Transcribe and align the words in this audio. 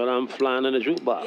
But 0.00 0.08
I'm 0.08 0.26
flying 0.26 0.64
in 0.64 0.74
a 0.74 0.78
jukebox. 0.78 1.26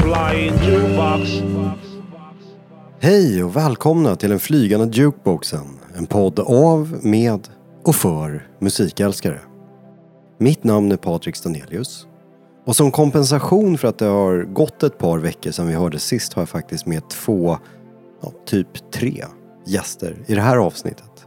Flying 0.00 0.54
jukebox. 0.64 1.30
Hej 3.00 3.44
och 3.44 3.56
välkomna 3.56 4.16
till 4.16 4.30
den 4.30 4.38
flygande 4.38 4.96
jukeboxen. 4.96 5.66
En 5.96 6.06
podd 6.06 6.38
av, 6.40 6.98
med 7.02 7.48
och 7.84 7.94
för 7.94 8.48
musikälskare. 8.58 9.40
Mitt 10.38 10.64
namn 10.64 10.92
är 10.92 10.96
Patrik 10.96 11.36
Stanelius. 11.36 12.06
Och 12.66 12.76
som 12.76 12.90
kompensation 12.90 13.78
för 13.78 13.88
att 13.88 13.98
det 13.98 14.06
har 14.06 14.42
gått 14.42 14.82
ett 14.82 14.98
par 14.98 15.18
veckor 15.18 15.50
sedan 15.50 15.66
vi 15.66 15.74
hörde 15.74 15.98
sist 15.98 16.32
har 16.32 16.42
jag 16.42 16.48
faktiskt 16.48 16.86
med 16.86 17.08
två, 17.08 17.58
ja, 18.22 18.32
typ 18.46 18.90
tre 18.92 19.24
gäster 19.66 20.16
i 20.26 20.34
det 20.34 20.40
här 20.40 20.56
avsnittet. 20.56 21.26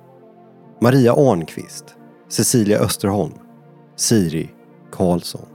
Maria 0.81 1.13
Arnqvist, 1.13 1.85
Cecilia 2.29 2.79
Österholm, 2.79 3.33
Siri 3.95 4.49
Karlsson. 4.91 5.45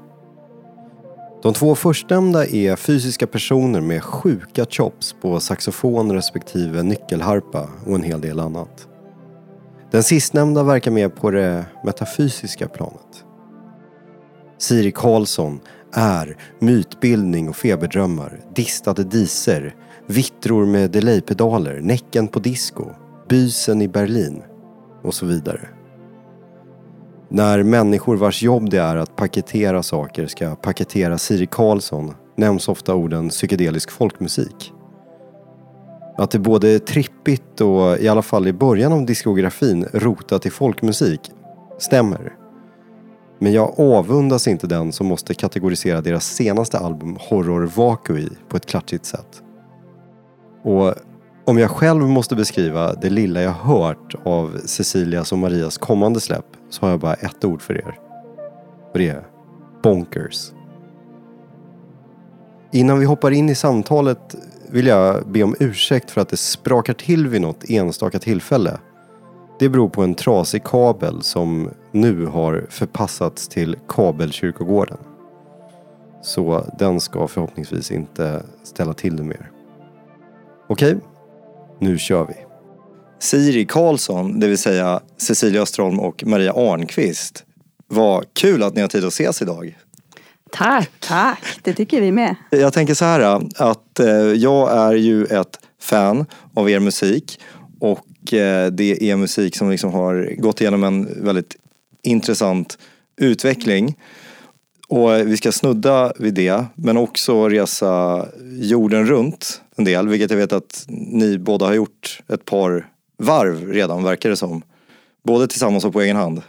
De 1.42 1.54
två 1.54 1.74
förstnämnda 1.74 2.46
är 2.46 2.76
fysiska 2.76 3.26
personer 3.26 3.80
med 3.80 4.02
sjuka 4.02 4.66
chops 4.70 5.14
på 5.22 5.40
saxofon 5.40 6.12
respektive 6.12 6.82
nyckelharpa 6.82 7.68
och 7.86 7.94
en 7.94 8.02
hel 8.02 8.20
del 8.20 8.40
annat. 8.40 8.88
Den 9.90 10.02
sistnämnda 10.02 10.62
verkar 10.62 10.90
mer 10.90 11.08
på 11.08 11.30
det 11.30 11.64
metafysiska 11.84 12.68
planet. 12.68 13.24
Siri 14.58 14.92
Karlsson 14.92 15.60
är 15.92 16.36
mytbildning 16.58 17.48
och 17.48 17.56
feberdrömmar, 17.56 18.40
distade 18.54 19.04
diser, 19.04 19.74
vittror 20.10 20.66
med 20.66 20.90
delaypedaler, 20.90 21.80
Näcken 21.80 22.28
på 22.28 22.38
disco, 22.38 22.84
Bysen 23.28 23.82
i 23.82 23.88
Berlin 23.88 24.42
och 25.02 25.14
så 25.14 25.26
vidare. 25.26 25.68
När 27.28 27.62
människor 27.62 28.16
vars 28.16 28.42
jobb 28.42 28.70
det 28.70 28.80
är 28.80 28.96
att 28.96 29.16
paketera 29.16 29.82
saker 29.82 30.26
ska 30.26 30.54
paketera 30.54 31.18
Siri 31.18 31.46
Karlsson 31.46 32.14
nämns 32.36 32.68
ofta 32.68 32.94
orden 32.94 33.28
psykedelisk 33.28 33.90
folkmusik. 33.90 34.72
Att 36.18 36.30
det 36.30 36.38
både 36.38 36.68
är 36.68 36.78
trippigt 36.78 37.60
och 37.60 37.98
i 37.98 38.08
alla 38.08 38.22
fall 38.22 38.48
i 38.48 38.52
början 38.52 38.92
av 38.92 39.06
diskografin 39.06 39.86
rotat 39.92 40.46
i 40.46 40.50
folkmusik 40.50 41.20
stämmer. 41.78 42.32
Men 43.38 43.52
jag 43.52 43.80
avundas 43.80 44.48
inte 44.48 44.66
den 44.66 44.92
som 44.92 45.06
måste 45.06 45.34
kategorisera 45.34 46.00
deras 46.00 46.26
senaste 46.26 46.78
album 46.78 47.16
Horror 47.20 47.66
Vacui 47.76 48.28
på 48.48 48.56
ett 48.56 48.66
klatschigt 48.66 49.04
sätt. 49.04 49.42
Och 50.62 50.94
om 51.44 51.58
jag 51.58 51.70
själv 51.70 52.02
måste 52.02 52.36
beskriva 52.36 52.94
det 52.94 53.10
lilla 53.10 53.42
jag 53.42 53.52
hört 53.52 54.14
av 54.24 54.60
Cecilias 54.64 55.32
och 55.32 55.38
Marias 55.38 55.78
kommande 55.78 56.20
släpp 56.20 56.46
så 56.70 56.86
har 56.86 56.90
jag 56.90 57.00
bara 57.00 57.14
ett 57.14 57.44
ord 57.44 57.62
för 57.62 57.74
er. 57.74 57.98
Och 58.92 58.98
det 58.98 59.08
är 59.08 59.26
bonkers. 59.82 60.52
Innan 62.72 62.98
vi 62.98 63.04
hoppar 63.04 63.30
in 63.30 63.48
i 63.48 63.54
samtalet 63.54 64.36
vill 64.70 64.86
jag 64.86 65.28
be 65.28 65.42
om 65.42 65.56
ursäkt 65.60 66.10
för 66.10 66.20
att 66.20 66.28
det 66.28 66.36
sprakar 66.36 66.94
till 66.94 67.28
vid 67.28 67.40
något 67.40 67.70
enstaka 67.70 68.18
tillfälle. 68.18 68.78
Det 69.58 69.68
beror 69.68 69.88
på 69.88 70.02
en 70.02 70.14
trasig 70.14 70.64
kabel 70.64 71.22
som 71.22 71.70
nu 71.92 72.26
har 72.26 72.66
förpassats 72.70 73.48
till 73.48 73.76
kabelkyrkogården. 73.88 74.98
Så 76.22 76.64
den 76.78 77.00
ska 77.00 77.28
förhoppningsvis 77.28 77.90
inte 77.90 78.42
ställa 78.62 78.94
till 78.94 79.16
det 79.16 79.22
mer. 79.22 79.50
Okej, 80.70 80.96
nu 81.78 81.98
kör 81.98 82.26
vi. 82.26 82.34
Siri 83.18 83.64
Karlsson, 83.64 84.40
det 84.40 84.48
vill 84.48 84.58
säga 84.58 85.00
Cecilia 85.16 85.62
Österholm 85.62 86.00
och 86.00 86.24
Maria 86.26 86.52
Arnqvist. 86.52 87.44
Vad 87.86 88.34
kul 88.34 88.62
att 88.62 88.74
ni 88.74 88.80
har 88.80 88.88
tid 88.88 89.04
att 89.04 89.12
ses 89.12 89.42
idag. 89.42 89.78
Tack! 90.50 90.90
Tack, 91.00 91.44
det 91.62 91.72
tycker 91.72 92.00
vi 92.00 92.12
med. 92.12 92.36
Jag 92.50 92.72
tänker 92.72 92.94
så 92.94 93.04
här 93.04 93.40
att 93.56 94.00
eh, 94.00 94.08
jag 94.16 94.72
är 94.72 94.94
ju 94.94 95.24
ett 95.24 95.58
fan 95.80 96.26
av 96.54 96.70
er 96.70 96.80
musik 96.80 97.40
och 97.80 98.34
eh, 98.34 98.70
det 98.70 99.10
är 99.10 99.16
musik 99.16 99.56
som 99.56 99.70
liksom 99.70 99.92
har 99.92 100.34
gått 100.38 100.60
igenom 100.60 100.84
en 100.84 101.24
väldigt 101.24 101.56
intressant 102.02 102.78
utveckling. 103.16 103.96
Och 104.90 105.10
vi 105.10 105.36
ska 105.36 105.52
snudda 105.52 106.12
vid 106.18 106.34
det 106.34 106.64
men 106.74 106.96
också 106.96 107.48
resa 107.48 108.26
jorden 108.42 109.06
runt 109.06 109.62
en 109.76 109.84
del 109.84 110.08
vilket 110.08 110.30
jag 110.30 110.38
vet 110.38 110.52
att 110.52 110.84
ni 110.88 111.38
båda 111.38 111.66
har 111.66 111.74
gjort 111.74 112.20
ett 112.28 112.44
par 112.44 112.86
varv 113.18 113.72
redan 113.72 114.04
verkar 114.04 114.30
det 114.30 114.36
som. 114.36 114.62
Både 115.22 115.46
tillsammans 115.46 115.84
och 115.84 115.92
på 115.92 116.00
egen 116.00 116.16
hand. 116.16 116.42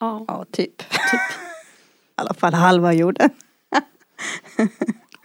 Ja. 0.00 0.24
Ja, 0.28 0.44
typ. 0.52 0.78
typ. 0.78 0.88
I 0.90 2.20
alla 2.20 2.34
fall 2.34 2.54
halva 2.54 2.92
jorden. 2.92 3.30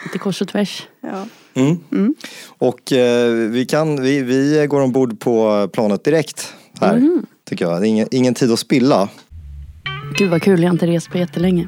Lite 0.04 0.18
kors 0.18 0.42
och 0.42 0.48
tvärs. 0.48 0.88
Ja. 1.02 1.26
Mm. 1.54 2.16
Och 2.48 2.92
eh, 2.92 3.34
vi, 3.34 3.66
kan, 3.66 4.02
vi, 4.02 4.22
vi 4.22 4.68
går 4.70 4.82
ombord 4.82 5.20
på 5.20 5.68
planet 5.74 6.04
direkt 6.04 6.54
här. 6.82 7.22
Tycker 7.50 7.66
jag. 7.66 7.82
Det 7.82 7.88
är 7.88 7.90
ingen, 7.90 8.08
ingen 8.12 8.34
tid 8.34 8.52
att 8.52 8.60
spilla. 8.60 9.10
Gud 10.18 10.30
vad 10.30 10.42
kul, 10.42 10.62
jag 10.62 10.70
har 10.70 10.74
inte 10.74 10.88
rest 10.88 11.10
på 11.10 11.18
jättelänge. 11.18 11.68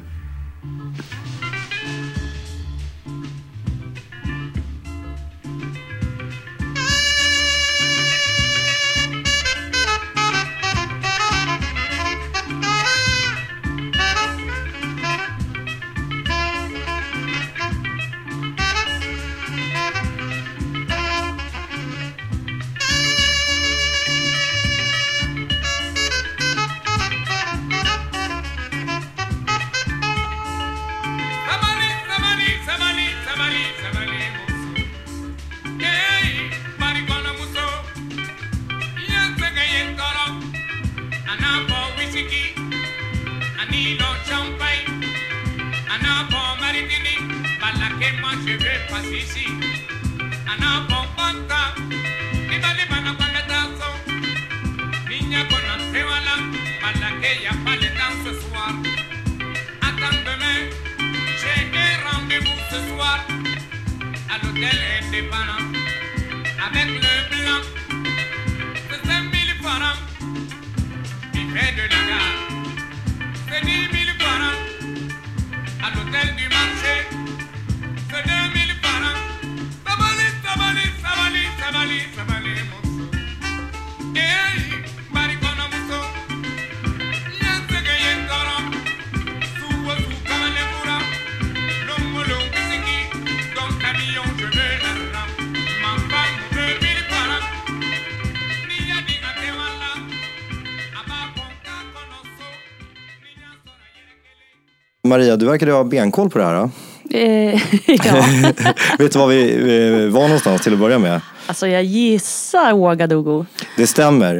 Maria, 105.06 105.36
du 105.36 105.46
verkar 105.46 105.66
ha 105.66 105.84
benkoll 105.84 106.30
på 106.30 106.38
det 106.38 106.44
här. 106.44 106.70
Eh, 107.10 107.54
ja, 107.86 108.24
Vet 108.98 109.12
du 109.12 109.18
var 109.18 109.26
vi 109.26 110.08
var 110.08 110.22
någonstans 110.22 110.62
till 110.62 110.72
att 110.72 110.78
börja 110.78 110.98
med? 110.98 111.20
alltså 111.48 111.66
jag 111.68 111.84
gissar 111.84 112.72
Ouagadougou. 112.72 113.44
Det 113.76 113.86
stämmer. 113.86 114.34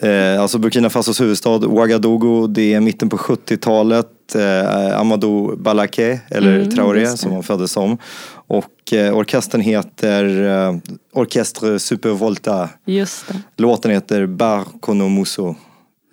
Eh, 0.00 0.42
alltså 0.42 0.58
Burkina 0.58 0.90
Fasos 0.90 1.20
huvudstad 1.20 1.50
Ouagadougou, 1.66 2.46
det 2.46 2.74
är 2.74 2.80
mitten 2.80 3.08
på 3.08 3.16
70-talet. 3.16 4.06
Eh, 4.34 5.00
Amadou 5.00 5.56
Balaké, 5.56 6.20
eller 6.30 6.56
Mm, 6.56 6.70
Traoré 6.70 7.06
som 7.06 7.32
han 7.32 7.42
föddes 7.42 7.72
som. 7.72 7.98
Och 8.46 8.92
eh, 8.92 9.16
orkestern 9.16 9.60
heter 9.60 10.46
eh, 10.68 10.76
Orchestre 11.12 11.78
Supervolta. 11.78 12.68
Just 12.86 13.28
det. 13.28 13.34
Låten 13.56 13.90
heter 13.90 14.26
Bar 14.26 14.64
Kono 14.80 15.08
Muso. 15.08 15.54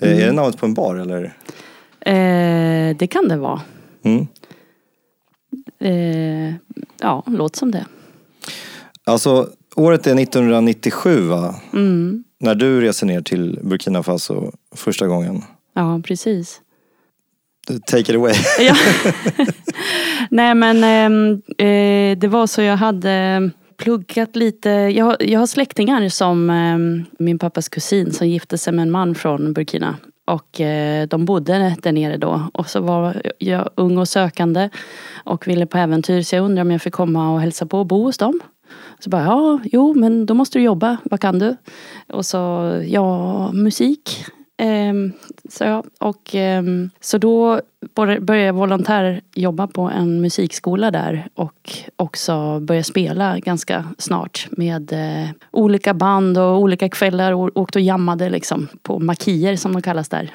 Eh, 0.01 0.11
Är 0.21 0.25
det 0.25 0.31
namnet 0.31 0.57
på 0.57 0.65
en 0.65 0.73
bar 0.73 0.95
eller? 0.95 1.33
Det 2.93 3.07
kan 3.07 3.27
det 3.27 3.37
vara. 3.37 3.61
Mm. 4.07 4.27
Eh, 5.79 6.53
ja, 7.01 7.23
låt 7.27 7.55
som 7.55 7.71
det. 7.71 7.85
Alltså, 9.03 9.49
året 9.75 10.07
är 10.07 10.19
1997 10.19 11.19
va? 11.27 11.55
Mm. 11.73 12.23
När 12.39 12.55
du 12.55 12.81
reser 12.81 13.07
ner 13.07 13.21
till 13.21 13.59
Burkina 13.63 14.03
Faso 14.03 14.51
första 14.75 15.07
gången. 15.07 15.41
Ja, 15.73 16.01
precis. 16.05 16.61
Take 17.85 17.99
it 18.01 18.09
away. 18.09 18.33
Ja. 18.59 18.75
Nej 20.29 20.55
men 20.55 20.83
ehm, 20.83 21.41
eh, 21.57 22.17
det 22.17 22.27
var 22.27 22.47
så 22.47 22.61
jag 22.61 22.77
hade 22.77 23.49
pluggat 23.77 24.35
lite. 24.35 24.69
Jag, 24.69 25.05
har- 25.05 25.17
jag 25.23 25.39
har 25.39 25.47
släktingar 25.47 26.09
som 26.09 26.49
ehm, 26.49 27.05
min 27.19 27.39
pappas 27.39 27.69
kusin 27.69 28.13
som 28.13 28.27
gifte 28.27 28.57
sig 28.57 28.73
med 28.73 28.83
en 28.83 28.91
man 28.91 29.15
från 29.15 29.53
Burkina. 29.53 29.95
Och 30.27 30.61
eh, 30.61 31.07
de 31.07 31.25
bodde 31.25 31.75
där 31.81 31.91
nere 31.91 32.17
då. 32.17 32.41
Och 32.53 32.69
så 32.69 32.81
var 32.81 33.21
jag 33.37 33.69
ung 33.75 33.97
och 33.97 34.07
sökande 34.07 34.69
och 35.23 35.47
ville 35.47 35.65
på 35.65 35.77
äventyr. 35.77 36.21
Så 36.21 36.35
jag 36.35 36.45
undrade 36.45 36.61
om 36.61 36.71
jag 36.71 36.81
fick 36.81 36.93
komma 36.93 37.33
och 37.33 37.41
hälsa 37.41 37.65
på 37.65 37.79
och 37.79 37.85
bo 37.85 38.03
hos 38.03 38.17
dem. 38.17 38.39
Så 38.99 39.09
bara, 39.09 39.23
ja, 39.23 39.59
jo, 39.63 39.93
men 39.93 40.25
då 40.25 40.33
måste 40.33 40.59
du 40.59 40.63
jobba. 40.63 40.97
Vad 41.03 41.19
kan 41.19 41.39
du? 41.39 41.55
Och 42.07 42.25
så, 42.25 42.37
ja, 42.87 43.51
musik. 43.51 44.25
Ehm, 44.57 45.11
så, 45.49 45.83
och, 45.99 46.35
ehm, 46.35 46.89
så 46.99 47.17
då 47.17 47.61
började 47.95 48.37
jag 48.37 48.53
volontärjobba 48.53 49.67
på 49.67 49.81
en 49.81 50.21
musikskola 50.21 50.91
där 50.91 51.27
och 51.33 51.71
också 51.95 52.59
började 52.59 52.83
spela 52.83 53.39
ganska 53.39 53.85
snart 53.97 54.47
med 54.51 54.93
eh, 54.93 55.29
olika 55.51 55.93
band 55.93 56.37
och 56.37 56.59
olika 56.59 56.89
kvällar 56.89 57.31
och 57.31 57.57
åkte 57.57 57.79
och 57.79 57.83
jammade 57.83 58.29
liksom 58.29 58.67
på 58.81 58.99
makier 58.99 59.55
som 59.55 59.73
de 59.73 59.81
kallas 59.81 60.09
där. 60.09 60.31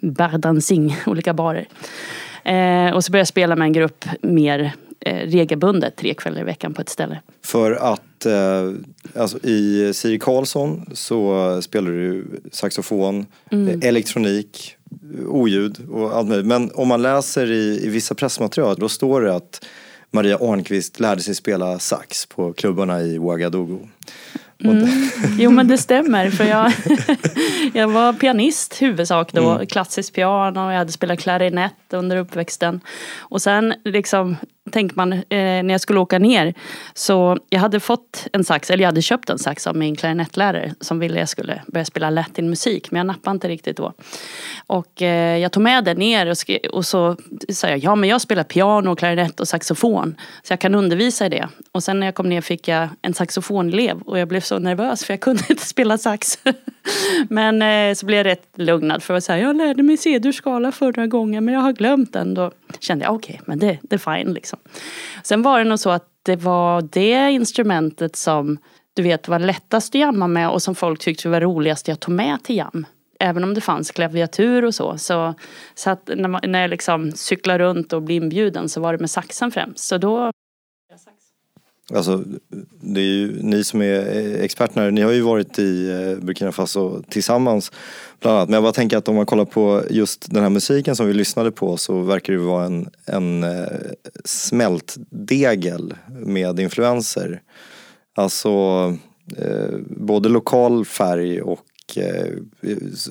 Bar 0.00 0.38
dancing, 0.38 0.96
olika 1.06 1.34
barer. 1.34 1.66
Eh, 2.44 2.94
och 2.94 3.04
så 3.04 3.12
började 3.12 3.20
jag 3.20 3.28
spela 3.28 3.56
med 3.56 3.66
en 3.66 3.72
grupp 3.72 4.04
mer 4.22 4.72
regelbundet 5.06 5.96
tre 5.96 6.14
kvällar 6.14 6.40
i 6.40 6.44
veckan 6.44 6.74
på 6.74 6.82
ett 6.82 6.88
ställe. 6.88 7.20
För 7.44 7.72
att 7.72 8.26
eh, 8.26 8.70
alltså, 9.22 9.38
i 9.46 9.92
Siri 9.94 10.18
Karlsson 10.18 10.90
så 10.92 11.62
spelar 11.62 11.90
du 11.90 12.24
saxofon, 12.52 13.26
eh, 13.50 13.88
elektronik, 13.88 14.76
oljud 15.26 15.78
och 15.90 16.16
allt 16.16 16.28
möjligt. 16.28 16.46
Men 16.46 16.70
om 16.74 16.88
man 16.88 17.02
läser 17.02 17.50
i, 17.50 17.80
i 17.84 17.88
vissa 17.88 18.14
pressmaterial 18.14 18.76
då 18.78 18.88
står 18.88 19.20
det 19.20 19.34
att 19.34 19.64
Maria 20.10 20.36
Arnqvist 20.40 21.00
lärde 21.00 21.22
sig 21.22 21.34
spela 21.34 21.78
sax 21.78 22.26
på 22.26 22.52
klubbarna 22.52 23.02
i 23.02 23.18
Ouagadougou. 23.18 23.78
Det- 24.58 24.88
Jo 25.38 25.50
men 25.50 25.68
det 25.68 25.78
stämmer 25.78 26.30
för 26.30 26.44
jag, 26.44 26.72
jag 27.74 27.88
var 27.88 28.12
pianist 28.12 28.82
huvudsak 28.82 29.32
då, 29.32 29.66
klassisk 29.68 30.14
piano 30.14 30.66
och 30.66 30.72
jag 30.72 30.78
hade 30.78 30.92
spelat 30.92 31.18
klarinett 31.20 31.72
under 31.92 32.16
uppväxten. 32.16 32.80
Och 33.18 33.42
sen 33.42 33.74
liksom 33.84 34.36
tänker 34.70 34.96
man, 34.96 35.12
eh, 35.12 35.22
när 35.28 35.70
jag 35.70 35.80
skulle 35.80 36.00
åka 36.00 36.18
ner 36.18 36.54
så 36.94 37.38
jag 37.48 37.60
hade 37.60 37.80
fått 37.80 38.26
en 38.32 38.44
sax, 38.44 38.70
eller 38.70 38.82
jag 38.82 38.88
hade 38.88 39.02
köpt 39.02 39.30
en 39.30 39.38
sax 39.38 39.66
av 39.66 39.76
min 39.76 39.96
klarinettlärare 39.96 40.74
som 40.80 40.98
ville 40.98 41.18
jag 41.18 41.28
skulle 41.28 41.62
börja 41.66 41.84
spela 41.84 42.10
latinmusik 42.10 42.90
men 42.90 42.98
jag 42.98 43.06
nappade 43.06 43.34
inte 43.34 43.48
riktigt 43.48 43.76
då. 43.76 43.92
Och 44.66 45.02
eh, 45.02 45.38
jag 45.38 45.52
tog 45.52 45.62
med 45.62 45.84
den 45.84 45.96
ner 45.96 46.30
och, 46.30 46.36
och 46.72 46.86
så 46.86 47.16
sa 47.48 47.68
jag, 47.68 47.78
ja 47.78 47.94
men 47.94 48.08
jag 48.08 48.20
spelar 48.20 48.44
piano, 48.44 48.96
klarinett 48.96 49.40
och 49.40 49.48
saxofon 49.48 50.14
så 50.42 50.52
jag 50.52 50.60
kan 50.60 50.74
undervisa 50.74 51.26
i 51.26 51.28
det. 51.28 51.48
Och 51.72 51.82
sen 51.82 52.00
när 52.00 52.06
jag 52.06 52.14
kom 52.14 52.28
ner 52.28 52.40
fick 52.40 52.68
jag 52.68 52.88
en 53.02 53.14
saxofonelev 53.14 54.02
och 54.02 54.18
jag 54.18 54.28
blev 54.28 54.40
så 54.40 54.58
nervös 54.58 55.04
för 55.04 55.12
jag 55.12 55.20
kunde 55.20 55.42
inte 55.50 55.66
spela 55.66 55.98
sax. 55.98 56.38
men 57.28 57.62
eh, 57.62 57.94
så 57.94 58.06
blev 58.06 58.16
jag 58.16 58.26
rätt 58.26 58.48
lugnad 58.54 59.02
för 59.02 59.14
att 59.14 59.24
säga, 59.24 59.38
jag 59.38 59.56
lärde 59.56 59.82
mig 59.82 59.96
C-dur 59.96 60.32
skala 60.32 60.72
förra 60.72 61.06
gången 61.06 61.44
men 61.44 61.54
jag 61.54 61.60
har 61.60 61.72
glömt 61.72 62.12
den. 62.12 62.34
Då 62.34 62.50
kände 62.80 63.04
jag, 63.04 63.14
okej 63.14 63.40
men 63.46 63.58
det, 63.58 63.78
det 63.82 63.94
är 63.94 64.16
fine 64.16 64.34
liksom. 64.34 64.51
Liksom. 64.52 64.80
Sen 65.22 65.42
var 65.42 65.58
det 65.58 65.64
nog 65.64 65.78
så 65.78 65.90
att 65.90 66.08
det 66.22 66.36
var 66.36 66.82
det 66.82 67.30
instrumentet 67.32 68.16
som 68.16 68.58
du 68.94 69.02
vet 69.02 69.28
var 69.28 69.38
lättast 69.38 69.94
att 69.94 70.00
jamma 70.00 70.26
med 70.26 70.50
och 70.50 70.62
som 70.62 70.74
folk 70.74 71.00
tyckte 71.00 71.28
var 71.28 71.40
roligast 71.40 71.88
jag 71.88 72.00
tog 72.00 72.14
med 72.14 72.44
till 72.44 72.56
jam. 72.56 72.86
Även 73.20 73.44
om 73.44 73.54
det 73.54 73.60
fanns 73.60 73.90
klaviatur 73.90 74.64
och 74.64 74.74
så. 74.74 74.98
Så, 74.98 75.34
så 75.74 75.90
att 75.90 76.10
när, 76.16 76.28
man, 76.28 76.40
när 76.46 76.60
jag 76.60 76.70
liksom 76.70 77.12
cyklar 77.12 77.58
runt 77.58 77.92
och 77.92 78.02
blir 78.02 78.16
inbjuden 78.16 78.68
så 78.68 78.80
var 78.80 78.92
det 78.92 78.98
med 78.98 79.10
saxen 79.10 79.50
främst. 79.50 79.84
Så 79.84 79.98
då 79.98 80.32
Alltså, 81.94 82.24
det 82.80 83.00
är 83.00 83.04
ju 83.04 83.42
ni 83.42 83.64
som 83.64 83.82
är 83.82 84.16
eh, 84.16 84.44
experterna, 84.44 84.90
ni 84.90 85.00
har 85.00 85.12
ju 85.12 85.20
varit 85.20 85.58
i 85.58 85.90
eh, 85.90 86.24
Burkina 86.24 86.52
Faso 86.52 87.02
tillsammans 87.08 87.72
bland 88.20 88.36
annat. 88.36 88.48
Men 88.48 88.54
jag 88.54 88.62
bara 88.62 88.72
tänker 88.72 88.96
att 88.96 89.08
om 89.08 89.16
man 89.16 89.26
kollar 89.26 89.44
på 89.44 89.82
just 89.90 90.30
den 90.30 90.42
här 90.42 90.50
musiken 90.50 90.96
som 90.96 91.06
vi 91.06 91.12
lyssnade 91.12 91.50
på 91.50 91.76
så 91.76 92.00
verkar 92.00 92.32
det 92.32 92.38
vara 92.38 92.64
en, 92.64 92.90
en 93.06 93.44
eh, 93.44 93.66
smältdegel 94.24 95.94
med 96.08 96.60
influenser. 96.60 97.42
Alltså 98.14 98.50
eh, 99.36 99.76
både 99.86 100.28
lokal 100.28 100.84
färg 100.84 101.42
och 101.42 101.66
eh, 101.96 102.26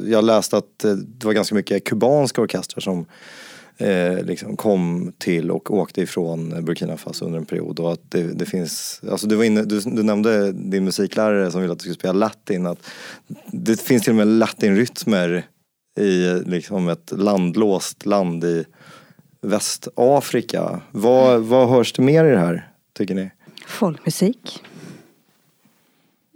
jag 0.05 0.23
läste 0.23 0.57
att 0.57 0.79
det 0.97 1.25
var 1.25 1.33
ganska 1.33 1.55
mycket 1.55 1.83
kubanska 1.83 2.41
orkestrar 2.41 2.81
som 2.81 3.05
eh, 3.81 4.23
liksom 4.25 4.57
kom 4.57 5.13
till 5.17 5.51
och 5.51 5.71
åkte 5.71 6.01
ifrån 6.01 6.65
Burkina 6.65 6.97
Faso 6.97 7.25
under 7.25 7.39
en 7.39 7.45
period. 7.45 7.79
Och 7.79 7.93
att 7.93 8.11
det, 8.11 8.23
det 8.23 8.45
finns, 8.45 9.01
alltså 9.11 9.27
du, 9.27 9.35
var 9.35 9.43
inne, 9.43 9.63
du, 9.63 9.79
du 9.79 10.03
nämnde 10.03 10.51
din 10.51 10.83
musiklärare 10.85 11.51
som 11.51 11.61
ville 11.61 11.73
att 11.73 11.79
du 11.79 11.83
skulle 11.83 11.95
spela 11.95 12.13
latin. 12.13 12.65
Att 12.65 12.89
det 13.51 13.81
finns 13.81 14.03
till 14.03 14.11
och 14.11 14.15
med 14.17 14.27
latinrytmer 14.27 15.45
i 15.99 16.39
liksom 16.45 16.87
ett 16.89 17.11
landlåst 17.11 18.05
land 18.05 18.43
i 18.43 18.65
Västafrika. 19.41 20.81
Vad, 20.91 21.41
vad 21.41 21.69
hörs 21.69 21.93
det 21.93 22.01
mer 22.01 22.25
i 22.25 22.31
det 22.31 22.39
här, 22.39 22.69
tycker 22.93 23.15
ni? 23.15 23.31
Folkmusik, 23.67 24.63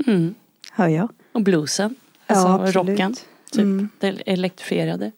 mm, 0.08 0.36
hör 0.72 0.88
jag. 0.88 1.10
och 1.32 1.42
bluesen. 1.42 1.96
Ja, 2.28 2.36
Alltså 2.36 2.48
absolut. 2.48 2.76
rocken. 2.92 3.16
Typ. 3.52 3.62
Mm. 3.62 3.90
Det 4.00 4.08
elektrifierade. 4.26 5.12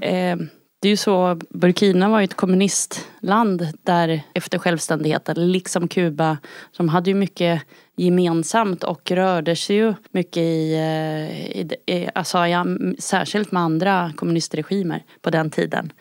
Eh, 0.00 0.36
det 0.80 0.88
är 0.88 0.90
ju 0.90 0.96
så, 0.96 1.40
Burkina 1.50 2.08
var 2.08 2.20
ju 2.20 2.24
ett 2.24 2.34
kommunistland 2.34 3.68
där 3.82 4.22
efter 4.34 4.58
självständigheten, 4.58 5.52
liksom 5.52 5.88
Kuba, 5.88 6.38
de 6.76 6.88
hade 6.88 7.10
ju 7.10 7.14
mycket 7.16 7.62
gemensamt 7.96 8.84
och 8.84 9.10
rörde 9.10 9.56
sig 9.56 9.76
ju 9.76 9.94
mycket 10.10 10.42
i, 10.42 10.74
eh, 10.74 11.60
i, 11.60 11.68
i 11.86 12.08
alltså, 12.14 12.46
ja, 12.46 12.66
särskilt 12.98 13.52
med 13.52 13.62
andra 13.62 14.12
kommunistregimer 14.16 15.04
på 15.22 15.30
den 15.30 15.50
tiden. 15.50 15.92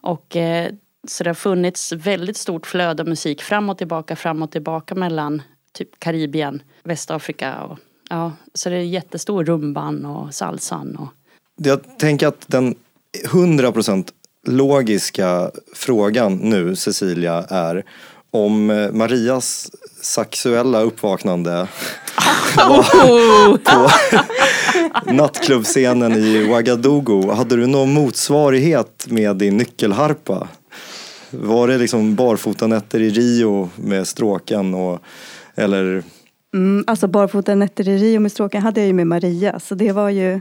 Och 0.00 0.36
eh, 0.36 0.72
så 1.08 1.24
det 1.24 1.30
har 1.30 1.34
funnits 1.34 1.92
väldigt 1.92 2.36
stort 2.36 2.66
flöde 2.66 3.02
av 3.02 3.08
musik 3.08 3.42
fram 3.42 3.70
och 3.70 3.78
tillbaka, 3.78 4.16
fram 4.16 4.42
och 4.42 4.50
tillbaka 4.50 4.94
mellan 4.94 5.42
typ 5.72 5.98
Karibien, 5.98 6.62
Västafrika 6.82 7.62
och 7.62 7.78
ja, 8.10 8.32
så 8.54 8.68
det 8.70 8.76
är 8.76 8.80
jättestor 8.80 9.44
rumban 9.44 10.04
och 10.04 10.34
salsan 10.34 10.96
och 10.96 11.08
Jag 11.56 11.98
tänker 11.98 12.26
att 12.26 12.44
den 12.46 12.74
100% 13.24 14.08
logiska 14.44 15.50
frågan 15.74 16.36
nu, 16.36 16.76
Cecilia, 16.76 17.44
är 17.48 17.84
om 18.30 18.70
eh, 18.70 18.90
Marias 18.92 19.70
sexuella 20.02 20.80
uppvaknande 20.80 21.66
på 23.64 23.90
nattklubbscenen 25.12 26.12
i 26.12 26.44
Ouagadougou, 26.48 27.30
hade 27.30 27.56
du 27.56 27.66
någon 27.66 27.92
motsvarighet 27.92 29.06
med 29.08 29.36
din 29.36 29.56
nyckelharpa? 29.56 30.48
Var 31.30 31.68
det 31.68 31.78
liksom 31.78 32.14
barfotanätter 32.14 33.00
i 33.00 33.10
Rio 33.10 33.70
med 33.76 34.06
stråken 34.06 34.74
och 34.74 35.02
eller? 35.54 36.02
Mm, 36.54 36.84
alltså 36.86 37.06
barfota 37.06 37.54
nätter 37.54 37.88
i 37.88 37.98
Rio 37.98 38.20
med 38.20 38.32
stråken 38.32 38.62
hade 38.62 38.80
jag 38.80 38.86
ju 38.86 38.92
med 38.92 39.06
Maria 39.06 39.60
så 39.60 39.74
det 39.74 39.92
var 39.92 40.10
ju 40.10 40.40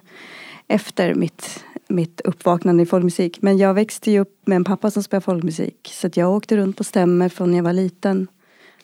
efter 0.67 1.13
mitt, 1.13 1.63
mitt 1.93 2.21
uppvaknande 2.21 2.83
i 2.83 2.85
folkmusik. 2.85 3.41
Men 3.41 3.57
jag 3.57 3.73
växte 3.73 4.11
ju 4.11 4.19
upp 4.19 4.47
med 4.47 4.55
en 4.55 4.63
pappa 4.63 4.91
som 4.91 5.03
spelade 5.03 5.23
folkmusik 5.23 5.89
så 5.93 6.09
jag 6.13 6.31
åkte 6.31 6.57
runt 6.57 6.77
på 6.77 6.83
stämmer 6.83 7.29
från 7.29 7.51
när 7.51 7.57
jag 7.57 7.63
var 7.63 7.73
liten. 7.73 8.27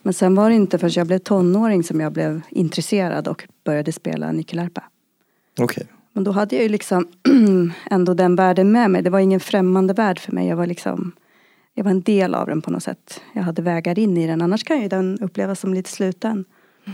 Men 0.02 0.14
sen 0.14 0.36
var 0.36 0.50
det 0.50 0.56
inte 0.56 0.78
förrän 0.78 0.94
jag 0.96 1.08
blev 1.08 1.20
tonåring 1.20 1.84
som 1.84 2.00
jag 2.00 2.14
blev 2.14 2.42
intresserad 2.50 3.28
och 3.28 3.48
började 3.64 3.92
spela 3.92 4.32
nyckelharpa. 4.32 4.84
okej. 5.60 5.88
Men 6.14 6.24
då 6.24 6.32
hade 6.32 6.56
jag 6.56 6.64
ju 6.64 6.70
liksom 6.70 7.08
ändå 7.90 8.14
den 8.14 8.36
världen 8.36 8.72
med 8.72 8.92
mig. 8.92 9.02
Det 9.02 9.10
var 9.10 9.20
ingen 9.20 9.40
främmande 9.40 9.94
värld 9.94 10.20
för 10.20 10.32
mig. 10.32 10.48
Jag 10.48 10.56
var 10.56 10.68
liksom 10.68 11.12
jag 11.74 11.84
var 11.84 11.92
en 11.92 12.02
del 12.02 12.36
av 12.36 12.48
den 12.48 12.62
på 12.62 12.72
något 12.72 12.84
sätt. 12.84 13.22
Jag 13.34 13.44
hade 13.44 13.62
vägar 13.62 14.00
in 14.00 14.18
i 14.18 14.28
den. 14.28 14.42
Annars 14.42 14.64
kan 14.64 14.82
ju 14.82 14.88
den 14.88 15.20
upplevas 15.22 15.60
som 15.60 15.74
lite 15.74 15.90
sluten. 15.90 16.46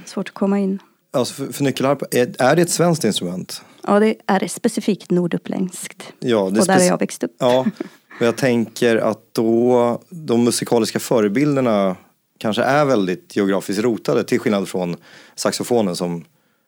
Svårt 0.05 0.29
att 0.29 0.33
komma 0.33 0.59
in. 0.59 0.79
Alltså 1.15 1.33
för, 1.33 1.53
för 1.53 1.63
nyckelharpa, 1.63 2.05
är, 2.11 2.35
är 2.39 2.55
det 2.55 2.61
ett 2.61 2.69
svenskt 2.69 3.03
instrument? 3.03 3.61
Ja, 3.87 3.99
det 3.99 4.15
är 4.25 4.47
specifikt 4.47 5.11
norduppländsk. 5.11 6.13
Ja, 6.19 6.49
det 6.49 6.57
är 6.57 6.61
Och 6.61 6.67
där 6.67 6.73
har 6.73 6.81
jag 6.81 6.99
växt 6.99 7.23
upp. 7.23 7.35
Ja, 7.39 7.63
men 8.19 8.25
jag 8.25 8.37
tänker 8.37 8.97
att 8.97 9.33
då 9.33 10.01
de 10.09 10.43
musikaliska 10.43 10.99
förebilderna 10.99 11.95
kanske 12.37 12.63
är 12.63 12.85
väldigt 12.85 13.35
geografiskt 13.35 13.81
rotade 13.81 14.23
till 14.23 14.39
skillnad 14.39 14.67
från 14.67 14.95
saxofonen 15.35 15.95
som 15.95 16.25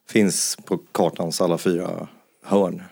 finns 0.09 0.57
på 0.65 0.77
kartans 0.91 1.41
alla 1.41 1.57
fyra 1.57 2.07
hörn. 2.45 2.83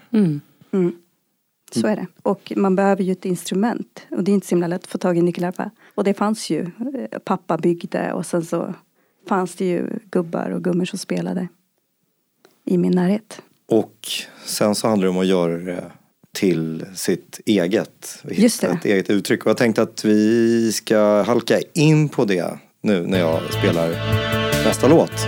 Så 1.72 1.88
är 1.88 1.96
det. 1.96 2.08
Och 2.22 2.54
man 2.56 2.76
behöver 2.76 3.04
ju 3.04 3.12
ett 3.12 3.26
instrument. 3.26 4.08
Och 4.12 4.24
det 4.24 4.32
är 4.32 4.34
inte 4.34 4.48
så 4.48 4.56
himla 4.56 4.68
lätt 4.68 4.84
att 4.84 4.90
få 4.90 4.98
tag 4.98 5.18
i 5.18 5.22
nyckelharpa. 5.22 5.72
Och 5.96 6.04
det 6.04 6.14
fanns 6.14 6.50
ju. 6.50 6.62
Eh, 6.62 7.20
Pappa 7.20 7.58
byggde 7.58 8.14
och 8.14 8.26
sen 8.26 8.46
så 8.46 8.74
fanns 9.28 9.56
det 9.56 9.66
ju 9.66 9.88
gubbar 10.12 10.50
och 10.50 10.64
gummor 10.64 10.86
som 10.86 11.00
spelade 11.00 11.48
i 12.66 12.78
min 12.78 12.92
närhet. 12.92 13.42
Och 13.68 14.08
sen 14.46 14.76
så 14.76 14.88
handlar 14.88 15.06
det 15.06 15.10
om 15.10 15.18
att 15.18 15.28
göra 15.28 15.58
det 15.58 15.92
till 16.34 16.86
sitt 16.96 17.40
eget. 17.46 18.24
Just 18.32 18.62
det. 18.62 18.68
ett 18.68 18.86
eget 18.86 19.10
uttryck. 19.10 19.46
Och 19.46 19.50
jag 19.50 19.58
tänkte 19.58 19.82
att 19.82 20.06
vi 20.06 20.72
ska 20.72 21.22
halka 21.22 21.60
in 21.74 22.10
på 22.10 22.26
det 22.26 22.60
nu 22.82 23.08
när 23.08 23.20
jag 23.20 23.54
spelar 23.54 23.90
nästa 24.66 24.88
låt. 24.88 25.28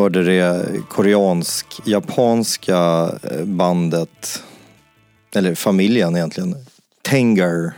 Hörde 0.00 0.22
det 0.22 0.66
koreansk-japanska 0.88 3.10
eh, 3.22 3.44
bandet, 3.44 4.42
eller 5.34 5.54
familjen 5.54 6.16
egentligen, 6.16 6.56
Tengar. 7.02 7.72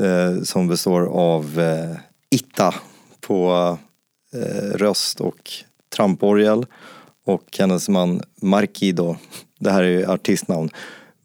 Eh, 0.00 0.42
som 0.42 0.68
består 0.68 1.06
av 1.06 1.60
eh, 1.60 1.96
Itta 2.30 2.74
på 3.20 3.78
eh, 4.34 4.70
röst 4.74 5.20
och 5.20 5.50
tramporgel 5.96 6.66
och 7.26 7.56
hennes 7.58 7.88
man 7.88 8.22
Markido, 8.42 9.16
det 9.58 9.70
här 9.70 9.82
är 9.82 9.88
ju 9.88 10.06
artistnamn, 10.06 10.70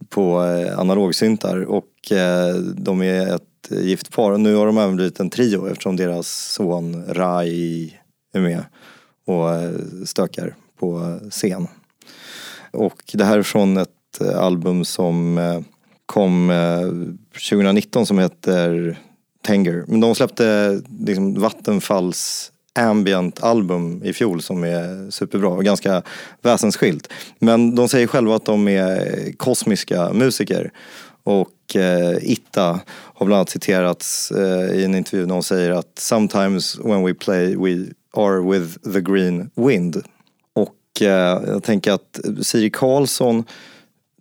på 0.10 0.44
eh, 0.44 0.80
analogsyntar. 0.80 1.62
Och 1.62 2.12
eh, 2.12 2.56
de 2.56 3.02
är 3.02 3.36
ett 3.36 3.42
gift 3.70 4.12
par 4.12 4.38
nu 4.38 4.56
har 4.56 4.66
de 4.66 4.78
även 4.78 4.96
blivit 4.96 5.20
en 5.20 5.30
trio 5.30 5.68
eftersom 5.68 5.96
deras 5.96 6.54
son 6.54 7.06
Rai 7.08 7.94
är 8.34 8.40
med 8.40 8.64
och 9.27 9.55
eh, 9.55 9.72
stökar 10.05 10.55
på 10.79 11.19
scen. 11.29 11.67
Och 12.72 13.03
det 13.13 13.25
här 13.25 13.38
är 13.38 13.43
från 13.43 13.77
ett 13.77 14.22
eh, 14.22 14.39
album 14.39 14.86
som 14.86 15.38
eh, 15.38 15.60
kom 16.05 16.51
2019 17.50 18.05
som 18.05 18.19
heter 18.19 18.98
Tanger. 19.43 19.84
Men 19.88 20.00
de 20.00 20.15
släppte 20.15 20.81
liksom 21.00 21.39
Vattenfalls 21.39 22.51
ambient 22.79 23.43
album 23.43 24.03
i 24.03 24.13
fjol 24.13 24.41
som 24.41 24.63
är 24.63 25.12
superbra 25.12 25.50
och 25.50 25.63
ganska 25.63 26.01
väsensskilt. 26.41 27.13
Men 27.39 27.75
de 27.75 27.89
säger 27.89 28.07
själva 28.07 28.36
att 28.36 28.46
de 28.46 28.67
är 28.67 29.31
kosmiska 29.38 30.13
musiker. 30.13 30.72
Och 31.24 31.75
eh, 31.75 32.17
Itta 32.22 32.79
har 32.89 33.25
bland 33.25 33.38
annat 33.38 33.50
citerats 33.50 34.31
eh, 34.31 34.77
i 34.79 34.84
en 34.86 34.96
intervju 34.96 35.25
när 35.25 35.34
hon 35.34 35.43
säger 35.43 35.72
att 35.72 36.00
“Sometimes 36.00 36.79
when 36.79 37.05
we 37.05 37.13
play 37.13 37.55
we 37.55 37.86
are 38.17 38.41
with 38.51 38.79
the 38.93 39.01
green 39.01 39.50
wind”. 39.55 40.03
Och 40.53 41.01
eh, 41.01 41.41
jag 41.47 41.63
tänker 41.63 41.91
att 41.91 42.19
Siri 42.41 42.69
Karlsson, 42.69 43.43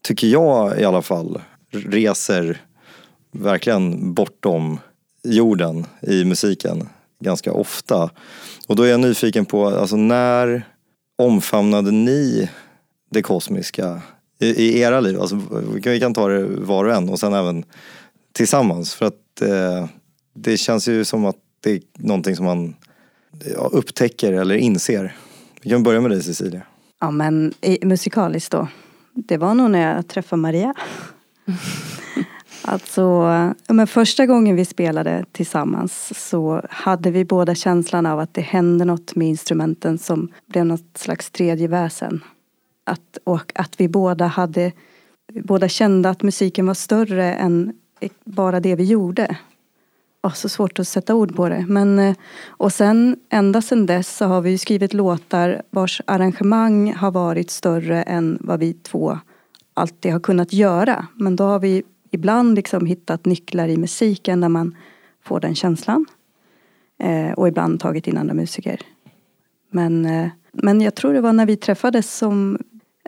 tycker 0.03 0.27
jag 0.27 0.81
i 0.81 0.85
alla 0.85 1.03
fall, 1.03 1.41
reser 1.71 2.63
verkligen 3.33 4.15
bortom 4.15 4.79
jorden 5.23 5.87
i 6.01 6.25
musiken 6.25 6.89
ganska 7.21 7.53
ofta. 7.53 8.11
Och 8.69 8.77
då 8.77 8.83
är 8.83 8.89
jag 8.91 9.01
nyfiken 9.01 9.45
på, 9.45 9.67
alltså 9.67 9.97
när 9.97 10.69
omfamnade 11.19 11.91
ni 11.91 12.51
det 13.11 13.23
kosmiska 13.23 14.03
i, 14.41 14.47
i 14.47 14.81
era 14.81 15.01
liv? 15.01 15.21
Alltså, 15.21 15.41
vi 15.75 15.81
kan- 15.83 15.93
vi 15.93 16.01
kan 16.01 16.15
ta 16.15 16.29
det 16.29 16.45
var 16.47 16.85
och 16.85 16.95
en 16.95 17.09
och 17.09 17.21
sen 17.21 17.35
även 17.35 17.65
tillsammans. 18.33 18.95
För 18.95 19.07
att 19.07 19.43
eh, 19.43 19.87
det 20.35 20.57
känns 20.57 20.89
ju 20.89 21.05
som 21.05 21.25
att 21.25 21.37
det 21.61 21.71
är 21.71 21.81
någonting 21.99 22.37
som 22.37 22.45
man 22.45 22.75
upptäcker 23.73 24.33
eller 24.33 24.55
inser. 24.55 25.17
Vi 25.63 25.71
kan 25.71 25.83
börja 25.83 26.01
med 26.01 26.11
dig 26.11 26.23
Cecilia. 26.23 26.63
Ja 27.01 27.11
men 27.11 27.55
musikaliskt 27.83 28.53
då. 28.53 28.69
Det 29.15 29.37
var 29.37 29.55
nog 29.55 29.71
när 29.71 29.97
jag 29.97 30.09
träffade 30.09 30.43
Maria. 30.43 30.75
alltså, 32.63 33.23
men 33.69 33.87
första 33.87 34.27
gången 34.27 34.57
vi 34.57 34.65
spelade 34.65 35.25
tillsammans 35.33 36.13
så 36.29 36.63
hade 36.71 37.11
vi 37.11 37.25
båda 37.25 37.55
känslan 37.55 38.07
av 38.07 38.19
att 38.19 38.35
det 38.35 38.41
hände 38.41 38.85
något 38.85 39.15
med 39.15 39.29
instrumenten 39.29 39.99
som 39.99 40.33
blev 40.47 40.67
något 40.67 40.99
slags 40.99 41.31
tredje 41.31 41.69
väsen. 41.69 42.25
Att, 42.85 43.19
och 43.25 43.53
att 43.55 43.81
vi 43.81 43.89
båda 43.89 44.27
hade, 44.27 44.73
vi 45.33 45.43
båda 45.43 45.69
kände 45.69 46.11
att 46.11 46.23
musiken 46.23 46.67
var 46.67 46.75
större 46.75 47.35
än 47.35 47.73
bara 48.25 48.61
det 48.61 48.75
vi 48.75 48.85
gjorde. 48.85 49.37
Ja, 50.27 50.31
så 50.31 50.49
svårt 50.49 50.79
att 50.79 50.89
sätta 50.89 51.15
ord 51.15 51.37
på 51.37 51.49
det. 51.49 51.65
Men, 51.69 51.99
eh, 51.99 52.17
och 52.47 52.73
sen, 52.73 53.17
ända 53.31 53.63
sedan 53.63 53.87
dess 53.87 54.17
så 54.17 54.25
har 54.25 54.41
vi 54.41 54.51
ju 54.51 54.59
skrivit 54.59 54.95
låtar 54.95 55.63
vars 55.71 56.03
arrangemang 56.07 56.93
har 56.95 57.11
varit 57.11 57.51
större 57.51 58.03
än 58.03 58.39
vad 58.41 58.61
vi 58.61 58.73
två 58.73 59.19
alltid 59.75 60.13
har 60.13 60.21
kunnat 60.21 60.53
göra. 60.53 61.07
Men 61.15 61.37
då 61.37 61.45
har 61.45 61.59
vi 61.59 61.83
ibland 62.11 62.55
liksom 62.55 62.87
hittat 62.87 63.25
nycklar 63.25 63.69
i 63.69 63.77
musiken 63.77 64.41
där 64.41 64.49
man 64.49 64.77
får 65.23 65.41
den 65.41 65.55
känslan. 65.55 66.07
Eh, 66.99 67.33
och 67.33 67.49
ibland 67.49 67.81
tagit 67.81 68.07
in 68.07 68.19
andra 68.19 68.35
musiker. 68.35 68.81
Men, 69.71 70.07
eh, 70.07 70.29
men 70.53 70.81
jag 70.81 70.95
tror 70.95 71.13
det 71.13 71.21
var 71.21 71.33
när 71.33 71.47
vi 71.47 71.57
träffades 71.57 72.17
som 72.17 72.59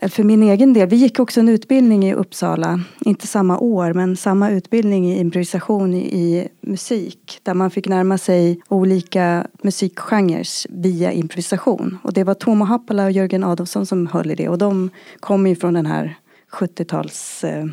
Eh, 0.02 0.08
för 0.08 0.24
min 0.24 0.42
egen 0.42 0.72
del, 0.72 0.88
vi 0.88 0.96
gick 0.96 1.20
också 1.20 1.40
en 1.40 1.48
utbildning 1.48 2.04
i 2.04 2.14
Uppsala, 2.14 2.80
inte 3.00 3.26
samma 3.26 3.58
år 3.58 3.92
men 3.92 4.16
samma 4.16 4.50
utbildning 4.50 5.06
i 5.06 5.18
improvisation 5.18 5.94
i, 5.94 5.98
i 5.98 6.48
musik. 6.60 7.40
Där 7.42 7.54
man 7.54 7.70
fick 7.70 7.88
närma 7.88 8.18
sig 8.18 8.60
olika 8.68 9.46
musikgenrer 9.62 10.46
via 10.68 11.12
improvisation. 11.12 11.98
Och 12.02 12.12
det 12.12 12.24
var 12.24 12.34
Tomo 12.34 12.64
Happala 12.64 13.04
och 13.04 13.12
Jörgen 13.12 13.44
Adolfsson 13.44 13.86
som 13.86 14.06
höll 14.06 14.30
i 14.30 14.34
det 14.34 14.48
och 14.48 14.58
de 14.58 14.90
kom 15.20 15.46
ju 15.46 15.56
från 15.56 15.74
den 15.74 15.86
här 15.86 16.18
70-tals 16.50 17.44
eh, 17.44 17.66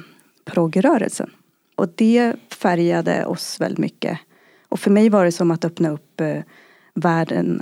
proggrörelsen. 0.45 1.29
Och 1.75 1.87
det 1.95 2.33
färgade 2.49 3.25
oss 3.25 3.61
väldigt 3.61 3.79
mycket. 3.79 4.19
Och 4.69 4.79
för 4.79 4.91
mig 4.91 5.09
var 5.09 5.25
det 5.25 5.31
som 5.31 5.51
att 5.51 5.65
öppna 5.65 5.89
upp 5.89 6.21
eh, 6.21 6.37
världen 6.93 7.61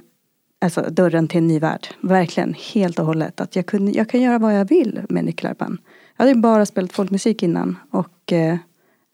alltså 0.63 0.81
dörren 0.81 1.27
till 1.27 1.37
en 1.37 1.47
ny 1.47 1.59
värld. 1.59 1.87
Verkligen, 2.01 2.55
helt 2.73 2.99
och 2.99 3.05
hållet. 3.05 3.41
Att 3.41 3.55
jag, 3.55 3.65
kunde, 3.65 3.91
jag 3.91 4.09
kan 4.09 4.21
göra 4.21 4.39
vad 4.39 4.59
jag 4.59 4.69
vill 4.69 5.01
med 5.09 5.25
nyckelharpan. 5.25 5.77
Jag 6.17 6.23
hade 6.23 6.31
ju 6.31 6.41
bara 6.41 6.65
spelat 6.65 6.93
folkmusik 6.93 7.43
innan 7.43 7.75
och 7.89 8.31
eh, 8.31 8.57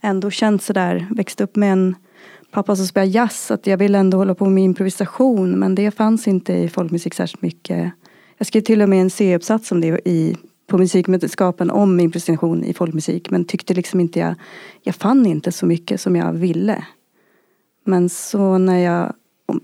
ändå 0.02 0.32
känt 0.32 0.64
sådär, 0.64 1.08
växt 1.12 1.42
upp 1.42 1.56
med 1.56 1.72
en 1.72 1.96
pappa 2.52 2.76
som 2.76 2.88
spelar 2.88 3.08
jazz, 3.08 3.52
att 3.52 3.68
jag 3.68 3.78
ville 3.78 3.98
ändå 3.98 4.18
hålla 4.18 4.36
på 4.36 4.46
med 4.46 4.64
improvisation. 4.64 5.52
Men 5.52 5.76
det 5.76 5.92
fanns 5.92 6.28
inte 6.28 6.54
i 6.54 6.70
folkmusik 6.70 7.14
särskilt 7.14 7.42
mycket. 7.42 7.92
Jag 8.38 8.48
skrev 8.48 8.62
till 8.62 8.82
och 8.82 8.90
med 8.90 9.02
en 9.02 9.10
C-uppsats 9.10 9.72
om 9.72 9.82
det 9.82 10.08
i, 10.08 10.38
på 10.68 10.78
musikvetenskapen 10.78 11.72
om 11.72 12.00
improvisation 12.00 12.64
i 12.64 12.74
folkmusik. 12.74 13.30
Men 13.30 13.46
tyckte 13.46 13.74
liksom 13.74 14.00
inte 14.00 14.20
jag, 14.20 14.36
jag 14.82 14.96
fann 14.96 15.26
inte 15.26 15.52
så 15.52 15.66
mycket 15.66 16.02
som 16.02 16.16
jag 16.16 16.34
ville. 16.34 16.86
Men 17.86 18.10
så 18.10 18.58
när 18.58 18.78
jag 18.78 19.14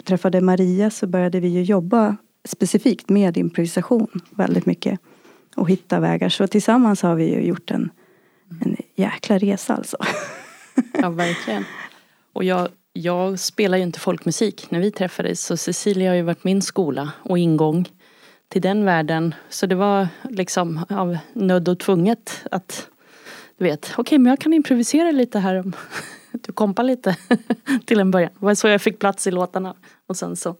träffade 0.04 0.42
Maria 0.42 0.90
så 0.90 1.08
började 1.08 1.40
vi 1.40 1.48
ju 1.48 1.64
jobba 1.64 2.18
specifikt 2.46 3.10
med 3.10 3.38
improvisation 3.38 4.08
väldigt 4.30 4.66
mycket. 4.66 5.00
Och 5.56 5.70
hitta 5.70 6.00
vägar. 6.00 6.30
Så 6.30 6.48
tillsammans 6.48 7.02
har 7.02 7.16
vi 7.16 7.26
ju 7.34 7.42
gjort 7.42 7.72
en, 7.72 7.90
en 8.62 8.78
jäkla 8.96 9.38
resa 9.38 9.76
alltså. 9.76 9.98
Ja, 11.02 11.10
verkligen. 11.10 11.66
Och 12.34 12.44
jag, 12.44 12.70
jag 12.94 13.40
spelar 13.40 13.78
ju 13.78 13.84
inte 13.84 14.00
folkmusik 14.00 14.72
när 14.72 14.80
vi 14.80 14.92
träffades 14.92 15.46
så 15.46 15.58
Cecilia 15.58 16.10
har 16.10 16.16
ju 16.16 16.22
varit 16.22 16.44
min 16.44 16.62
skola 16.62 17.12
och 17.22 17.38
ingång 17.38 17.90
till 18.50 18.62
den 18.62 18.86
världen. 18.86 19.36
Så 19.50 19.66
det 19.66 19.76
var 19.76 20.08
liksom 20.30 20.86
av 20.90 21.18
nöd 21.34 21.70
och 21.70 21.80
tvunget 21.80 22.44
att 22.52 22.90
du 23.58 23.64
vet, 23.66 23.86
okej 23.86 24.02
okay, 24.02 24.18
men 24.18 24.30
jag 24.30 24.40
kan 24.40 24.54
improvisera 24.54 25.12
lite 25.12 25.40
här 25.40 25.56
om 25.56 25.74
du 26.44 26.52
kompar 26.52 26.84
lite 26.84 27.18
till 27.86 28.00
en 28.00 28.12
början. 28.12 28.32
Det 28.40 28.46
var 28.46 28.56
så 28.56 28.68
jag 28.68 28.82
fick 28.82 29.00
plats 29.00 29.28
i 29.28 29.32
låtarna 29.32 29.76
och 30.08 30.18
sen 30.18 30.36
så 30.36 30.56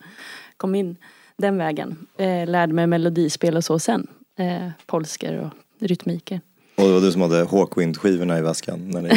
kom 0.58 0.76
in 0.76 0.96
den 1.38 1.58
vägen. 1.58 2.08
Eh, 2.18 2.48
lärde 2.48 2.74
mig 2.74 2.88
melodispel 2.88 3.58
och 3.58 3.64
så 3.64 3.80
sen. 3.80 4.08
Eh, 4.38 4.70
polsker 4.86 5.40
och 5.40 5.50
rytmiker. 5.88 6.42
Och 6.76 6.84
det 6.84 6.94
var 6.94 7.02
du 7.02 7.12
som 7.12 7.22
hade 7.22 7.44
Hawkwind-skivorna 7.44 8.40
i 8.40 8.42
väskan? 8.42 8.90
När 8.90 9.02
ni 9.02 9.10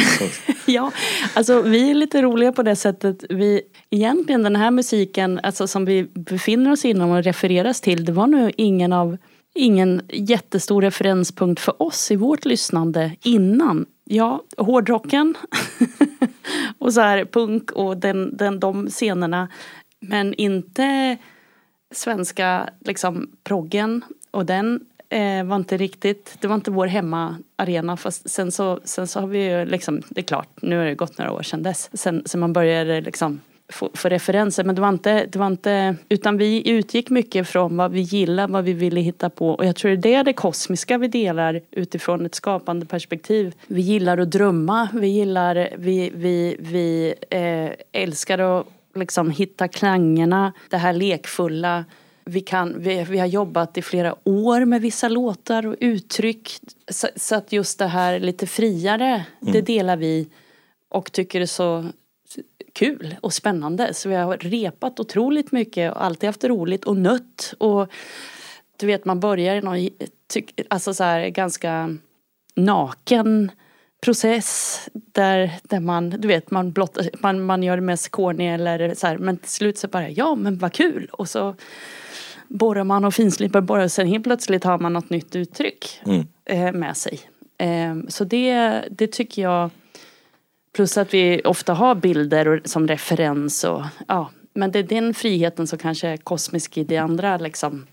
ja, 0.73 0.91
alltså 1.33 1.61
vi 1.61 1.91
är 1.91 1.95
lite 1.95 2.21
roliga 2.21 2.51
på 2.51 2.63
det 2.63 2.75
sättet. 2.75 3.23
Vi, 3.29 3.61
egentligen 3.89 4.43
den 4.43 4.55
här 4.55 4.71
musiken 4.71 5.39
alltså, 5.43 5.67
som 5.67 5.85
vi 5.85 6.03
befinner 6.03 6.71
oss 6.71 6.85
inom 6.85 7.11
och 7.11 7.23
refereras 7.23 7.81
till, 7.81 8.05
det 8.05 8.11
var 8.11 8.27
nog 8.27 8.51
ingen 8.57 8.93
av 8.93 9.17
ingen 9.55 10.01
jättestor 10.09 10.81
referenspunkt 10.81 11.61
för 11.61 11.81
oss 11.81 12.11
i 12.11 12.15
vårt 12.15 12.45
lyssnande 12.45 13.15
innan. 13.23 13.85
Ja, 14.03 14.43
hårdrocken 14.57 15.37
och 16.77 16.93
så 16.93 17.01
här 17.01 17.25
punk 17.25 17.71
och 17.71 17.97
den, 17.97 18.37
den, 18.37 18.59
de 18.59 18.87
scenerna. 18.87 19.47
Men 19.99 20.33
inte 20.33 21.17
svenska 21.91 22.69
liksom 22.79 23.31
proggen 23.43 24.03
och 24.31 24.45
den 24.45 24.85
eh, 25.09 25.43
var 25.43 25.55
inte 25.55 25.77
riktigt, 25.77 26.37
det 26.39 26.47
var 26.47 26.55
inte 26.55 26.71
vår 26.71 26.87
hemmaarena. 26.87 27.97
Fast 27.97 28.29
sen 28.29 28.51
så, 28.51 28.79
sen 28.83 29.07
så 29.07 29.19
har 29.19 29.27
vi 29.27 29.49
ju 29.49 29.65
liksom, 29.65 30.01
det 30.09 30.21
är 30.21 30.25
klart, 30.25 30.61
nu 30.61 30.77
har 30.77 30.85
det 30.85 30.95
gått 30.95 31.17
några 31.17 31.31
år 31.31 31.43
sedan 31.43 31.63
dess. 31.63 31.89
Sen, 31.93 32.23
sen 32.25 32.39
man 32.39 32.53
började 32.53 33.01
liksom 33.01 33.39
få, 33.69 33.89
få 33.93 34.09
referenser. 34.09 34.63
Men 34.63 34.75
det 34.75 34.81
var, 34.81 34.89
inte, 34.89 35.25
det 35.25 35.39
var 35.39 35.47
inte, 35.47 35.95
utan 36.09 36.37
vi 36.37 36.69
utgick 36.69 37.09
mycket 37.09 37.47
från 37.47 37.77
vad 37.77 37.91
vi 37.91 38.01
gillade, 38.01 38.53
vad 38.53 38.63
vi 38.63 38.73
ville 38.73 38.99
hitta 38.99 39.29
på. 39.29 39.49
Och 39.49 39.65
jag 39.65 39.75
tror 39.75 39.95
det 39.95 40.13
är 40.13 40.23
det 40.23 40.33
kosmiska 40.33 40.97
vi 40.97 41.07
delar 41.07 41.61
utifrån 41.71 42.25
ett 42.25 42.35
skapande 42.35 42.85
perspektiv. 42.85 43.53
Vi 43.67 43.81
gillar 43.81 44.17
att 44.17 44.31
drömma, 44.31 44.89
vi 44.93 45.07
gillar, 45.07 45.69
vi, 45.77 46.11
vi, 46.15 46.55
vi 46.59 47.13
eh, 47.29 48.01
älskar 48.01 48.39
att 48.39 48.67
liksom 48.95 49.31
hitta 49.31 49.67
klangerna, 49.67 50.53
det 50.69 50.77
här 50.77 50.93
lekfulla 50.93 51.85
vi, 52.29 52.41
kan, 52.41 52.75
vi, 52.77 53.03
vi 53.03 53.19
har 53.19 53.27
jobbat 53.27 53.77
i 53.77 53.81
flera 53.81 54.15
år 54.23 54.65
med 54.65 54.81
vissa 54.81 55.09
låtar 55.09 55.67
och 55.67 55.75
uttryck. 55.79 56.51
Så, 56.91 57.07
så 57.15 57.35
att 57.35 57.51
just 57.51 57.79
det 57.79 57.87
här 57.87 58.19
lite 58.19 58.47
friare, 58.47 59.25
mm. 59.41 59.53
det 59.53 59.61
delar 59.61 59.97
vi 59.97 60.27
och 60.89 61.11
tycker 61.11 61.41
är 61.41 61.45
så 61.45 61.85
kul 62.79 63.15
och 63.21 63.33
spännande. 63.33 63.93
Så 63.93 64.09
vi 64.09 64.15
har 64.15 64.37
repat 64.37 64.99
otroligt 64.99 65.51
mycket 65.51 65.91
och 65.91 66.03
alltid 66.03 66.27
haft 66.27 66.43
roligt 66.43 66.85
och 66.85 66.97
nött. 66.97 67.53
Och 67.57 67.91
du 68.77 68.85
vet 68.85 69.05
man 69.05 69.19
börjar 69.19 69.55
i 69.55 69.61
någon 69.61 69.89
alltså 70.67 70.93
så 70.93 71.03
här, 71.03 71.29
ganska 71.29 71.97
naken 72.55 73.51
process 74.01 74.81
där, 74.93 75.51
där 75.63 75.79
man, 75.79 76.09
du 76.09 76.27
vet, 76.27 76.51
man, 76.51 76.71
blott, 76.71 76.97
man, 77.21 77.45
man 77.45 77.63
gör 77.63 77.75
det 77.75 77.81
mest 77.81 78.09
corny 78.09 78.47
eller 78.47 78.93
så 78.95 79.07
här, 79.07 79.17
men 79.17 79.37
till 79.37 79.49
slut 79.49 79.77
så 79.77 79.87
bara, 79.87 80.09
ja 80.09 80.35
men 80.35 80.57
vad 80.57 80.73
kul! 80.73 81.09
Och 81.11 81.29
så 81.29 81.55
borrar 82.47 82.83
man 82.83 83.05
och 83.05 83.13
finslipar 83.13 83.61
borrar 83.61 83.83
och 83.83 83.91
sen 83.91 84.07
helt 84.07 84.23
plötsligt 84.23 84.63
har 84.63 84.79
man 84.79 84.93
något 84.93 85.09
nytt 85.09 85.35
uttryck 85.35 86.01
mm. 86.05 86.27
eh, 86.45 86.71
med 86.71 86.97
sig. 86.97 87.19
Eh, 87.57 87.95
så 88.07 88.23
det, 88.23 88.83
det 88.89 89.07
tycker 89.07 89.41
jag, 89.41 89.69
plus 90.73 90.97
att 90.97 91.13
vi 91.13 91.41
ofta 91.45 91.73
har 91.73 91.95
bilder 91.95 92.61
som 92.65 92.87
referens 92.87 93.63
och 93.63 93.83
ja, 94.07 94.29
men 94.53 94.71
det 94.71 94.79
är 94.79 94.83
den 94.83 95.13
friheten 95.13 95.67
som 95.67 95.79
kanske 95.79 96.07
är 96.07 96.17
kosmisk 96.17 96.77
i 96.77 96.83
det 96.83 96.97
andra 96.97 97.37
liksom, 97.37 97.85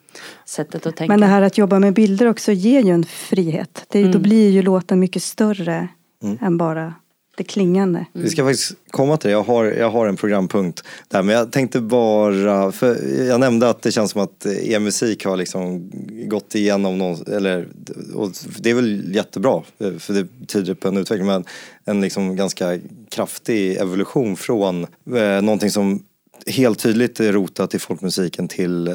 sättet 0.44 0.86
att 0.86 0.96
tänka. 0.96 1.12
Men 1.12 1.20
det 1.20 1.26
här 1.26 1.42
att 1.42 1.58
jobba 1.58 1.78
med 1.78 1.94
bilder 1.94 2.26
också 2.26 2.52
ger 2.52 2.82
ju 2.82 2.90
en 2.90 3.04
frihet. 3.04 3.86
Det, 3.88 4.00
mm. 4.00 4.12
Då 4.12 4.18
blir 4.18 4.50
ju 4.50 4.62
låten 4.62 5.00
mycket 5.00 5.22
större 5.22 5.88
mm. 6.22 6.38
än 6.40 6.58
bara 6.58 6.94
det 7.36 7.44
klingande. 7.44 7.98
Mm. 7.98 8.24
Vi 8.24 8.30
ska 8.30 8.44
faktiskt 8.44 8.72
komma 8.90 9.16
till 9.16 9.28
det. 9.28 9.32
Jag 9.32 9.42
har, 9.42 9.64
jag 9.64 9.90
har 9.90 10.06
en 10.06 10.16
programpunkt 10.16 10.84
där. 11.08 11.22
Men 11.22 11.34
jag 11.34 11.52
tänkte 11.52 11.80
bara, 11.80 12.72
för 12.72 13.22
jag 13.28 13.40
nämnde 13.40 13.68
att 13.68 13.82
det 13.82 13.92
känns 13.92 14.10
som 14.10 14.20
att 14.20 14.46
e-musik 14.46 15.24
har 15.24 15.36
liksom 15.36 15.90
gått 16.28 16.54
igenom 16.54 16.98
någon, 16.98 17.34
eller, 17.34 17.68
och 18.14 18.30
det 18.58 18.70
är 18.70 18.74
väl 18.74 19.14
jättebra 19.14 19.62
för 19.98 20.12
det 20.12 20.46
tyder 20.46 20.74
på 20.74 20.88
en 20.88 20.96
utveckling. 20.96 21.26
Men 21.26 21.44
en 21.84 22.00
liksom 22.00 22.36
ganska 22.36 22.78
kraftig 23.10 23.76
evolution 23.76 24.36
från 24.36 24.86
eh, 25.16 25.42
någonting 25.42 25.70
som 25.70 26.02
helt 26.46 26.78
tydligt 26.78 27.20
rotat 27.20 27.74
i 27.74 27.78
folkmusiken 27.78 28.48
till 28.48 28.88
eh, 28.88 28.94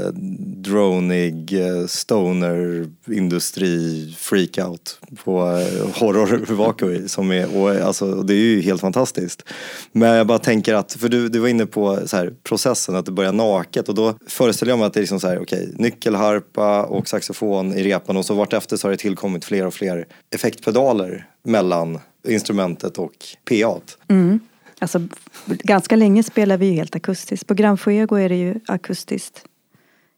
dronig 0.57 1.53
eh, 1.53 1.85
stoner 1.85 2.87
industri 3.07 4.15
freakout 4.17 4.99
på 5.23 5.39
eh, 5.39 5.99
horror 5.99 6.53
vakui 6.55 7.07
som 7.07 7.31
är, 7.31 7.57
och 7.57 7.69
alltså, 7.69 8.23
det 8.23 8.33
är 8.33 8.37
ju 8.37 8.61
helt 8.61 8.81
fantastiskt. 8.81 9.43
Men 9.91 10.09
jag 10.09 10.27
bara 10.27 10.39
tänker 10.39 10.73
att, 10.73 10.93
för 10.93 11.09
du, 11.09 11.29
du 11.29 11.39
var 11.39 11.47
inne 11.47 11.65
på 11.65 11.99
så 12.05 12.17
här, 12.17 12.33
processen 12.43 12.95
att 12.95 13.05
det 13.05 13.11
börjar 13.11 13.33
naket 13.33 13.89
och 13.89 13.95
då 13.95 14.13
föreställer 14.27 14.71
jag 14.71 14.79
mig 14.79 14.85
att 14.85 14.93
det 14.93 14.99
är 14.99 15.01
liksom 15.01 15.19
så 15.19 15.27
här, 15.27 15.41
okej, 15.41 15.63
okay, 15.63 15.73
nyckelharpa 15.77 16.83
och 16.83 17.07
saxofon 17.07 17.73
i 17.73 17.83
repan 17.83 18.17
och 18.17 18.25
så 18.25 18.33
vartefter 18.33 18.77
så 18.77 18.87
har 18.87 18.91
det 18.91 18.97
tillkommit 18.97 19.45
fler 19.45 19.67
och 19.67 19.73
fler 19.73 20.05
effektpedaler 20.35 21.27
mellan 21.43 21.99
instrumentet 22.27 22.97
och 22.97 23.13
PA. 23.49 23.79
Mm. 24.07 24.39
Alltså, 24.81 25.01
ganska 25.45 25.95
länge 25.95 26.23
spelar 26.23 26.57
vi 26.57 26.65
ju 26.65 26.73
helt 26.73 26.95
akustiskt. 26.95 27.47
På 27.47 27.53
Gran 27.53 27.77
Fuego 27.77 28.15
är 28.15 28.29
det 28.29 28.35
ju 28.35 28.55
akustiskt. 28.67 29.45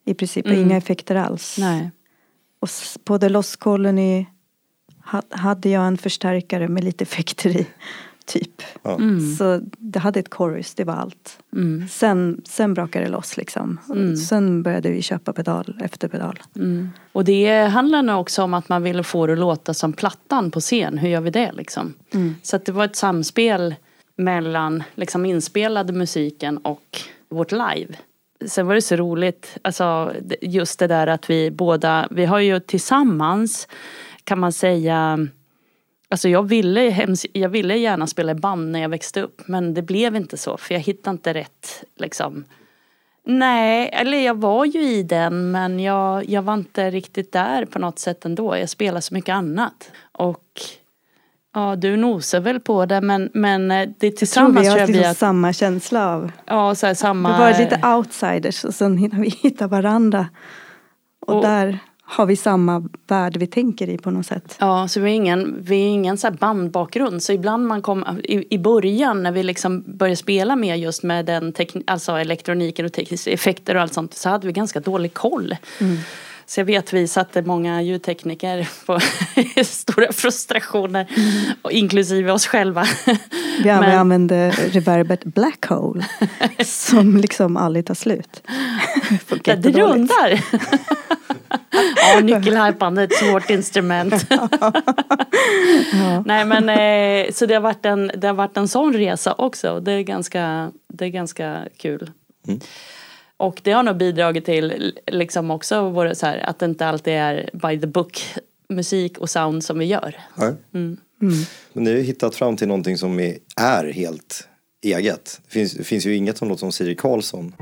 I 0.06 0.14
princip 0.14 0.46
mm. 0.46 0.60
inga 0.60 0.78
effekter 0.78 1.16
alls. 1.16 1.56
Nej. 1.60 1.92
Och 2.60 2.70
på 3.04 3.20
The 3.20 3.30
Lost 3.30 3.58
Colony 3.58 4.26
hade 5.30 5.70
jag 5.70 5.88
en 5.88 5.98
förstärkare 5.98 6.68
med 6.68 6.84
lite 6.84 7.04
effekter 7.04 7.50
i. 7.50 7.68
Typ. 8.26 8.62
Mm. 8.84 9.36
Så 9.36 9.62
det 9.78 10.00
hade 10.00 10.20
ett 10.20 10.34
chorus, 10.34 10.74
det 10.74 10.84
var 10.84 10.94
allt. 10.94 11.40
Mm. 11.54 11.88
Sen, 11.88 12.42
sen 12.46 12.74
brakade 12.74 13.06
det 13.06 13.12
loss 13.12 13.38
liksom. 13.38 13.80
Mm. 13.90 14.18
Sen 14.18 14.64
började 14.64 14.90
vi 14.90 15.02
köpa 15.02 15.34
pedal 15.34 15.80
efter 15.84 16.08
pedal. 16.08 16.40
Mm. 16.56 16.90
Och 17.12 17.24
det 17.24 17.64
handlar 17.64 18.04
nog 18.04 18.22
också 18.22 18.44
om 18.44 18.54
att 18.54 18.70
man 18.70 18.84
ville 18.84 19.04
få 19.04 19.28
det 19.28 19.34
att 19.34 19.40
låta 19.40 19.74
som 19.74 19.94
plattan 19.94 20.52
på 20.52 20.60
scen. 20.60 20.98
Hur 20.98 21.10
gör 21.10 21.22
vi 21.22 21.30
det 21.30 21.52
liksom? 21.52 21.94
Mm. 22.14 22.36
Så 22.44 22.56
att 22.56 22.66
det 22.66 22.72
var 22.72 22.86
ett 22.86 22.96
samspel 22.96 23.76
mellan 24.16 24.84
liksom 24.96 25.26
inspelade 25.26 25.94
musiken 25.94 26.58
och 26.58 27.00
vårt 27.30 27.52
live. 27.52 27.96
Sen 28.46 28.68
var 28.68 28.76
det 28.76 28.82
så 28.82 28.96
roligt, 28.96 29.58
alltså 29.62 30.14
just 30.42 30.80
det 30.80 30.88
där 30.88 31.08
att 31.08 31.30
vi 31.30 31.52
båda, 31.52 32.08
vi 32.12 32.26
har 32.26 32.40
ju 32.40 32.60
tillsammans 32.60 33.68
kan 34.24 34.40
man 34.40 34.54
säga 34.54 35.28
Alltså 36.10 36.30
jag 36.30 36.44
ville, 36.44 37.08
jag 37.34 37.50
ville 37.50 37.78
gärna 37.78 38.08
spela 38.08 38.32
i 38.32 38.36
band 38.36 38.72
när 38.72 38.82
jag 38.82 38.90
växte 38.90 39.22
upp 39.22 39.42
men 39.46 39.74
det 39.74 39.82
blev 39.82 40.16
inte 40.16 40.38
så 40.38 40.58
för 40.58 40.74
jag 40.74 40.82
hittade 40.82 41.14
inte 41.14 41.34
rätt 41.34 41.84
liksom. 41.98 42.46
Nej, 43.26 43.90
eller 43.94 44.18
jag 44.18 44.38
var 44.38 44.66
ju 44.66 44.82
i 44.82 45.04
den 45.04 45.52
men 45.52 45.80
jag, 45.80 46.30
jag 46.30 46.42
var 46.42 46.54
inte 46.54 46.90
riktigt 46.90 47.32
där 47.32 47.66
på 47.66 47.80
något 47.80 48.00
sätt 48.00 48.26
ändå. 48.26 48.58
Jag 48.58 48.70
spelade 48.70 49.02
så 49.02 49.14
mycket 49.14 49.34
annat. 49.34 49.92
Och 50.12 50.62
Ja, 51.54 51.76
du 51.76 51.98
nosar 51.98 52.40
väl 52.40 52.60
på 52.60 52.86
det 52.86 53.02
men, 53.02 53.30
men 53.34 53.72
eh, 53.72 53.90
det 53.98 54.12
tillsammans 54.12 54.66
jag 54.66 54.76
tror 54.76 54.76
vi 54.76 54.82
har 54.82 54.88
liksom 54.88 55.12
att... 55.12 55.18
samma 55.18 55.54
känsla 55.54 56.14
av. 56.14 56.32
Ja, 56.46 56.76
så 56.76 56.88
här, 56.88 56.94
samma. 56.94 57.34
Vi 57.34 57.40
var 57.40 57.60
lite 57.60 57.88
outsiders 57.88 58.64
och 58.64 58.74
sen 58.74 58.98
hinner 58.98 59.20
vi 59.20 59.30
hitta 59.42 59.68
varandra. 59.68 60.28
Och, 61.26 61.36
och, 61.36 61.42
där 61.42 61.80
har 62.06 62.26
vi 62.26 62.36
samma 62.36 62.90
värld 63.08 63.38
vi 63.38 63.48
tänker 63.48 63.90
i 63.90 63.98
på 63.98 64.12
något 64.12 64.26
sätt. 64.26 64.56
Ja, 64.60 64.88
så 64.88 65.00
vi 65.00 65.12
är 65.12 65.16
ingen, 65.16 65.56
vi 65.60 65.76
är 65.76 65.90
ingen 65.90 66.18
så 66.18 66.32
bandbakgrund. 66.32 67.24
Så 67.24 67.34
ibland 67.34 67.68
man 67.68 67.82
kom, 67.82 68.20
i, 68.24 68.56
i 68.56 68.58
början 68.58 69.24
när 69.24 69.32
vi 69.32 69.44
liksom 69.44 69.84
började 69.88 70.16
spela 70.16 70.56
mer 70.56 70.76
just 70.76 71.04
med 71.04 71.26
den 71.26 71.54
tekn, 71.54 71.82
alltså 71.88 72.12
elektroniken 72.12 72.86
och 72.86 72.94
tekniska 72.94 73.32
effekter 73.32 73.76
och 73.76 73.82
allt 73.82 73.94
sånt 73.94 74.14
så 74.14 74.30
hade 74.30 74.48
vi 74.48 74.54
ganska 74.54 74.80
dålig 74.80 75.14
koll. 75.14 75.56
Mm. 75.80 75.98
Så 76.46 76.60
jag 76.60 76.66
vet 76.66 76.94
vi 76.94 77.08
satte 77.08 77.42
många 77.42 77.82
ljudtekniker 77.82 78.70
på 78.86 79.00
stora 79.64 80.12
frustrationer. 80.14 81.08
Och 81.62 81.72
inklusive 81.72 82.32
oss 82.32 82.48
själva. 82.48 82.86
Vi 83.58 83.64
Men- 83.64 83.84
använde 84.00 84.50
reverbet 84.52 85.24
Black 85.24 85.66
Hole. 85.66 86.06
som 86.66 87.18
liksom 87.18 87.58
aldrig 87.58 87.86
tar 87.86 87.96
slut. 87.96 88.42
Det 89.30 89.48
jättedåligt. 89.48 89.78
rundar. 89.78 90.42
ja, 92.14 92.20
nyckelharpan 92.20 92.98
är 92.98 93.04
ett 93.04 93.14
svårt 93.14 93.50
instrument. 93.50 94.26
Nej 96.26 96.46
men 96.46 96.70
eh, 96.70 97.32
så 97.34 97.46
det 97.46 97.54
har, 97.54 97.62
varit 97.62 97.86
en, 97.86 98.12
det 98.18 98.28
har 98.28 98.34
varit 98.34 98.58
en 98.58 98.68
sån 98.68 98.94
resa 98.94 99.34
också. 99.38 99.80
Det 99.80 99.92
är 99.92 100.02
ganska, 100.02 100.72
det 100.94 101.06
är 101.06 101.10
ganska 101.10 101.62
kul. 101.78 102.12
Och 103.44 103.62
det 103.64 103.72
har 103.72 103.84
nog 103.84 103.98
bidragit 103.98 104.46
till 104.46 104.94
liksom 105.08 105.52
också 105.52 105.90
vår, 105.90 106.14
så 106.14 106.26
här, 106.26 106.38
att 106.38 106.60
det 106.60 106.66
inte 106.66 106.88
alltid 106.88 107.14
är 107.14 107.50
by 107.54 107.82
the 107.82 107.88
book 107.88 108.24
musik 108.70 109.18
och 109.18 109.30
sound 109.30 109.64
som 109.64 109.80
vi 109.80 109.86
gör. 109.86 110.20
Ja. 110.36 110.54
Men 110.72 110.98
ni 111.74 111.90
har 111.90 111.98
ju 111.98 112.04
hittat 112.04 112.36
fram 112.36 112.58
till 112.58 112.68
någonting 112.68 112.98
som 112.98 113.20
är, 113.20 113.38
är 113.56 113.92
helt 113.92 114.48
eget. 114.84 115.42
Det 115.46 115.52
finns, 115.52 115.74
det 115.74 115.84
finns 115.84 116.06
ju 116.06 116.16
inget 116.16 116.38
som 116.38 116.50
låter 116.50 116.60
som 116.60 116.72
Siri 116.72 116.96
Karlsson. 116.96 117.54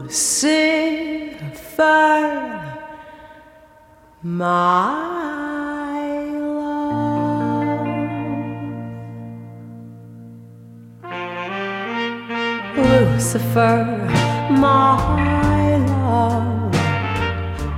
Lucifer, 0.00 0.32
my 4.20 5.21
Lucifer, 13.22 13.84
my 14.50 15.76
love. 15.76 16.72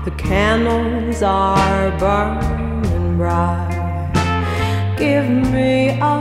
The 0.06 0.10
candles 0.12 1.22
are 1.22 1.90
burning 1.98 3.18
bright. 3.18 4.14
Give 4.96 5.28
me 5.28 6.00
a 6.00 6.16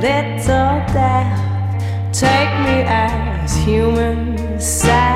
little 0.00 0.78
death. 0.94 1.82
Take 2.12 2.52
me 2.66 2.84
as 2.86 3.56
human 3.56 4.60
sacrifice. 4.60 5.08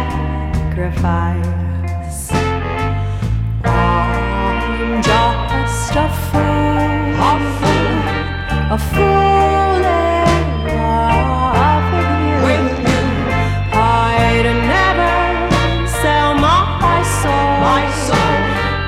I'm 3.62 5.03
just 5.03 5.94
a 5.94 6.09
fool, 6.27 7.14
a 7.31 7.33
fool, 7.61 8.74
a 8.74 8.77
fool 8.92 9.55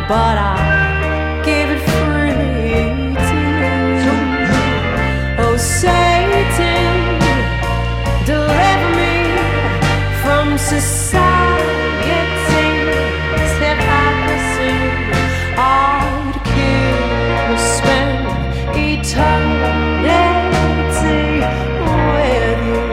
but 0.08 0.38
I 0.38 1.42
give 1.44 1.68
it 1.68 1.80
freely 1.90 3.14
to 3.28 3.38
you. 4.04 4.18
Oh, 5.42 5.56
Satan, 5.58 7.18
deliver 8.24 8.90
me 9.00 9.16
from 10.22 10.46
society's 10.58 11.26
hypocrisy. 13.58 14.78
I'd 15.58 16.36
kill 16.54 17.02
or 17.50 17.58
spend 17.74 18.26
eternity 18.76 20.22
with 22.14 22.60
you. 22.68 22.84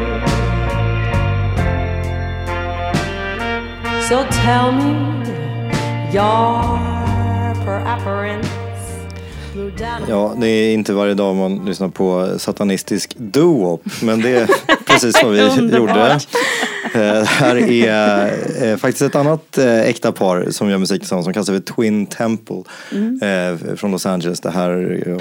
So 4.08 4.16
tell 4.42 4.70
me 4.72 4.94
your 6.12 6.73
Ja, 10.14 10.34
det 10.38 10.48
är 10.48 10.74
inte 10.74 10.94
varje 10.94 11.14
dag 11.14 11.36
man 11.36 11.66
lyssnar 11.66 11.90
på 11.90 12.30
satanistisk 12.38 13.16
doo 13.18 13.80
men 14.02 14.22
det 14.22 14.30
är 14.30 14.50
precis 14.86 15.24
vad 15.24 15.32
vi 15.32 15.40
gjorde. 15.78 16.20
Eh, 16.94 17.24
här 17.24 17.56
är 17.56 18.32
eh, 18.64 18.78
faktiskt 18.78 19.02
ett 19.02 19.16
annat 19.16 19.58
eh, 19.58 19.82
äkta 19.82 20.12
par 20.12 20.48
som 20.52 20.70
gör 20.70 20.78
musik 20.78 21.02
tillsammans 21.02 21.26
som 21.26 21.34
kallas 21.34 21.50
för 21.50 21.60
Twin 21.60 22.06
Temple 22.06 22.64
eh, 23.22 23.76
från 23.76 23.92
Los 23.92 24.06
Angeles. 24.06 24.40
Det 24.42 24.52
här 24.52 24.70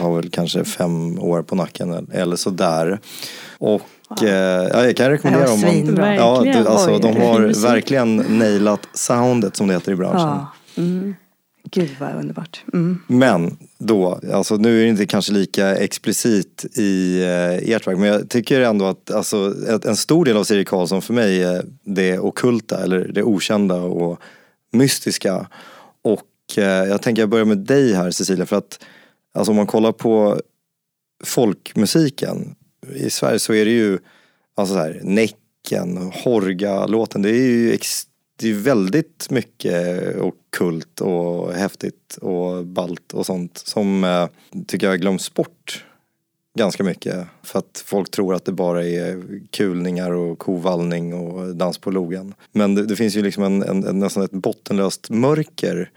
har 0.00 0.16
väl 0.16 0.30
kanske 0.30 0.64
fem 0.64 1.18
år 1.18 1.42
på 1.42 1.54
nacken 1.54 2.08
eller 2.12 2.36
sådär. 2.36 2.98
Och 3.58 3.82
ja, 4.20 4.84
jag 4.84 4.96
kan 4.96 5.10
rekommendera 5.10 5.50
Det 5.50 5.58
svinbra. 5.58 6.16
Ja, 6.16 6.42
det, 6.44 6.68
alltså, 6.68 6.98
de 6.98 7.16
har 7.16 7.62
verkligen 7.62 8.16
nailat 8.16 8.88
soundet 8.92 9.56
som 9.56 9.66
det 9.68 9.74
heter 9.74 9.92
i 9.92 9.96
branschen. 9.96 10.20
Ja. 10.28 10.52
Gud 11.74 11.90
vad 12.00 12.14
underbart. 12.14 12.64
Mm. 12.72 12.98
Men 13.06 13.56
då, 13.78 14.20
alltså 14.32 14.56
nu 14.56 14.80
är 14.80 14.84
det 14.84 14.88
inte 14.88 15.06
kanske 15.06 15.32
lika 15.32 15.76
explicit 15.76 16.64
i 16.78 17.22
eh, 17.22 17.74
ert 17.74 17.86
verk, 17.86 17.98
men 17.98 18.08
jag 18.08 18.28
tycker 18.28 18.60
ändå 18.60 18.84
att 18.84 19.10
alltså, 19.10 19.54
ett, 19.68 19.84
en 19.84 19.96
stor 19.96 20.24
del 20.24 20.36
av 20.36 20.44
Siri 20.44 20.64
Karlsson 20.64 21.02
för 21.02 21.14
mig 21.14 21.42
är 21.42 21.64
det 21.84 22.18
okulta 22.18 22.82
eller 22.82 23.08
det 23.08 23.22
okända 23.22 23.74
och 23.74 24.20
mystiska. 24.72 25.46
Och 26.02 26.58
eh, 26.58 26.64
jag 26.64 27.02
tänker 27.02 27.22
jag 27.22 27.28
börjar 27.28 27.44
med 27.44 27.58
dig 27.58 27.92
här 27.92 28.10
Cecilia, 28.10 28.46
för 28.46 28.56
att 28.56 28.84
alltså, 29.34 29.50
om 29.50 29.56
man 29.56 29.66
kollar 29.66 29.92
på 29.92 30.40
folkmusiken 31.24 32.54
i 32.94 33.10
Sverige 33.10 33.38
så 33.38 33.54
är 33.54 33.64
det 33.64 33.70
ju 33.70 33.98
alltså 34.54 34.74
så 34.74 34.80
här, 34.80 35.00
Näcken, 35.02 36.12
Horga-låten, 36.24 37.22
det 37.22 37.30
är 37.30 37.34
ju 37.34 37.72
ex, 37.72 38.02
det 38.42 38.50
är 38.50 38.54
väldigt 38.54 39.26
mycket 39.30 40.16
okult 40.20 41.00
och 41.00 41.52
häftigt 41.52 42.18
och 42.20 42.66
balt 42.66 43.12
och 43.12 43.26
sånt 43.26 43.58
som 43.58 44.04
eh, 44.04 44.28
tycker 44.66 44.86
jag 44.86 45.00
glöms 45.00 45.34
bort 45.34 45.84
ganska 46.58 46.84
mycket. 46.84 47.26
För 47.42 47.58
att 47.58 47.82
folk 47.86 48.10
tror 48.10 48.34
att 48.34 48.44
det 48.44 48.52
bara 48.52 48.84
är 48.84 49.40
kulningar 49.50 50.10
och 50.10 50.38
kovallning 50.38 51.14
och 51.14 51.56
dans 51.56 51.78
på 51.78 51.90
logen. 51.90 52.34
Men 52.52 52.74
det, 52.74 52.86
det 52.86 52.96
finns 52.96 53.16
ju 53.16 53.22
liksom 53.22 53.42
en, 53.42 53.62
en, 53.62 53.84
en, 53.84 53.98
nästan 53.98 54.22
ett 54.22 54.30
bottenlöst 54.30 55.10
mörker 55.10 55.90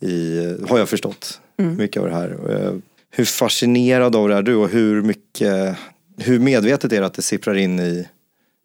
i, 0.00 0.40
har 0.68 0.78
jag 0.78 0.88
förstått, 0.88 1.40
mycket 1.56 2.02
av 2.02 2.08
det 2.08 2.14
här. 2.14 2.32
Och, 2.32 2.50
eh, 2.52 2.74
Hur 3.10 3.24
fascinerad 3.24 4.16
av 4.16 4.28
det 4.28 4.34
är 4.34 4.42
du 4.42 4.54
och 4.54 4.68
hur 4.68 5.02
mycket, 5.02 5.76
hur 6.16 6.38
medvetet 6.38 6.92
är 6.92 7.00
det 7.00 7.06
att 7.06 7.14
det 7.14 7.22
sipprar 7.22 7.54
in 7.54 7.80
i 7.80 8.08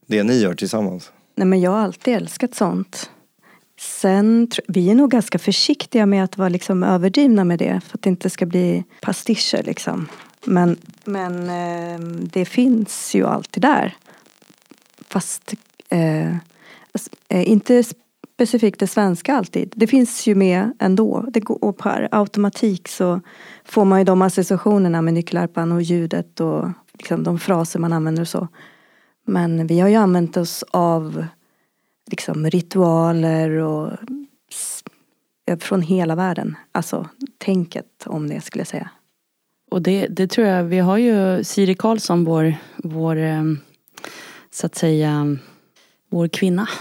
det 0.07 0.23
ni 0.23 0.39
gör 0.39 0.53
tillsammans? 0.53 1.11
Nej 1.35 1.47
men 1.47 1.61
jag 1.61 1.71
har 1.71 1.79
alltid 1.79 2.13
älskat 2.13 2.55
sånt. 2.55 3.09
Sen, 3.83 4.47
vi 4.67 4.89
är 4.89 4.95
nog 4.95 5.11
ganska 5.11 5.39
försiktiga 5.39 6.05
med 6.05 6.23
att 6.23 6.37
vara 6.37 6.49
liksom 6.49 6.83
överdrivna 6.83 7.43
med 7.43 7.59
det 7.59 7.81
för 7.87 7.97
att 7.97 8.01
det 8.01 8.09
inte 8.09 8.29
ska 8.29 8.45
bli 8.45 8.83
pastischer 9.01 9.63
liksom. 9.63 10.07
Men, 10.45 10.77
men 11.05 11.49
ehm, 11.49 12.27
det 12.27 12.45
finns 12.45 13.15
ju 13.15 13.25
alltid 13.27 13.61
där. 13.61 13.95
Fast 15.07 15.53
eh, 15.89 16.35
eh, 17.29 17.49
inte 17.49 17.83
specifikt 18.33 18.79
det 18.79 18.87
svenska 18.87 19.35
alltid. 19.35 19.73
Det 19.75 19.87
finns 19.87 20.27
ju 20.27 20.35
med 20.35 20.73
ändå. 20.79 21.25
Det 21.33 21.39
går, 21.39 21.63
och 21.63 21.77
per 21.77 22.09
automatik 22.11 22.87
så 22.87 23.21
får 23.65 23.85
man 23.85 23.99
ju 23.99 24.05
de 24.05 24.21
associationerna 24.21 25.01
med 25.01 25.13
nyckelharpan 25.13 25.71
och 25.71 25.81
ljudet 25.81 26.39
och 26.39 26.69
liksom 26.93 27.23
de 27.23 27.39
fraser 27.39 27.79
man 27.79 27.93
använder 27.93 28.21
och 28.21 28.27
så. 28.27 28.47
Men 29.25 29.67
vi 29.67 29.79
har 29.79 29.89
ju 29.89 29.95
använt 29.95 30.37
oss 30.37 30.63
av 30.71 31.25
liksom 32.11 32.49
ritualer 32.49 33.49
och 33.49 33.91
från 35.59 35.81
hela 35.81 36.15
världen. 36.15 36.55
Alltså 36.71 37.09
tänket 37.37 38.03
om 38.05 38.29
det 38.29 38.41
skulle 38.41 38.59
jag 38.59 38.67
säga. 38.67 38.89
Och 39.71 39.81
det, 39.81 40.07
det 40.07 40.27
tror 40.27 40.47
jag, 40.47 40.63
vi 40.63 40.79
har 40.79 40.97
ju 40.97 41.43
Siri 41.43 41.75
Karlsson, 41.75 42.23
vår, 42.23 42.55
vår 42.77 43.17
eh, 43.17 43.43
så 44.51 44.65
att 44.65 44.75
säga, 44.75 45.37
vår 46.09 46.27
kvinna. 46.27 46.67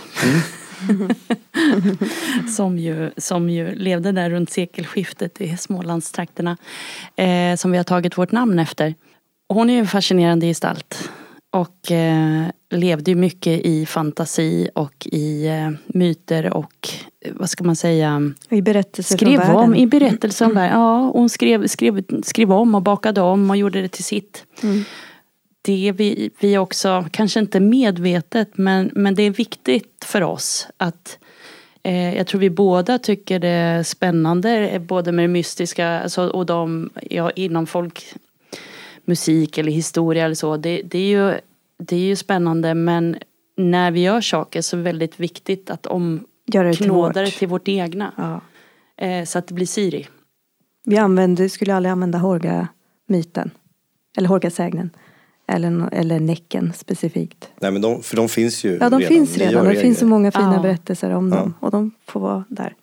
som, 2.57 2.79
ju, 2.79 3.11
som 3.17 3.51
ju 3.51 3.75
levde 3.75 4.13
där 4.13 4.31
runt 4.31 4.51
sekelskiftet 4.51 5.41
i 5.41 5.57
Smålandstrakterna. 5.57 6.57
Eh, 7.17 7.57
som 7.57 7.71
vi 7.71 7.77
har 7.77 7.85
tagit 7.85 8.19
vårt 8.19 8.33
namn 8.33 8.59
efter. 8.59 8.95
Och 9.47 9.57
hon 9.57 9.71
är 9.71 9.75
ju 9.75 9.81
en 9.81 9.87
fascinerande 9.87 10.47
gestalt. 10.47 11.11
Och 11.53 11.91
eh, 11.91 12.47
levde 12.71 13.11
ju 13.11 13.15
mycket 13.15 13.61
i 13.67 13.87
fantasi 13.87 14.69
och 14.75 15.07
i 15.07 15.47
eh, 15.47 15.71
myter 15.87 16.53
och 16.53 16.89
eh, 17.21 17.33
vad 17.35 17.51
ska 17.51 17.65
man 17.65 17.77
säga 17.77 18.33
I 18.49 18.63
berättelser 18.63 19.17
skrev 19.17 19.37
från 19.37 19.47
världen. 19.47 19.57
om 19.57 19.75
i 19.75 19.87
berättelser 19.87 20.47
om 20.47 20.55
världen. 20.55 20.81
Ja, 20.81 21.11
hon 21.15 21.29
skrev, 21.29 21.67
skrev, 21.67 22.05
skrev 22.23 22.53
om 22.53 22.75
och 22.75 22.83
bakade 22.83 23.21
om 23.21 23.51
och 23.51 23.57
gjorde 23.57 23.83
det 23.83 23.89
till 23.89 24.05
sitt. 24.05 24.45
Det 25.63 25.89
är 25.89 25.93
vi, 25.93 26.31
vi 26.41 26.59
också, 26.59 27.05
kanske 27.11 27.41
inte 27.41 27.61
medvetet, 27.61 28.49
men, 28.55 28.91
men 28.95 29.15
det 29.15 29.23
är 29.23 29.31
viktigt 29.31 30.05
för 30.05 30.23
oss 30.23 30.69
att 30.77 31.19
eh, 31.83 32.17
jag 32.17 32.27
tror 32.27 32.41
vi 32.41 32.51
båda 32.51 32.99
tycker 32.99 33.39
det 33.39 33.49
är 33.49 33.83
spännande, 33.83 34.69
eh, 34.69 34.81
både 34.81 35.13
med 35.13 35.25
det 35.25 35.29
mystiska 35.29 36.01
alltså, 36.01 36.29
och 36.29 36.47
de 36.47 36.91
ja, 37.11 37.31
inom 37.31 37.67
folkmusik 39.07 39.59
eller 39.59 39.73
historia 39.73 40.25
eller 40.25 40.35
så. 40.35 40.57
Det, 40.57 40.83
det, 40.83 40.99
är 40.99 41.07
ju, 41.33 41.39
det 41.79 41.97
är 41.97 42.01
ju 42.01 42.17
spännande 42.17 42.75
men 42.75 43.17
när 43.57 43.91
vi 43.91 44.01
gör 44.01 44.21
saker 44.21 44.63
så 44.63 44.77
är 44.77 44.79
det 44.79 44.85
väldigt 44.85 45.21
viktigt 45.21 45.71
att 45.71 45.87
Göra 46.53 46.69
det 46.69 46.75
till 46.75 46.91
omknåda 46.91 47.21
det 47.21 47.27
vårt. 47.27 47.39
till 47.39 47.49
vårt 47.49 47.69
egna. 47.69 48.13
Ja. 48.17 48.41
Eh, 49.07 49.25
så 49.25 49.39
att 49.39 49.47
det 49.49 49.55
blir 49.55 49.67
Siri. 49.67 50.07
Vi 50.85 50.97
använde, 50.99 51.49
skulle 51.49 51.75
aldrig 51.75 51.93
använda 51.93 52.19
Horga-myten. 52.19 53.51
Eller 54.17 54.29
Horga-sägnen. 54.29 54.91
Eller, 55.49 55.89
eller 55.93 56.21
Näcken 56.21 56.73
specifikt. 56.73 57.49
Nej 57.61 57.71
men 57.73 57.83
de, 57.83 58.03
för 58.03 58.17
de 58.17 58.29
finns 58.29 58.65
ju 58.65 58.71
Ja, 58.81 58.91
de 58.91 58.99
redan. 59.01 59.09
finns 59.09 59.37
redan. 59.39 59.65
Det 59.65 59.75
finns 59.81 59.99
så 59.99 60.07
många 60.07 60.31
fina 60.33 60.55
Ja. 60.57 60.63
berättelser 60.63 61.11
om 61.11 61.29
Ja. 61.33 61.37
dem. 61.37 61.55
Och 61.61 61.71
de 61.71 61.91
får 62.07 62.21
vara 62.21 62.45
där. 62.49 62.75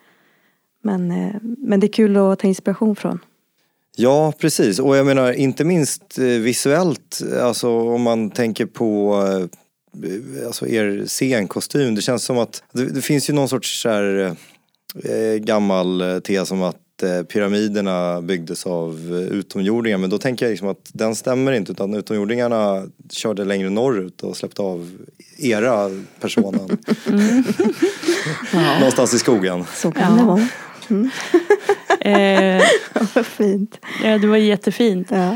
Men, 0.83 1.11
eh, 1.11 1.35
men 1.41 1.79
det 1.79 1.87
är 1.87 1.93
kul 1.93 2.17
att 2.17 2.39
ta 2.39 2.47
inspiration 2.47 2.95
från. 2.95 3.19
Ja, 3.95 4.33
precis. 4.39 4.79
Och 4.79 4.97
jag 4.97 5.05
menar 5.05 5.33
inte 5.33 5.63
minst 5.63 6.17
eh, 6.17 6.25
visuellt, 6.25 7.21
alltså 7.41 7.69
om 7.69 8.01
man 8.01 8.29
tänker 8.29 8.65
på 8.65 9.15
eh, 9.27 10.45
alltså 10.45 10.67
er 10.67 11.05
scenkostym. 11.07 11.95
Det 11.95 12.01
känns 12.01 12.23
som 12.23 12.37
att 12.37 12.63
det, 12.73 12.85
det 12.85 13.01
finns 13.01 13.29
ju 13.29 13.33
någon 13.33 13.49
sorts 13.49 13.81
så 13.81 13.89
här, 13.89 14.35
eh, 15.03 15.35
gammal 15.39 16.21
tes 16.23 16.51
om 16.51 16.63
att 16.63 17.03
eh, 17.03 17.23
pyramiderna 17.23 18.21
byggdes 18.21 18.65
av 18.65 19.13
utomjordingar. 19.31 19.97
Men 19.97 20.09
då 20.09 20.17
tänker 20.17 20.45
jag 20.45 20.49
liksom 20.51 20.67
att 20.67 20.89
den 20.93 21.15
stämmer 21.15 21.51
inte 21.51 21.71
utan 21.71 21.93
utomjordingarna 21.93 22.87
körde 23.11 23.45
längre 23.45 23.69
norrut 23.69 24.23
och 24.23 24.37
släppte 24.37 24.61
av 24.61 24.91
era 25.37 25.89
personen. 26.19 26.77
Någonstans 28.79 29.13
i 29.13 29.19
skogen. 29.19 29.65
Så 29.75 29.91
kan 29.91 30.17
det 30.17 30.23
vara. 30.23 30.47
Eh, 31.99 32.61
Vad 33.15 33.25
fint. 33.25 33.79
ja, 34.03 34.17
det 34.17 34.27
var 34.27 34.37
jättefint. 34.37 35.07
Ja. 35.11 35.35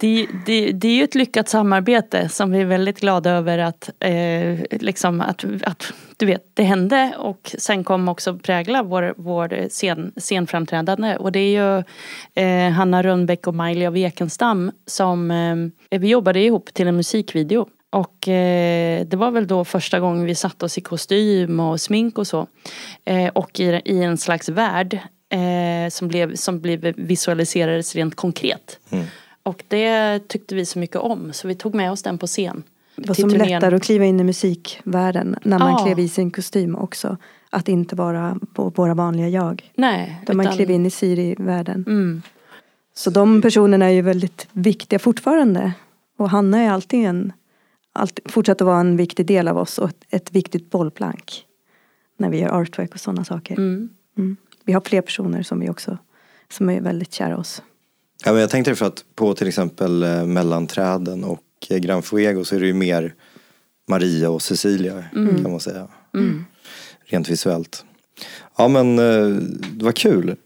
Det, 0.00 0.26
det, 0.46 0.72
det 0.72 0.88
är 0.88 0.96
ju 0.96 1.04
ett 1.04 1.14
lyckat 1.14 1.48
samarbete 1.48 2.28
som 2.28 2.50
vi 2.50 2.60
är 2.60 2.64
väldigt 2.64 3.00
glada 3.00 3.30
över 3.30 3.58
att, 3.58 3.90
eh, 4.00 4.80
liksom 4.80 5.20
att, 5.20 5.44
att 5.62 5.92
du 6.16 6.26
vet, 6.26 6.42
det 6.54 6.62
hände 6.62 7.12
och 7.18 7.54
sen 7.58 7.84
kom 7.84 8.08
också 8.08 8.38
prägla 8.38 8.82
vår, 8.82 9.14
vår 9.16 9.68
scen, 9.68 10.12
scenframträdande. 10.16 11.16
Och 11.16 11.32
det 11.32 11.38
är 11.38 11.52
ju 11.52 11.84
eh, 12.44 12.70
Hanna 12.72 13.02
Rönnbäck 13.02 13.46
och 13.46 13.54
Maj 13.54 13.86
av 13.86 13.96
Ekenstam 13.96 14.72
som 14.86 15.30
eh, 15.90 15.98
vi 15.98 16.08
jobbade 16.08 16.40
ihop 16.40 16.74
till 16.74 16.88
en 16.88 16.96
musikvideo. 16.96 17.66
Och 17.90 18.28
eh, 18.28 19.06
det 19.06 19.16
var 19.16 19.30
väl 19.30 19.46
då 19.46 19.64
första 19.64 20.00
gången 20.00 20.24
vi 20.24 20.34
satte 20.34 20.64
oss 20.64 20.78
i 20.78 20.80
kostym 20.80 21.60
och 21.60 21.80
smink 21.80 22.18
och 22.18 22.26
så. 22.26 22.46
Eh, 23.04 23.28
och 23.28 23.60
i, 23.60 23.82
i 23.84 24.02
en 24.02 24.18
slags 24.18 24.48
värld 24.48 24.98
eh, 25.32 25.90
som, 25.90 26.08
blev, 26.08 26.34
som 26.34 26.60
blev 26.60 26.94
visualiserades 26.96 27.94
rent 27.94 28.14
konkret. 28.14 28.78
Och 29.42 29.62
det 29.68 30.28
tyckte 30.28 30.54
vi 30.54 30.64
så 30.66 30.78
mycket 30.78 30.96
om 30.96 31.32
så 31.32 31.48
vi 31.48 31.54
tog 31.54 31.74
med 31.74 31.92
oss 31.92 32.02
den 32.02 32.18
på 32.18 32.26
scen. 32.26 32.62
Det 32.96 33.08
var 33.08 33.14
som 33.14 33.30
turnén. 33.30 33.48
lättare 33.48 33.76
att 33.76 33.82
kliva 33.82 34.04
in 34.04 34.20
i 34.20 34.24
musikvärlden 34.24 35.36
när 35.42 35.58
man 35.58 35.70
Ja. 35.70 35.84
klev 35.84 35.98
i 35.98 36.08
sin 36.08 36.30
kostym 36.30 36.76
också. 36.76 37.16
Att 37.50 37.68
inte 37.68 37.96
vara 37.96 38.38
våra 38.54 38.94
vanliga 38.94 39.28
jag. 39.28 39.70
Nej. 39.74 40.20
Där 40.26 40.34
man 40.34 40.46
utan- 40.46 40.56
klev 40.56 40.70
in 40.70 40.86
i 40.86 40.90
Siri-världen. 40.90 41.84
Mm. 41.88 42.22
Så 42.94 43.10
de 43.10 43.42
personerna 43.42 43.86
är 43.86 43.90
ju 43.90 44.02
väldigt 44.02 44.48
viktiga 44.52 44.98
fortfarande. 44.98 45.72
Och 46.18 46.30
Hanna 46.30 46.58
är 46.60 46.70
alltid 46.70 47.04
en, 47.06 47.32
alltid, 47.92 48.30
fortsatt 48.30 48.60
att 48.60 48.66
vara 48.66 48.80
en 48.80 48.96
viktig 48.96 49.26
del 49.26 49.48
av 49.48 49.58
oss 49.58 49.78
och 49.78 49.88
ett, 49.88 50.04
ett 50.10 50.32
viktigt 50.32 50.70
bollplank. 50.70 51.44
När 52.16 52.30
vi 52.30 52.40
gör 52.40 52.48
artwork 52.60 52.94
och 52.94 53.00
sådana 53.00 53.24
saker. 53.24 53.54
Mm. 53.58 53.88
Mm. 54.18 54.36
Vi 54.64 54.72
har 54.72 54.80
fler 54.80 55.00
personer 55.00 55.42
som 55.42 55.60
vi 55.60 55.70
också, 55.70 55.98
som 56.52 56.70
är 56.70 56.80
väldigt 56.80 57.12
kära 57.12 57.36
oss. 57.36 57.62
Ja, 58.24 58.32
men 58.32 58.40
jag 58.40 58.50
tänkte 58.50 58.74
för 58.74 58.86
att 58.86 59.04
på 59.14 59.34
till 59.34 59.48
exempel 59.48 60.02
eh, 60.02 60.24
Mellanträden 60.26 61.24
och 61.24 61.42
eh, 61.70 61.78
Gran 61.78 62.02
Fuego 62.02 62.44
så 62.44 62.56
är 62.56 62.60
det 62.60 62.66
ju 62.66 62.72
mer 62.72 63.14
Maria 63.88 64.30
och 64.30 64.42
Cecilia 64.42 65.04
kan 65.12 65.50
man 65.50 65.60
säga. 65.60 65.88
Rent 67.04 67.28
visuellt. 67.28 67.84
Ja 68.56 68.68
men 68.68 68.98
eh, 68.98 69.28
det 69.72 69.84
var 69.84 69.92
kul. 69.92 70.36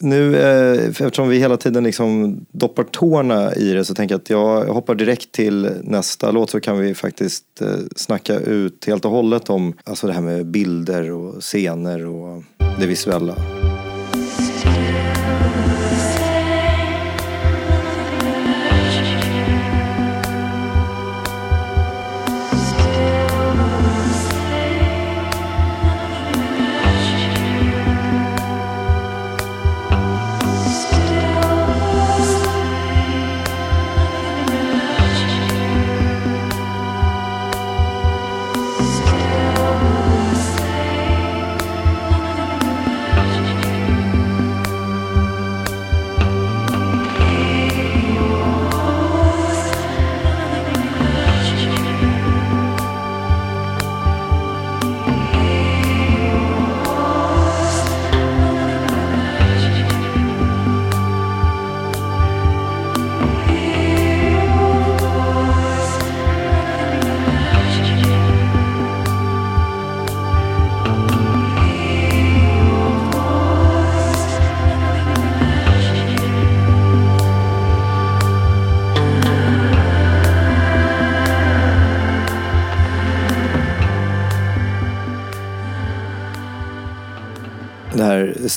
Nu 0.00 0.36
eh, 0.36 0.88
eftersom 0.88 1.28
vi 1.28 1.38
hela 1.38 1.56
tiden 1.56 1.84
liksom 1.84 2.40
doppar 2.52 2.84
tårna 2.84 3.54
i 3.54 3.72
det 3.72 3.84
så 3.84 3.94
tänker 3.94 4.12
jag 4.12 4.20
att 4.20 4.30
jag 4.30 4.64
hoppar 4.64 4.94
direkt 4.94 5.32
till 5.32 5.70
nästa 5.82 6.30
låt 6.30 6.50
så 6.50 6.60
kan 6.60 6.78
vi 6.78 6.94
faktiskt 6.94 7.44
eh, 7.60 7.68
snacka 7.96 8.38
ut 8.38 8.84
helt 8.86 9.04
och 9.04 9.10
hållet 9.10 9.50
om 9.50 9.74
alltså 9.84 10.06
det 10.06 10.12
här 10.12 10.20
med 10.20 10.46
bilder 10.46 11.10
och 11.10 11.42
scener 11.42 12.06
och 12.06 12.42
det 12.80 12.86
visuella. 12.86 13.34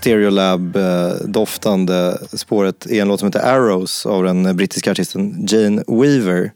Stereolab-doftande 0.02 2.18
spåret 2.38 2.86
är 2.86 3.02
en 3.02 3.08
låt 3.08 3.20
som 3.20 3.28
heter 3.28 3.40
Arrows 3.40 4.06
av 4.06 4.24
den 4.24 4.58
brittiska 4.58 4.92
artisten 4.92 5.48
Jane 5.50 5.84
Weaver. 5.88 6.52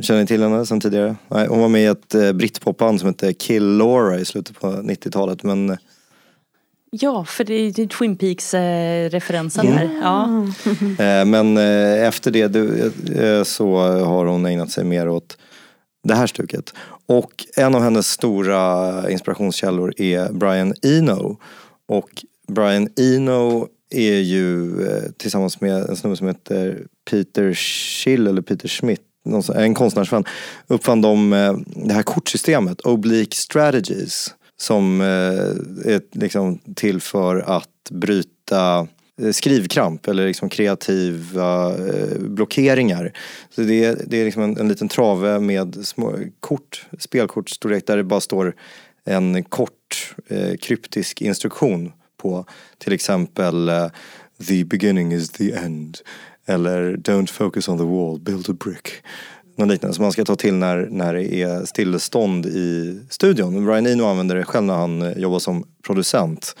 Känner 0.00 0.20
ni 0.20 0.26
till 0.26 0.42
henne 0.42 0.66
sen 0.66 0.80
tidigare? 0.80 1.16
Nej, 1.28 1.46
hon 1.46 1.60
var 1.60 1.68
med 1.68 1.82
i 1.82 1.86
ett 1.86 2.14
eh, 2.14 2.32
britpopband 2.32 3.00
som 3.00 3.06
hette 3.08 3.34
Kill 3.34 3.76
Laura 3.76 4.18
i 4.18 4.24
slutet 4.24 4.60
på 4.60 4.66
90-talet. 4.66 5.42
Men 5.42 5.70
eh, 5.70 5.76
Ja, 6.90 7.24
för 7.24 7.44
det 7.44 7.54
är 7.54 7.86
Twin 7.86 8.16
Peaks-referensen 8.16 9.66
här. 9.66 9.90
Ja. 10.02 10.46
Eh, 11.04 11.24
Men 11.24 11.56
eh, 11.56 12.06
efter 12.06 12.30
det 12.30 12.56
eh, 13.22 13.42
så 13.42 13.76
har 14.04 14.26
hon 14.26 14.46
ägnat 14.46 14.70
sig 14.70 14.84
mer 14.84 15.08
åt 15.08 15.38
det 16.04 16.14
här 16.14 16.26
stuket. 16.26 16.74
Och 17.06 17.32
en 17.56 17.74
av 17.74 17.82
hennes 17.82 18.10
stora 18.10 19.10
inspirationskällor 19.10 19.94
är 19.96 20.32
Brian 20.32 20.74
Eno. 20.82 21.36
Och 21.88 22.24
Brian 22.46 22.88
Eno 22.96 23.68
är 23.90 24.18
ju 24.18 24.82
eh, 24.86 25.02
tillsammans 25.16 25.60
med 25.60 25.88
en 25.88 25.96
snubbe 25.96 26.16
som 26.16 26.26
heter 26.26 26.86
Peter 27.10 27.54
Schill 27.54 28.26
eller 28.26 28.42
Peter 28.42 28.68
Schmidt, 28.68 29.00
en 29.54 29.74
konstnärsvän, 29.74 30.24
uppfann 30.66 31.00
de 31.00 31.32
eh, 31.32 31.56
det 31.66 31.94
här 31.94 32.02
kortsystemet, 32.02 32.80
Oblique 32.80 33.36
Strategies, 33.36 34.34
som 34.56 35.00
eh, 35.00 35.06
är 35.92 36.18
liksom 36.18 36.58
till 36.74 37.00
för 37.00 37.36
att 37.36 37.90
bryta 37.90 38.88
skrivkramp 39.32 40.08
eller 40.08 40.26
liksom 40.26 40.48
kreativa 40.48 41.72
blockeringar. 42.18 43.12
Så 43.54 43.60
det 43.60 43.84
är, 43.84 43.98
det 44.06 44.20
är 44.20 44.24
liksom 44.24 44.42
en, 44.42 44.58
en 44.58 44.68
liten 44.68 44.88
trave 44.88 45.40
med 45.40 45.86
små 45.86 46.18
kort, 46.40 46.86
spelkortsstorlek 46.98 47.86
där 47.86 47.96
det 47.96 48.04
bara 48.04 48.20
står 48.20 48.54
en 49.04 49.44
kort 49.44 50.14
kryptisk 50.60 51.22
instruktion 51.22 51.92
på 52.26 52.44
till 52.78 52.92
exempel 52.92 53.68
eh, 53.68 53.86
The 54.48 54.64
beginning 54.64 55.12
is 55.12 55.30
the 55.30 55.52
end 55.52 55.98
eller 56.46 56.96
Don't 56.96 57.32
focus 57.32 57.68
on 57.68 57.78
the 57.78 57.84
wall, 57.84 58.18
build 58.18 58.50
a 58.50 58.56
brick. 58.64 58.88
Något 59.56 59.68
liknande 59.68 59.94
som 59.94 60.02
man 60.02 60.12
ska 60.12 60.24
ta 60.24 60.36
till 60.36 60.54
när, 60.54 60.88
när 60.90 61.14
det 61.14 61.34
är 61.34 61.64
stillestånd 61.64 62.46
i 62.46 63.00
studion. 63.10 63.66
Brian 63.66 63.86
Eno 63.86 64.04
använder 64.04 64.36
det 64.36 64.44
själv 64.44 64.66
när 64.66 64.74
han 64.74 65.02
eh, 65.02 65.18
jobbar 65.18 65.38
som 65.38 65.64
producent. 65.82 66.56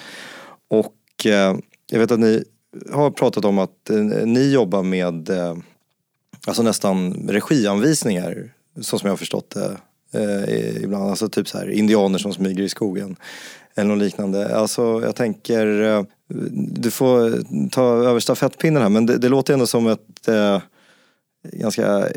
Och 0.68 1.26
eh, 1.26 1.56
jag 1.90 1.98
vet 1.98 2.10
att 2.10 2.20
ni 2.20 2.44
har 2.92 3.10
pratat 3.10 3.44
om 3.44 3.58
att 3.58 3.90
eh, 3.90 3.96
ni 4.26 4.52
jobbar 4.52 4.82
med 4.82 5.30
eh, 5.30 5.56
alltså 6.46 6.62
nästan 6.62 7.28
regianvisningar 7.28 8.50
Så 8.80 8.98
som 8.98 9.06
jag 9.06 9.12
har 9.12 9.16
förstått 9.16 9.50
det 9.50 9.76
eh, 10.20 10.82
ibland. 10.84 11.10
Alltså 11.10 11.28
typ 11.28 11.48
så 11.48 11.58
här 11.58 11.70
indianer 11.70 12.18
som 12.18 12.32
smyger 12.32 12.62
i 12.62 12.68
skogen. 12.68 13.16
Eller 13.76 13.88
något 13.94 13.98
liknande. 14.02 14.56
Alltså 14.56 15.00
jag 15.04 15.14
tänker, 15.16 15.82
eh, 15.82 16.02
du 16.74 16.90
får 16.90 17.32
ta 17.70 17.84
över 17.84 18.20
stafettpinnen 18.20 18.82
här 18.82 18.88
men 18.88 19.06
det, 19.06 19.18
det 19.18 19.28
låter 19.28 19.52
ändå 19.52 19.66
som 19.66 19.86
ett 19.86 20.28
eh, 20.28 20.60
ganska 21.52 22.08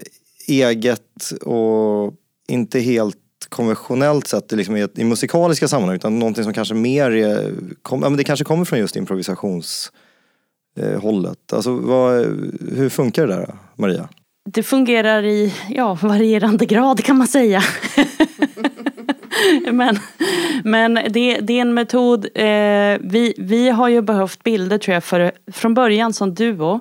eget 0.48 1.32
och 1.41 2.13
inte 2.48 2.80
helt 2.80 3.15
konventionellt 3.50 4.28
sätt 4.28 4.52
liksom 4.52 4.76
i, 4.78 4.82
ett- 4.82 5.00
i 5.00 5.04
musikaliska 5.04 5.67
sammanhang 5.67 5.95
utan 5.95 6.19
någonting 6.19 6.43
som 6.43 6.54
kanske 6.54 6.74
mer 6.74 7.12
är, 7.12 7.54
kom, 7.82 8.02
ja, 8.04 8.10
men 8.10 8.17
det 8.17 8.24
kanske 8.24 8.45
kommer 8.45 8.65
från 8.65 8.80
just 8.80 8.95
improvisationshållet. 8.95 9.91
eh. 11.52 11.56
Alltså 11.56 11.72
vad, 11.76 12.26
hur 12.76 12.89
funkar 12.89 13.28
det 13.28 13.34
där 13.36 13.56
Maria? 13.76 14.10
Det 14.52 14.63
fungerar 14.63 15.24
i 15.26 15.54
ja, 15.69 15.98
varierande 16.02 16.65
grad 16.65 17.04
kan 17.04 17.17
man 17.17 17.28
säga. 17.28 17.63
men 19.71 19.99
men 20.63 20.93
det, 20.93 21.39
det 21.39 21.54
är 21.54 21.62
en 21.62 21.73
metod. 21.73 22.25
Eh, 22.36 22.97
vi, 23.02 23.34
vi 23.38 23.69
har 23.69 23.88
ju 23.88 24.02
behövt 24.02 24.43
bilder 24.43 24.78
tror 24.78 24.93
jag 24.93 25.04
för, 25.04 25.32
från 25.52 25.73
början 25.73 26.13
som 26.13 26.34
duo. 26.34 26.80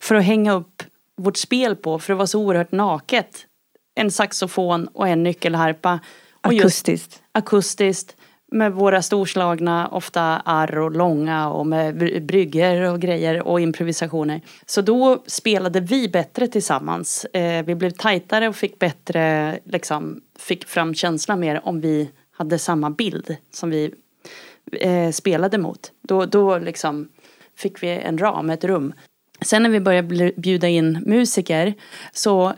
För 0.00 0.14
att 0.14 0.24
hänga 0.24 0.52
upp 0.52 0.82
vårt 1.16 1.36
spel 1.36 1.76
på. 1.76 1.98
För 1.98 2.12
det 2.12 2.18
var 2.18 2.26
så 2.26 2.40
oerhört 2.40 2.72
naket. 2.72 3.46
En 3.94 4.10
saxofon 4.10 4.88
och 4.88 5.08
en 5.08 5.22
nyckelharpa. 5.22 6.00
Och 6.46 6.54
just- 6.54 6.64
Akustiskt 7.32 8.16
med 8.50 8.72
våra 8.72 9.02
storslagna, 9.02 9.88
ofta 9.88 10.22
arr 10.44 10.78
och 10.78 10.90
långa 10.90 11.48
och 11.48 11.66
med 11.66 11.96
brygger 12.26 12.92
och 12.92 13.00
grejer 13.00 13.42
och 13.42 13.60
improvisationer. 13.60 14.40
Så 14.66 14.80
då 14.80 15.22
spelade 15.26 15.80
vi 15.80 16.08
bättre 16.08 16.48
tillsammans. 16.48 17.24
Eh, 17.24 17.64
vi 17.64 17.74
blev 17.74 17.90
tajtare 17.90 18.48
och 18.48 18.56
fick 18.56 18.78
bättre, 18.78 19.58
liksom, 19.64 20.20
fick 20.38 20.68
fram 20.68 20.94
känslan 20.94 21.40
mer 21.40 21.60
om 21.64 21.80
vi 21.80 22.10
hade 22.30 22.58
samma 22.58 22.90
bild 22.90 23.36
som 23.50 23.70
vi 23.70 23.94
eh, 24.72 25.10
spelade 25.10 25.58
mot. 25.58 25.92
Då, 26.02 26.24
då 26.24 26.58
liksom 26.58 27.08
fick 27.56 27.82
vi 27.82 27.88
en 27.88 28.18
ram, 28.18 28.50
ett 28.50 28.64
rum. 28.64 28.94
Sen 29.40 29.62
när 29.62 29.70
vi 29.70 29.80
började 29.80 30.32
bjuda 30.36 30.68
in 30.68 31.02
musiker 31.06 31.74
så 32.12 32.52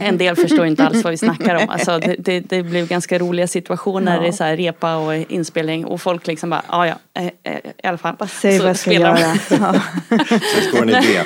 en 0.00 0.18
del 0.18 0.36
förstår 0.36 0.66
inte 0.66 0.84
alls 0.84 1.04
vad 1.04 1.10
vi 1.10 1.16
snackar 1.16 1.54
om. 1.54 1.68
Alltså, 1.68 1.98
det, 2.04 2.16
det, 2.18 2.40
det 2.40 2.62
blev 2.62 2.88
ganska 2.88 3.18
roliga 3.18 3.46
situationer 3.46 4.16
Ja. 4.22 4.26
i 4.28 4.32
så 4.32 4.44
här 4.44 4.56
repa 4.56 4.96
och 4.96 5.14
inspelning 5.14 5.84
och 5.84 6.00
folk 6.00 6.26
liksom 6.26 6.50
bara, 6.50 6.62
ja 6.68 6.86
ja, 6.86 6.94
eh, 7.14 7.30
eh, 7.42 7.58
i 7.84 7.86
alla 7.86 7.98
fall. 7.98 8.16
Säg 8.28 8.56
Så 8.56 8.62
vad 8.62 8.70
jag 8.70 8.76
ska 8.76 8.92
göra. 8.92 9.18
Ja. 9.50 9.74
Sen 10.08 10.72
går 10.72 10.84
ni 10.84 10.92
det. 10.92 11.24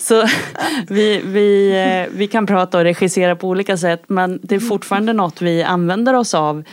Så 0.00 0.26
vi, 0.88 1.20
vi, 1.24 1.70
eh, 1.70 2.16
vi 2.18 2.26
kan 2.26 2.46
prata 2.46 2.78
och 2.78 2.84
regissera 2.84 3.36
på 3.36 3.48
olika 3.48 3.76
sätt 3.76 4.02
men 4.06 4.40
det 4.42 4.54
är 4.54 4.60
fortfarande 4.60 5.12
något 5.12 5.42
vi 5.42 5.62
använder 5.62 6.14
oss 6.14 6.34
av 6.34 6.64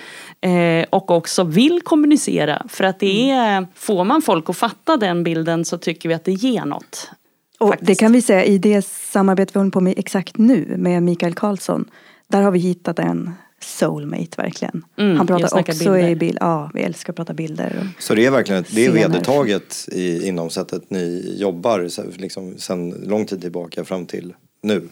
eh, 0.42 0.86
och 0.90 1.12
också 1.12 1.44
vill 1.44 1.82
kommunicera. 1.82 2.62
För 2.70 2.84
att 2.84 3.00
det 3.00 3.32
är, 3.32 3.68
får 3.76 4.04
man 4.04 4.22
folk 4.22 4.50
att 4.50 4.58
fatta 4.58 4.98
den 4.98 5.24
bilden 5.24 5.66
så 5.66 5.78
tycker 5.78 6.10
vi 6.10 6.16
att 6.16 6.26
det 6.26 6.32
ger 6.32 6.66
något. 6.66 7.12
Och 7.60 7.70
faktiskt. 7.70 7.88
det 7.88 7.96
kan 7.96 8.12
vi 8.12 8.22
säga 8.22 8.46
i 8.46 8.58
det 8.58 8.86
samarbete 8.86 9.52
vi 9.54 9.60
håller 9.60 9.72
på 9.72 9.82
med 9.82 9.94
exakt 9.98 10.38
nu 10.38 10.76
med 10.78 11.04
Mikael 11.04 11.34
Karlsson. 11.34 11.90
Där 12.28 12.42
har 12.42 12.52
vi 12.52 12.60
hittat 12.60 13.00
en 13.00 13.32
soulmate 13.62 14.30
verkligen. 14.42 14.84
Mm, 14.98 15.18
Han 15.18 15.28
pratar 15.28 15.60
också 15.60 15.72
bilder. 15.80 16.08
i 16.10 16.16
bild. 16.16 16.38
Ja, 16.42 16.72
vi 16.74 16.82
älskar 16.82 17.14
att 17.14 17.18
prata 17.18 17.34
bilder. 17.34 17.90
Så 18.00 18.16
det 18.16 18.26
är 18.26 18.32
verkligen 18.32 18.64
det 18.72 18.86
är 18.86 18.92
vedertaget 18.92 19.86
i, 19.92 20.28
inom 20.28 20.50
sättet 20.50 20.90
ni 20.90 21.36
jobbar 21.40 21.88
så- 21.88 22.04
liksom, 22.18 22.58
sen 22.58 22.90
lång 22.90 23.26
tid 23.26 23.42
tillbaka 23.42 23.86
fram 23.86 24.06
till 24.06 24.34
nu. 24.64 24.88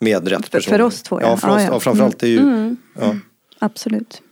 Med 0.00 0.28
rätt 0.28 0.44
För- 0.44 0.50
person. 0.50 0.70
för 0.70 0.82
oss 0.82 1.02
två, 1.02 1.20
ja. 1.20 1.26
ja. 1.28 1.36
För 1.36 1.48
oss, 1.48 1.62
ja. 1.62 1.68
ja. 1.72 1.80
framförallt 1.80 2.18
det 2.18 2.26
är 2.26 2.30
ju, 2.30 2.76
ja. 2.98 3.16
Absolut. 3.58 4.22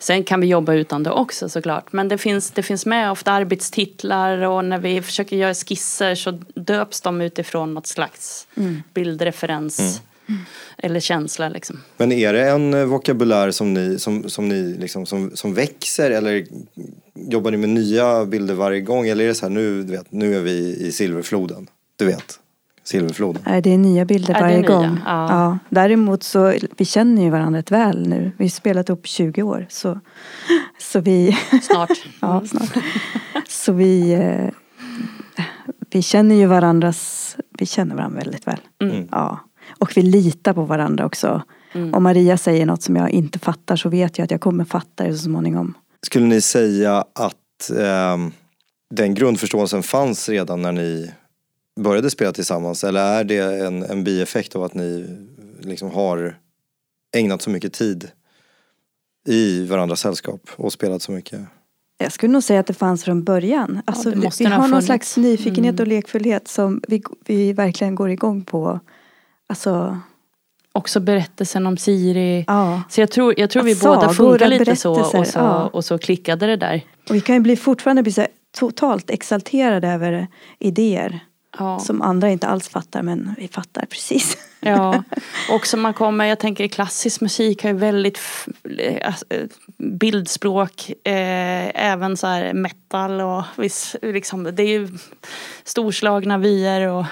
Sen 0.00 0.24
kan 0.24 0.40
vi 0.40 0.46
jobba 0.46 0.74
utan 0.74 1.02
det 1.02 1.10
också 1.10 1.48
såklart. 1.48 1.92
Men 1.92 2.08
det 2.08 2.18
finns, 2.18 2.50
det 2.50 2.62
finns 2.62 2.86
med 2.86 3.10
ofta 3.10 3.32
arbetstitlar 3.32 4.38
och 4.38 4.64
när 4.64 4.78
vi 4.78 5.02
försöker 5.02 5.36
göra 5.36 5.54
skisser 5.54 6.14
så 6.14 6.30
döps 6.54 7.00
de 7.00 7.20
utifrån 7.20 7.74
något 7.74 7.86
slags 7.86 8.46
bildreferens. 8.94 10.00
Eller 10.78 11.00
känsla 11.00 11.48
liksom. 11.48 11.80
Men 11.96 12.12
är 12.12 12.32
det 12.32 12.50
en 12.50 12.74
eh, 12.74 12.84
vokabulär 12.84 13.50
som 13.50 13.74
ni, 13.74 13.98
som, 13.98 14.30
som 14.30 14.48
ni 14.48 14.74
liksom, 14.78 15.06
som, 15.06 15.36
som 15.36 15.54
växer 15.54 16.10
eller 16.10 16.46
jobbar 17.14 17.50
ni 17.50 17.56
med 17.56 17.68
nya 17.68 18.24
bilder 18.24 18.54
varje 18.54 18.80
gång? 18.80 19.08
Eller 19.08 19.24
är 19.24 19.28
det 19.28 19.34
så 19.34 19.46
här 19.46 19.50
nu, 19.50 19.82
du 19.82 19.92
vet, 19.92 20.12
nu 20.12 20.36
är 20.36 20.40
vi 20.40 20.76
i 20.76 20.92
silverfloden. 20.92 21.66
Du 21.96 22.06
vet, 22.06 22.38
silverfloden. 22.84 23.42
Nej, 23.46 23.62
Det 23.62 23.70
är 23.74 23.78
nya 23.78 24.04
bilder 24.04 24.32
Ja, 24.32 24.38
är 24.38 24.42
varje 24.42 24.58
nya, 24.58 24.68
gång. 24.68 25.00
ja. 25.06 25.58
Däremot 25.68 26.22
så, 26.22 26.54
vi 26.76 26.84
känner 26.84 27.22
ju 27.22 27.30
varandra 27.30 27.58
rätt 27.58 27.70
väl 27.70 28.08
nu. 28.08 28.32
Vi 28.38 28.44
har 28.44 28.50
spelat 28.50 28.90
upp 28.90 29.06
20 29.06 29.42
år. 29.42 29.66
Så, 29.70 30.00
så 30.78 31.00
vi, 31.00 31.36
Snart. 31.62 31.90
ja 32.20 32.42
snart. 32.46 32.84
Så 33.48 33.72
vi, 33.72 34.12
eh, 34.12 34.50
vi 35.90 36.02
känner 36.02 36.34
ju 36.34 36.46
varandras, 36.46 37.36
vi 37.58 37.66
känner 37.66 37.94
varandra 37.96 38.18
väldigt 38.18 38.46
väl. 38.46 38.58
Mm. 38.82 39.08
Ja. 39.10 39.40
Och 39.78 39.92
vi 39.96 40.02
litar 40.02 40.52
på 40.52 40.62
varandra 40.64 41.06
också. 41.06 41.42
Om 41.92 42.02
Maria 42.02 42.36
säger 42.36 42.66
något 42.66 42.82
som 42.82 42.96
jag 42.96 43.10
inte 43.10 43.38
fattar 43.38 43.76
så 43.76 43.88
vet 43.88 44.18
jag 44.18 44.24
att 44.24 44.30
jag 44.30 44.40
kommer 44.40 44.64
fatta 44.64 45.04
det 45.04 45.12
så 45.12 45.18
småningom. 45.18 45.74
Skulle 46.02 46.26
ni 46.26 46.40
säga 46.40 47.04
att 47.14 47.70
ehm, 47.80 48.32
den 48.94 49.14
grundförståelsen 49.14 49.82
fanns 49.82 50.28
redan 50.28 50.62
när 50.62 50.72
ni 50.72 51.10
började 51.80 52.10
spela 52.10 52.32
tillsammans? 52.32 52.84
Eller 52.84 53.00
är 53.00 53.24
det 53.24 53.38
en, 53.66 53.82
en 53.82 54.04
bieffekt 54.04 54.56
av 54.56 54.62
att 54.62 54.74
ni 54.74 55.06
liksom 55.60 55.90
har 55.90 56.38
ägnat 57.16 57.42
så 57.42 57.50
mycket 57.50 57.72
tid 57.72 58.10
i 59.28 59.66
varandras 59.66 60.00
sällskap 60.00 60.40
och 60.56 60.72
spelat 60.72 61.02
så 61.02 61.12
mycket? 61.12 61.40
Jag 61.98 62.12
skulle 62.12 62.32
nog 62.32 62.42
säga 62.42 62.60
att 62.60 62.66
det 62.66 62.74
fanns 62.74 63.04
från 63.04 63.24
början. 63.24 63.82
Alltså, 63.84 64.10
det 64.10 64.40
vi- 64.40 64.44
har 64.46 64.68
någon 64.68 64.82
slags 64.82 65.16
nyfikenhet 65.16 65.72
Mm. 65.74 65.82
och 65.82 65.86
lekfullhet 65.88 66.48
som 66.48 66.82
vi, 66.88 67.02
vi 67.26 67.52
verkligen 67.52 67.94
går 67.94 68.10
igång 68.10 68.44
på. 68.44 68.80
Alltså, 69.46 69.98
Också 70.72 71.00
berättelsen 71.00 71.66
om 71.66 71.76
Siri. 71.76 72.44
ja. 72.46 72.82
Så 72.90 73.00
jag 73.00 73.10
tror, 73.10 73.34
jag 73.40 73.50
tror 73.50 73.62
vi 73.62 73.72
Att 73.72 73.80
båda 73.80 74.08
funkar 74.08 74.48
lite 74.48 74.76
så 74.76 74.92
och, 75.00 75.26
så 75.26 75.38
ja. 75.38 75.66
och 75.72 75.84
så 75.84 75.98
klickade 75.98 76.46
det 76.46 76.56
där. 76.56 76.84
Och 77.08 77.14
vi 77.14 77.20
kan 77.20 77.34
ju 77.34 77.40
bli, 77.40 77.56
fortfarande 77.56 78.02
bli 78.02 78.12
så 78.12 78.26
totalt 78.58 79.10
exalterade 79.10 79.88
över 79.88 80.26
idéer. 80.58 81.20
Ja. 81.58 81.78
Som 81.78 82.02
andra 82.02 82.30
inte 82.30 82.46
alls 82.46 82.68
fattar 82.68 83.02
men 83.02 83.34
vi 83.38 83.48
fattar 83.48 83.86
precis. 83.86 84.38
Ja, 84.60 85.02
och 85.50 85.66
som 85.66 85.80
man 85.80 85.94
kommer, 85.94 86.24
jag 86.24 86.38
tänker 86.38 86.68
klassisk 86.68 87.20
musik 87.20 87.62
har 87.62 87.70
ju 87.70 87.76
väldigt 87.76 88.20
eh, 88.78 89.14
bildspråk, 89.78 90.90
eh, 90.90 91.70
även 91.74 92.16
så 92.16 92.26
här 92.26 92.52
metal 92.52 93.20
och 93.20 93.44
viss, 93.56 93.96
liksom, 94.02 94.44
det 94.44 94.62
är 94.62 94.68
ju 94.68 94.88
storslagna 95.64 96.38
vyer 96.38 96.88
och, 96.88 97.04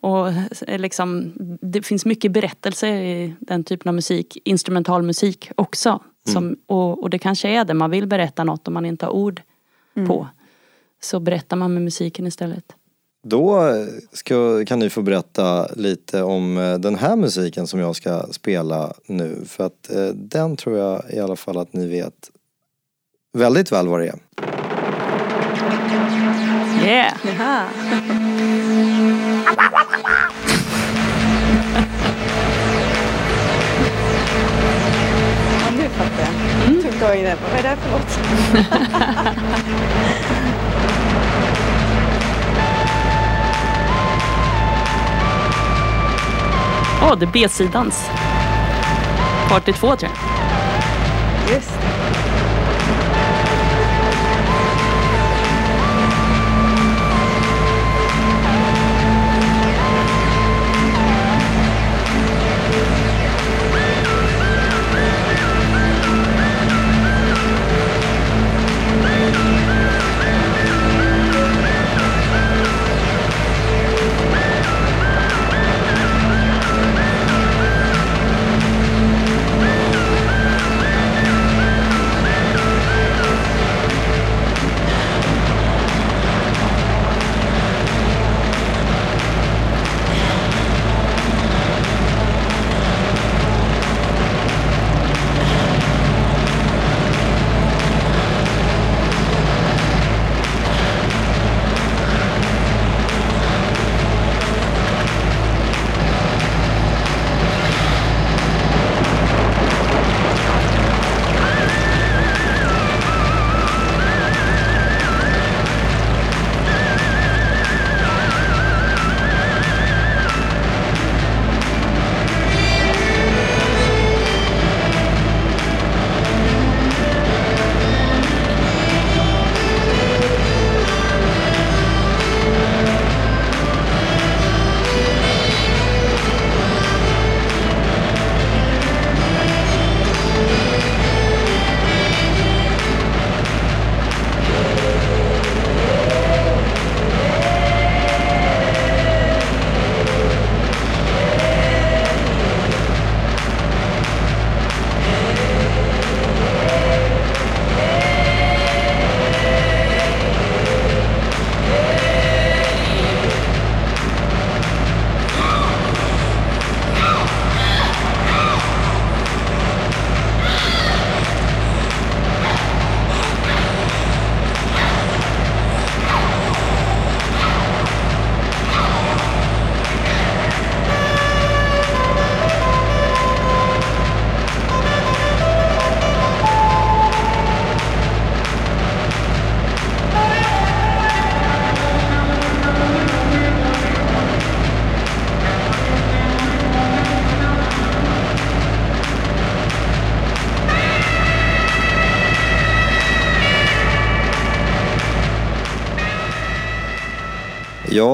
och 0.00 0.28
eh, 0.68 0.78
liksom, 0.78 1.32
det 1.60 1.82
finns 1.82 2.04
mycket 2.04 2.32
berättelser 2.32 2.94
i 2.94 3.34
den 3.40 3.64
typen 3.64 3.88
av 3.88 3.94
musik, 3.94 4.38
instrumentalmusik 4.44 5.50
också. 5.56 6.02
Som, 6.24 6.56
och, 6.66 7.02
och 7.02 7.10
det 7.10 7.18
kanske 7.18 7.48
är 7.48 7.64
det, 7.64 7.74
man 7.74 7.90
vill 7.90 8.06
berätta 8.06 8.44
något 8.44 8.68
om 8.68 8.74
man 8.74 8.86
inte 8.86 9.06
har 9.06 9.12
ord 9.12 9.42
på. 10.06 10.28
Så 11.00 11.20
berättar 11.20 11.56
man 11.56 11.74
med 11.74 11.82
musiken 11.82 12.26
istället. 12.26 12.76
Då 13.24 13.74
ska, 14.12 14.64
kan 14.64 14.78
ni 14.78 14.90
få 14.90 15.02
berätta 15.02 15.66
lite 15.66 16.22
om 16.22 16.58
eh, 16.58 16.78
den 16.78 16.94
här 16.94 17.16
musiken 17.16 17.66
som 17.66 17.80
jag 17.80 17.96
ska 17.96 18.26
spela 18.30 18.92
nu. 19.06 19.44
För 19.46 19.66
att 19.66 19.90
eh, 19.90 20.06
den 20.06 20.56
tror 20.56 20.78
jag 20.78 21.02
i 21.10 21.20
alla 21.20 21.36
fall 21.36 21.58
att 21.58 21.72
ni 21.72 21.88
vet 21.88 22.30
väldigt 23.32 23.72
väl 23.72 23.88
vad 23.88 24.00
det 24.00 24.06
är. 24.06 24.18
Yeah! 26.84 27.16
Jaha. 27.24 27.68
nu 35.76 35.88
fattar 35.88 36.20
jag. 36.20 36.32
Tog 36.92 37.22
det. 37.24 37.36
Vad 37.42 37.58
är 37.58 37.62
det 37.62 37.68
här 37.68 37.76
för 37.76 37.90
låt? 37.90 38.18
Åh, 47.02 47.18
det 47.18 47.24
är 47.24 47.30
B-sidans. 47.32 48.10
Party 49.48 49.72
2 49.72 49.96
tror 49.96 50.10
jag. 50.10 51.54
Just 51.54 51.81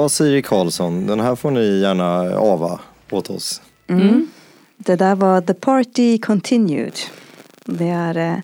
Siri 0.09 0.43
Karlsson, 0.43 1.07
den 1.07 1.21
här 1.21 1.35
får 1.35 1.51
ni 1.51 1.81
gärna 1.81 2.39
ava 2.39 2.81
åt 3.11 3.31
oss. 3.31 3.63
Det 4.77 4.97
där 4.97 5.15
var 5.15 5.41
The 5.41 5.55
Party 5.55 6.19
Continued. 6.19 6.95
Det 7.65 7.89
är 7.89 8.17
eh, 8.17 8.39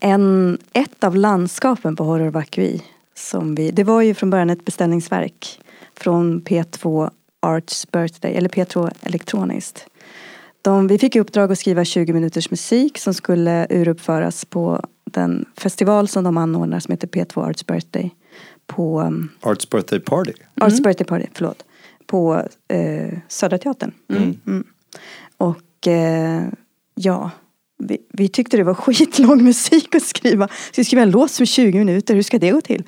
en, 0.00 0.58
ett 0.72 1.04
av 1.04 1.16
landskapen 1.16 1.96
på 1.96 2.04
Horror 2.04 2.30
Vacui. 2.30 2.82
Som 3.14 3.54
vi, 3.54 3.70
det 3.70 3.84
var 3.84 4.02
ju 4.02 4.14
från 4.14 4.30
början 4.30 4.50
ett 4.50 4.64
beställningsverk 4.64 5.60
från 5.96 6.42
P2 6.42 7.10
Arts 7.40 7.90
Birthday, 7.90 8.34
eller 8.34 8.48
P2 8.48 8.90
Elektroniskt. 9.02 9.86
De, 10.62 10.86
vi 10.86 10.98
fick 10.98 11.16
i 11.16 11.20
uppdrag 11.20 11.52
att 11.52 11.58
skriva 11.58 11.84
20 11.84 12.12
minuters 12.12 12.50
musik 12.50 12.98
som 12.98 13.14
skulle 13.14 13.66
uruppföras 13.70 14.44
på 14.44 14.84
den 15.04 15.44
festival 15.56 16.08
som 16.08 16.24
de 16.24 16.36
anordnar 16.36 16.80
som 16.80 16.92
heter 16.92 17.08
P2 17.08 17.50
Arts 17.50 17.66
Birthday. 17.66 18.10
På 18.66 19.00
um, 19.00 19.28
Arts 19.40 19.70
birthday 19.70 20.00
party. 20.00 20.32
Arts 20.60 20.80
Birthday 20.80 21.06
Party, 21.06 21.26
förlåt. 21.34 21.64
På 22.06 22.42
eh, 22.68 23.18
Södra 23.28 23.58
Teatern. 23.58 23.92
Mm. 24.08 24.64
Och 25.36 25.86
eh, 25.86 26.42
ja, 26.94 27.30
vi, 27.78 27.98
vi 28.12 28.28
tyckte 28.28 28.56
det 28.56 28.64
var 28.64 28.74
skitlång 28.92 29.44
musik 29.44 29.94
att 29.94 30.02
skriva. 30.02 30.48
Så 30.48 30.72
vi 30.76 30.84
skrev 30.84 31.02
en 31.02 31.10
låt 31.10 31.30
som 31.30 31.42
är 31.42 31.46
20 31.46 31.78
minuter, 31.78 32.14
hur 32.14 32.22
ska 32.22 32.38
det 32.38 32.50
gå 32.50 32.60
till? 32.60 32.82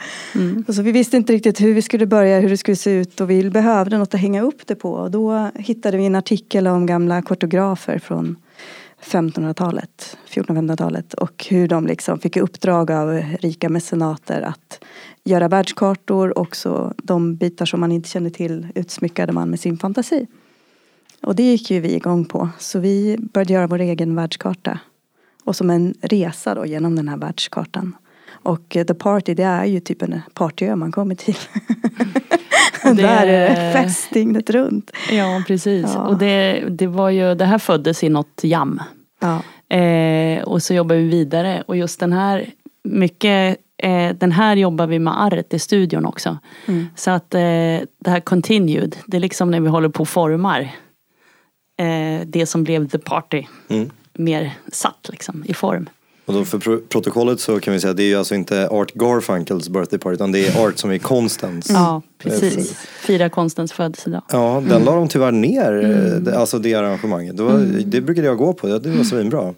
Och 0.69 0.75
så 0.75 0.83
vi 0.83 0.93
visste 0.93 1.17
inte 1.17 1.33
riktigt 1.33 1.61
hur 1.61 1.75
vi 1.75 1.83
skulle 1.83 2.07
börja, 2.07 2.41
hur 2.41 2.49
det 2.49 2.57
skulle 2.57 2.77
se 2.77 2.91
ut 2.91 3.21
och 3.21 3.31
vi 3.31 3.51
behövde 3.51 3.99
något 3.99 4.15
att 4.15 4.21
hänga 4.21 4.43
upp 4.43 4.67
det 4.67 4.75
på. 4.75 4.93
Och 4.93 5.11
då 5.11 5.51
hittade 5.55 5.97
vi 5.97 6.07
en 6.07 6.15
artikel 6.15 6.67
om 6.67 6.87
gamla 6.87 7.23
kartografer 7.23 7.99
från 7.99 8.37
1500-talet, 9.05 10.17
1400-1500-talet 10.29 11.15
och 11.15 11.47
hur 11.49 11.69
de 11.69 11.87
liksom 11.87 12.19
fick 12.19 12.37
i 12.37 12.41
uppdrag 12.41 12.91
av 12.91 13.23
rika 13.41 13.69
mecenater 13.69 14.43
att 14.43 14.85
göra 15.25 15.49
världskartor 15.49 16.39
och 16.39 16.57
så 16.57 16.95
de 16.97 17.37
bitar 17.37 17.67
som 17.67 17.81
man 17.81 17.93
inte 17.93 18.09
kände 18.09 18.31
till 18.31 18.67
utsmyckade 18.75 19.33
man 19.33 19.51
med 19.51 19.61
sin 19.61 19.79
fantasi. 19.79 20.27
Och 21.23 21.35
det 21.35 21.43
gick 21.43 21.71
ju 21.71 21.81
vi 21.81 21.95
igång 21.95 22.25
på. 22.25 22.49
Så 22.59 22.79
vi 22.79 23.17
började 23.19 23.53
göra 23.53 23.67
vår 23.67 23.79
egen 23.79 24.15
världskarta. 24.15 24.79
Och 25.45 25.57
som 25.57 25.71
en 25.71 25.95
resa 26.01 26.55
då 26.55 26.67
genom 26.67 26.97
den 26.97 27.09
här 27.09 27.17
världskartan. 27.17 27.97
Och 28.45 28.69
The 28.71 28.95
Party 28.95 29.35
det 29.35 29.43
är 29.43 29.65
ju 29.65 29.81
typ 29.81 30.03
en 30.03 30.21
partyö 30.35 30.77
man 30.77 30.93
kommer 30.93 31.15
till. 31.15 31.37
Det- 32.85 32.93
Där 33.03 33.27
är 33.27 33.73
fest 33.73 34.11
dygnet 34.13 34.51
runt. 34.51 34.91
Ja, 35.13 35.43
precis. 35.47 35.87
Ja. 35.95 36.01
Och 36.07 36.19
det, 36.19 36.65
det 36.71 36.87
var 36.87 37.11
ju, 37.11 37.35
det 37.35 37.45
här 37.45 37.59
föddes 37.59 38.05
i 38.05 38.09
något 38.09 38.41
jam. 38.43 38.83
Ja. 39.21 39.43
Eh, 39.77 40.43
och 40.43 40.63
så 40.63 40.75
jobbar 40.75 40.97
vi 40.97 41.09
vidare. 41.09 41.63
Och 41.67 41.77
just 41.77 42.01
den 42.01 42.13
här, 42.13 42.47
mycket, 42.85 43.57
eh, 43.83 44.11
den 44.17 44.33
här 44.33 44.57
jobbar 44.57 44.87
vi 44.87 44.99
med 44.99 45.23
art 45.23 45.55
i 45.55 45.59
studion 45.59 46.07
också. 46.07 46.39
Så 46.97 47.11
att 47.11 47.35
eh, 47.35 47.41
det 47.41 48.07
här 48.11 48.21
continued, 48.21 48.97
det 49.07 49.17
är 49.17 49.21
liksom 49.21 49.51
när 49.51 49.61
vi 49.61 49.69
håller 49.69 49.89
på 49.89 50.01
och 50.01 50.09
formar 50.09 50.61
eh, 51.81 52.21
det 52.27 52.47
som 52.47 52.65
blev 52.65 52.89
the 52.89 52.99
party. 52.99 53.45
Mm. 53.69 53.91
Mer 54.19 54.53
satt 54.73 55.09
liksom 55.11 55.45
i 55.47 55.55
form. 55.55 55.89
Och 56.27 56.35
då 56.35 56.45
för 56.45 56.59
pro- 56.59 56.81
protokollet 56.89 57.41
så 57.41 57.61
kan 57.61 57.75
vi 57.75 57.81
säga 57.81 57.91
att 57.91 57.97
det 57.97 58.03
är 58.03 58.09
ju 58.09 58.17
alltså 58.17 58.35
inte 58.35 58.69
Art 58.69 58.93
Garfunkels 58.95 59.69
birthday 59.69 59.99
party 59.99 60.15
utan 60.15 60.33
det 60.33 60.47
är 60.49 60.67
Art 60.67 60.79
som 60.79 60.91
är 60.91 60.99
konstens. 60.99 61.71
Ja, 61.71 61.91
Mm. 62.25 62.41
precis. 62.41 62.73
Fira 63.01 63.29
konstens 63.29 63.73
födelsedag. 63.73 64.23
Ja, 64.33 64.63
den 64.69 64.85
la 64.85 64.95
de 64.95 65.09
tyvärr 65.09 65.33
ner, 65.33 65.85
eh, 65.85 66.21
det- 66.21 66.39
alltså 66.39 66.59
det 66.59 66.75
arrangemanget. 66.75 67.37
Det, 67.37 67.43
var, 67.43 67.59
det 67.87 68.01
brukade 68.01 68.27
jag 68.27 68.37
gå 68.39 68.53
på, 68.53 68.67
det 68.79 68.91
var 68.91 69.05
svinbra. 69.05 69.55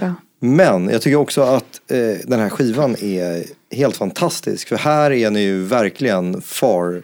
Ja. 0.00 0.14
Men 0.40 0.88
jag 0.88 1.02
tycker 1.02 1.16
också 1.16 1.42
att 1.42 1.80
eh, 1.90 1.98
den 2.26 2.40
här 2.40 2.48
skivan 2.48 2.96
är 3.00 3.44
helt 3.76 3.96
fantastisk. 3.96 4.68
För 4.68 4.76
här 4.76 5.10
är 5.10 5.30
ni 5.30 5.40
ju 5.40 5.62
verkligen 5.62 6.40
far, 6.40 7.02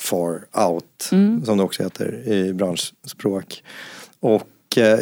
far 0.00 0.40
out. 0.68 0.84
Som 1.44 1.56
det 1.56 1.62
också 1.62 1.82
heter 1.82 2.28
i 2.32 2.52
branschspråk. 2.52 3.62
Och 4.20 4.34
eh, 4.34 4.42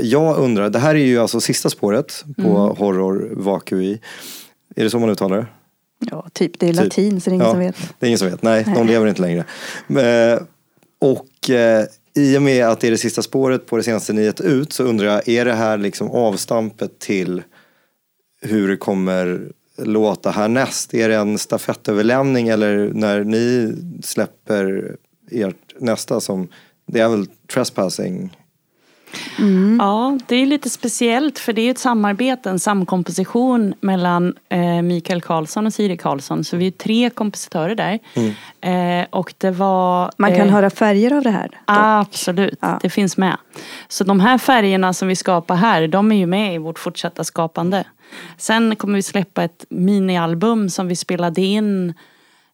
jag 0.01 0.39
undrar, 0.39 0.71
det 0.71 0.79
här 0.79 0.95
är 0.95 1.05
ju 1.05 1.18
alltså 1.18 1.41
sista 1.41 1.71
spåret 1.71 2.25
på 2.43 2.77
Horror 2.79 3.29
Vacui. 3.33 4.01
Är 4.77 4.85
det 4.85 4.91
så 4.91 4.99
man 4.99 5.11
uttalar 5.11 5.37
det? 5.37 5.47
Ja, 6.11 6.27
typ. 6.33 6.59
Det 6.59 6.68
är 6.68 6.73
Typ. 6.73 6.83
latin 6.83 7.21
så 7.21 7.31
det 7.31 7.35
är 7.35 7.35
ingen 7.35 7.47
Ja, 7.47 7.53
som 7.53 7.61
vet. 7.61 7.77
Det 7.99 8.07
är 8.07 8.09
ingen 8.09 8.18
som 8.18 8.29
vet. 8.31 8.43
Nej, 8.43 8.64
de 8.75 8.87
lever 8.87 9.07
inte 9.07 9.23
längre. 9.23 9.45
Eh, 9.89 10.43
och 11.01 11.51
eh, 11.51 11.85
i 12.14 12.39
och 12.39 12.43
med 12.43 12.66
att 12.66 12.81
det 12.81 12.87
är 12.87 12.91
det 12.91 12.99
sista 12.99 13.23
spåret 13.23 13.66
på 13.66 13.77
det 13.77 13.83
senaste 13.83 14.12
ni 14.12 14.23
gett 14.25 14.41
ut 14.41 14.73
så 14.73 14.85
undrar 14.85 15.07
jag, 15.07 15.29
är 15.29 15.45
det 15.45 15.53
här 15.53 15.79
liksom 15.79 16.11
avstampet 16.11 16.99
till 16.99 17.43
hur 18.43 18.68
det 18.68 18.77
kommer 18.77 19.41
låta 19.79 20.31
härnäst? 20.31 20.95
Är 20.95 21.09
det 21.09 21.16
en 21.16 21.39
stafettöverlämning 21.39 22.49
eller 22.49 22.91
när 22.95 23.25
ni 23.25 23.75
släpper 24.03 24.97
ert 25.31 25.75
nästa 25.79 26.21
som, 26.21 26.49
det 26.87 27.01
är 27.01 27.09
väl 27.09 27.27
Trespassing? 27.53 28.37
Ja, 29.78 30.18
det 30.26 30.36
är 30.36 30.47
lite 30.47 30.70
speciellt 30.70 31.38
för 31.38 31.53
det 31.53 31.62
är 31.62 31.70
ett 31.70 31.78
samarbete, 31.78 32.51
en 32.51 32.59
samkomposition 32.59 33.74
mellan 33.80 34.34
eh, 34.49 34.82
Mikael 34.82 35.22
Karlsson 35.22 35.66
och 35.66 35.74
Siri 35.74 35.97
Karlsson. 35.97 36.45
Så 36.45 36.57
vi 36.57 36.66
är 36.66 36.70
tre 36.70 37.11
kompositörer 37.11 37.74
där. 37.74 37.99
Eh, 39.01 39.07
och 39.11 39.34
det 39.38 39.51
var... 39.51 40.11
Man 40.16 40.36
kan 40.36 40.47
eh, 40.49 40.53
höra 40.53 40.70
färger 40.70 41.16
av 41.16 41.22
det 41.22 41.30
här. 41.30 41.49
dock. 41.49 41.61
Absolut, 41.66 42.59
Ja. 42.61 42.78
det 42.82 42.91
finns 42.91 43.16
med. 43.16 43.36
Så 43.88 44.05
de 44.05 44.20
här 44.20 44.38
färgerna 44.38 44.93
som 44.93 45.09
vi 45.09 45.16
skapar 45.16 45.55
här, 45.57 45.88
de 45.88 46.12
är 46.12 46.16
ju 46.16 46.26
med 46.26 46.55
i 46.55 46.59
vårt 46.59 46.78
fortsatta 46.78 47.24
skapande. 47.24 47.84
Sen 48.36 48.76
kommer 48.76 48.95
vi 48.95 49.03
släppa 49.03 49.43
ett 49.45 49.64
minialbum 49.68 50.68
som 50.70 50.88
vi 50.88 50.97
spelade 50.97 51.41
in 51.43 51.95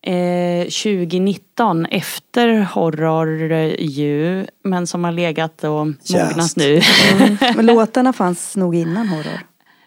eh, 0.03 0.62
2019 0.64 1.86
efter 1.86 2.61
horror 2.61 3.53
eh, 3.53 3.74
ju, 3.80 4.47
men 4.64 4.86
som 4.86 5.05
har 5.05 5.12
legat 5.12 5.64
och 5.64 5.86
mognat 5.86 6.57
nu. 6.57 6.80
Men 7.57 7.66
låtarna 7.66 8.12
fanns 8.12 8.57
nog 8.57 8.74
innan 8.74 9.09
horror. 9.09 9.40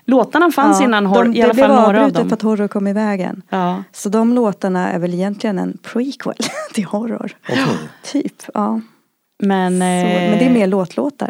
Låtarna 0.06 0.52
fanns 0.52 0.80
Ja, 0.80 0.86
innan 0.86 1.06
horror, 1.06 1.24
de, 1.24 1.36
i 1.36 1.42
alla 1.42 1.54
det 1.54 1.60
fall 1.60 1.70
blev 1.70 1.82
några 1.82 2.06
av 2.06 2.12
dem. 2.12 2.30
för 2.30 2.36
att 2.36 2.42
horror 2.42 2.68
kom 2.68 2.88
i 2.88 2.94
vägen. 2.94 3.42
Ja. 3.50 3.84
Så 3.92 4.10
de 4.10 4.34
låtarna 4.34 4.92
är 4.92 5.00
väl 5.00 5.14
egentligen 5.14 5.60
en 5.60 5.78
prequel 5.84 6.36
till 6.74 6.86
horror. 6.86 7.32
Okej. 7.50 7.66
Typ, 8.04 8.44
ja. 8.54 8.82
Men, 9.44 9.72
Så, 9.74 9.84
eh, 9.86 10.30
men 10.30 10.40
det 10.40 10.46
är 10.46 10.50
mer 10.54 10.68
låtlåtar, 10.68 11.30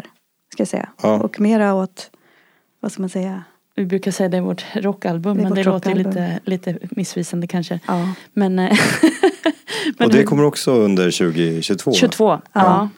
ska 0.52 0.60
jag 0.60 0.68
säga. 0.68 0.88
Ja. 1.02 1.20
Och 1.20 1.40
mera 1.40 1.74
åt, 1.74 2.10
vad 2.80 2.92
ska 2.92 3.02
man 3.02 3.08
säga? 3.08 3.44
Vi 3.80 3.86
brukar 3.86 4.10
säga 4.10 4.28
det 4.28 4.36
är 4.36 4.40
vårt 4.40 4.64
rockalbum, 4.74 5.36
Det 5.36 5.40
är 5.40 5.42
men 5.42 5.50
vårt 5.50 5.56
det 5.56 5.64
låter 5.64 5.94
lite, 5.94 6.40
lite 6.44 6.78
missvisande 6.90 7.46
kanske. 7.46 7.80
Ja. 7.86 8.14
Men, 8.32 8.58
eh, 8.58 8.78
men 9.98 10.06
Och 10.06 10.12
det 10.12 10.24
kommer 10.24 10.44
också 10.44 10.72
under 10.72 11.10
2022? 11.10 11.92
22, 11.92 12.40
ja. 12.52 12.88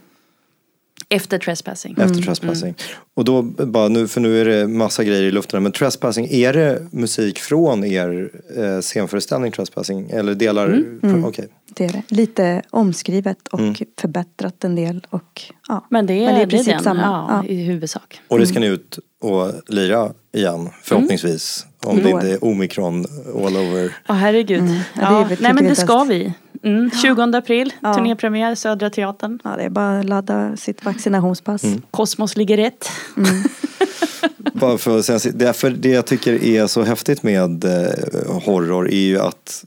Efter 1.09 1.39
trespassing. 1.39 1.97
Efter 1.99 2.23
Trespassing. 2.23 2.75
Och 3.15 3.25
då 3.25 3.43
bara 3.43 3.89
nu, 3.89 4.09
för 4.09 4.21
nu 4.21 4.41
är 4.41 4.45
det 4.45 4.69
massa 4.69 5.05
grejer 5.05 5.23
i 5.23 5.31
luften. 5.31 5.63
Men 5.63 5.73
Trespassing, 5.73 6.29
är 6.31 6.53
det 6.53 6.87
musik 6.91 7.39
från 7.39 7.85
er 7.85 8.31
eh, 8.57 8.81
scenföreställning 8.81 9.53
Trespassing? 9.53 10.11
Eller 10.11 10.35
delar? 10.35 10.85
Okej. 11.25 11.49
Det 11.75 11.85
är 11.85 11.89
det. 11.93 12.03
Lite 12.09 12.63
omskrivet 12.71 13.49
och 13.49 13.59
Mm. 13.61 13.75
förbättrat 14.01 14.65
en 14.65 14.75
del. 14.77 15.07
Och, 15.11 15.43
ja. 15.69 15.87
Men 15.91 16.07
det 16.07 16.13
är, 16.15 16.27
Men 16.27 16.35
det 16.35 16.41
är 16.41 16.43
i 16.43 16.47
det 16.47 16.57
är 16.57 16.57
princip 16.57 16.75
den, 16.75 16.83
samma. 16.85 17.01
Ja, 17.03 17.43
Ja. 17.47 17.49
i 17.49 17.65
huvudsak. 17.65 18.21
Och 18.29 18.39
det 18.39 18.47
ska 18.47 18.61
ni 18.61 18.67
ut 18.67 18.99
och 19.21 19.53
lira 19.69 20.13
igen, 20.33 20.69
förhoppningsvis. 20.83 21.67
Om 21.85 21.99
I 21.99 22.03
det 22.03 22.11
inte 22.11 22.31
är 22.31 22.45
omikron 22.45 23.07
all 23.47 23.57
over. 23.57 23.97
Ja, 24.07 24.15
herregud. 24.15 24.63
Ja, 24.63 24.69
det 24.69 25.01
Ja, 25.01 25.29
tycker 25.29 25.43
nej 25.43 25.53
men 25.55 25.65
det 25.65 25.75
ska 25.75 26.05
vi. 26.05 26.33
Mm, 26.63 26.91
20 27.03 27.23
april, 27.39 27.73
Ja. 27.81 27.95
turnépremiär, 27.95 28.55
Södra 28.55 28.91
Teatern. 28.91 29.39
Ja, 29.45 29.51
det 29.57 29.63
är 29.63 29.71
bara 29.71 29.99
att 30.01 30.05
ladda 30.05 30.57
sitt 30.57 30.85
vaccinationspass. 30.85 31.65
Mm. 31.65 31.83
Kosmos 31.91 32.37
ligger 32.37 32.57
rätt. 32.57 32.89
Bara 34.53 34.79
för, 34.79 34.99
att 34.99 35.05
sen, 35.05 35.21
därför 35.35 35.71
det 35.71 35.89
jag 35.89 36.07
tycker 36.07 36.45
är 36.45 36.67
så 36.67 36.83
häftigt 36.83 37.23
med 37.23 37.65
eh, 37.65 38.41
horror 38.45 38.91
är 38.91 38.97
ju 38.97 39.21
att 39.21 39.65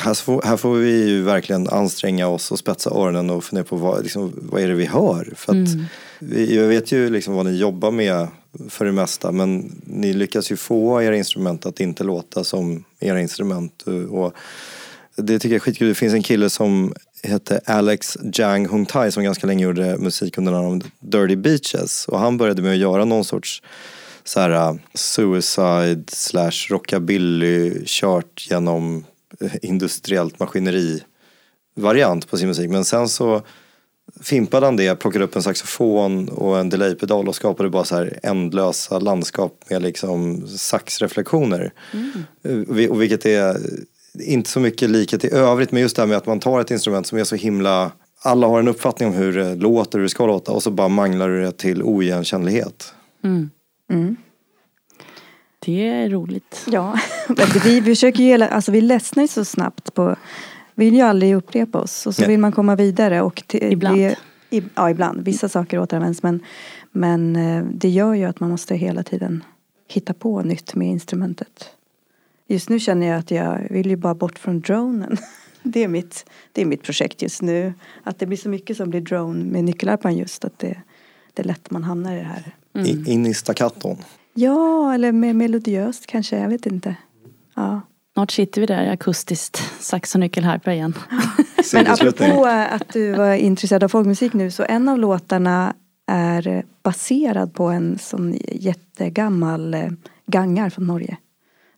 här 0.00 0.14
får, 0.14 0.42
här 0.42 0.56
får 0.56 0.74
vi 0.74 1.08
ju 1.08 1.22
verkligen 1.22 1.68
anstränga 1.68 2.28
oss 2.28 2.52
och 2.52 2.58
spetsa 2.58 2.90
öronen 2.90 3.30
och 3.30 3.44
fundera 3.44 3.64
på 3.64 3.76
vad, 3.76 4.02
liksom, 4.02 4.32
vad 4.42 4.62
är 4.62 4.68
det 4.68 4.74
vi 4.74 4.86
hör. 4.86 5.32
För 5.36 5.52
att 5.52 5.68
vi, 6.18 6.56
jag 6.56 6.68
vet 6.68 6.92
ju 6.92 7.10
liksom 7.10 7.34
vad 7.34 7.46
ni 7.46 7.58
jobbar 7.58 7.90
med 7.90 8.28
för 8.68 8.84
det 8.84 8.92
mesta 8.92 9.32
men 9.32 9.80
ni 9.84 10.12
lyckas 10.12 10.52
ju 10.52 10.56
få 10.56 11.02
era 11.02 11.16
instrument 11.16 11.66
att 11.66 11.80
inte 11.80 12.04
låta 12.04 12.44
som 12.44 12.84
era 13.00 13.20
instrument. 13.20 13.84
Och 14.10 14.34
det 15.16 15.38
tycker 15.38 15.54
jag 15.54 15.56
är 15.56 15.60
skitkul. 15.60 15.88
Det 15.88 15.94
finns 15.94 16.14
en 16.14 16.22
kille 16.22 16.50
som 16.50 16.94
heter 17.22 17.60
Alex 17.64 18.18
Jang 18.32 18.66
Hung 18.66 18.86
Tai 18.86 19.12
som 19.12 19.24
ganska 19.24 19.46
länge 19.46 19.64
gjorde 19.64 19.98
musik 19.98 20.38
under 20.38 20.52
namnet 20.52 20.86
Dirty 21.00 21.36
Beaches. 21.36 22.08
Och 22.08 22.18
han 22.18 22.36
började 22.36 22.62
med 22.62 22.72
att 22.72 22.78
göra 22.78 23.04
någon 23.04 23.24
sorts 23.24 23.62
så 24.24 24.40
här, 24.40 24.70
uh, 24.70 24.78
suicide 24.94 26.04
slash 26.08 26.68
rockabilly 26.70 27.82
kört 27.86 28.46
genom 28.50 29.04
industriellt 29.62 30.38
maskineri 30.38 31.02
variant 31.76 32.30
på 32.30 32.36
sin 32.36 32.48
musik. 32.48 32.70
Men 32.70 32.84
sen 32.84 33.08
så 33.08 33.42
fimpade 34.22 34.66
han 34.66 34.76
det, 34.76 34.96
plockade 34.96 35.24
upp 35.24 35.36
en 35.36 35.42
saxofon 35.42 36.28
och 36.28 36.58
en 36.58 36.68
delaypedal 36.68 37.28
och 37.28 37.34
skapade 37.36 37.70
bara 37.70 37.84
så 37.84 37.94
här 37.96 38.18
ändlösa 38.22 38.98
landskap 38.98 39.64
med 39.70 39.82
liksom 39.82 40.48
saxreflektioner. 40.48 41.72
Eh, 42.44 42.52
vi- 42.68 42.88
Och 42.88 43.02
vilket 43.02 43.26
är 43.26 43.56
inte 44.20 44.50
så 44.50 44.60
mycket 44.60 44.90
likhet 44.90 45.24
i 45.24 45.30
övrigt, 45.34 45.72
men 45.72 45.82
just 45.82 45.96
det 45.96 46.02
här 46.02 46.06
med 46.06 46.16
att 46.16 46.26
man 46.26 46.40
tar 46.40 46.60
ett 46.60 46.70
instrument 46.70 47.06
som 47.06 47.18
är 47.18 47.24
så 47.24 47.36
himla 47.36 47.92
alla 48.22 48.46
har 48.46 48.58
en 48.58 48.68
uppfattning 48.68 49.08
om 49.08 49.14
hur 49.14 49.32
det 49.32 49.54
låter, 49.54 49.98
hur 49.98 50.02
det 50.02 50.08
ska 50.08 50.26
låta 50.26 50.52
och 50.52 50.62
så 50.62 50.70
bara 50.70 50.88
manglar 50.88 51.28
du 51.28 51.40
det 51.42 51.52
till 51.52 51.82
oigenkännlighet. 51.82 52.94
Det 55.64 55.88
är 55.88 56.10
roligt. 56.10 56.66
Ja, 56.66 56.98
vi 57.64 57.82
försöker 57.82 58.18
ju 58.18 58.28
hela, 58.28 58.48
alltså 58.48 58.72
vi 58.72 58.80
ledsnar 58.80 59.22
ju 59.22 59.28
så 59.28 59.44
snabbt 59.44 59.94
på, 59.94 60.16
vi 60.74 60.84
vill 60.84 60.94
ju 60.94 61.00
aldrig 61.00 61.34
upprepa 61.34 61.78
oss 61.78 62.06
och 62.06 62.14
så 62.14 62.22
Nej. 62.22 62.30
vill 62.30 62.38
man 62.38 62.52
komma 62.52 62.76
vidare 62.76 63.22
och 63.22 63.42
till, 63.46 63.72
Ibland. 63.72 63.98
Det, 63.98 64.16
i, 64.50 64.62
ja, 64.74 64.90
ibland. 64.90 65.24
Vissa 65.24 65.48
saker 65.48 65.78
återanvänds 65.78 66.22
men, 66.22 66.40
men 66.92 67.36
eh, 67.36 67.64
det 67.64 67.88
gör 67.88 68.14
ju 68.14 68.24
att 68.24 68.40
man 68.40 68.50
måste 68.50 68.74
hela 68.74 69.02
tiden 69.02 69.44
hitta 69.88 70.14
på 70.14 70.42
nytt 70.42 70.74
med 70.74 70.88
instrumentet. 70.88 71.70
Just 72.46 72.68
nu 72.68 72.80
känner 72.80 73.06
jag 73.06 73.18
att 73.18 73.30
jag 73.30 73.66
vill 73.70 73.90
ju 73.90 73.96
bara 73.96 74.14
bort 74.14 74.38
från 74.38 74.60
dronen. 74.60 75.16
Det 75.66 75.84
är 75.84 75.88
mitt, 75.88 76.30
det 76.52 76.60
är 76.62 76.66
mitt 76.66 76.82
projekt 76.82 77.22
just 77.22 77.42
nu. 77.42 77.74
Att 78.02 78.18
det 78.18 78.26
blir 78.26 78.38
så 78.38 78.48
mycket 78.48 78.76
som 78.76 78.90
blir 78.90 79.00
drone 79.00 79.44
med 79.44 79.64
nyckelharpan 79.64 80.16
just 80.16 80.44
att 80.44 80.58
det, 80.58 80.82
det 81.34 81.42
är 81.42 81.46
lätt 81.46 81.70
man 81.70 81.84
hamnar 81.84 82.16
i 82.16 82.18
det 82.18 82.24
här. 82.24 82.54
I, 82.84 83.12
in 83.12 83.26
i 83.26 83.34
staccaton. 83.34 83.96
Ja, 84.34 84.94
eller 84.94 85.12
med 85.12 85.36
melodiöst 85.36 86.06
kanske, 86.06 86.38
jag 86.38 86.48
vet 86.48 86.66
inte. 86.66 86.96
Ja. 87.54 87.80
Snart 88.14 88.30
sitter 88.30 88.60
vi 88.60 88.66
där 88.66 88.92
akustiskt, 88.92 89.62
sax 89.80 90.14
och 90.14 90.20
nyckelharpa 90.20 90.72
igen. 90.72 90.94
Men 91.72 91.86
apropå 91.86 92.46
att 92.70 92.92
du 92.92 93.12
var 93.12 93.34
intresserad 93.34 93.84
av 93.84 93.88
folkmusik 93.88 94.32
nu 94.32 94.50
så 94.50 94.64
en 94.68 94.88
av 94.88 94.98
låtarna 94.98 95.74
är 96.06 96.64
baserad 96.82 97.54
på 97.54 97.64
en 97.64 97.98
sån 97.98 98.38
jättegammal 98.52 99.74
eh, 99.74 99.90
gangar 100.26 100.70
från 100.70 100.86
Norge. 100.86 101.16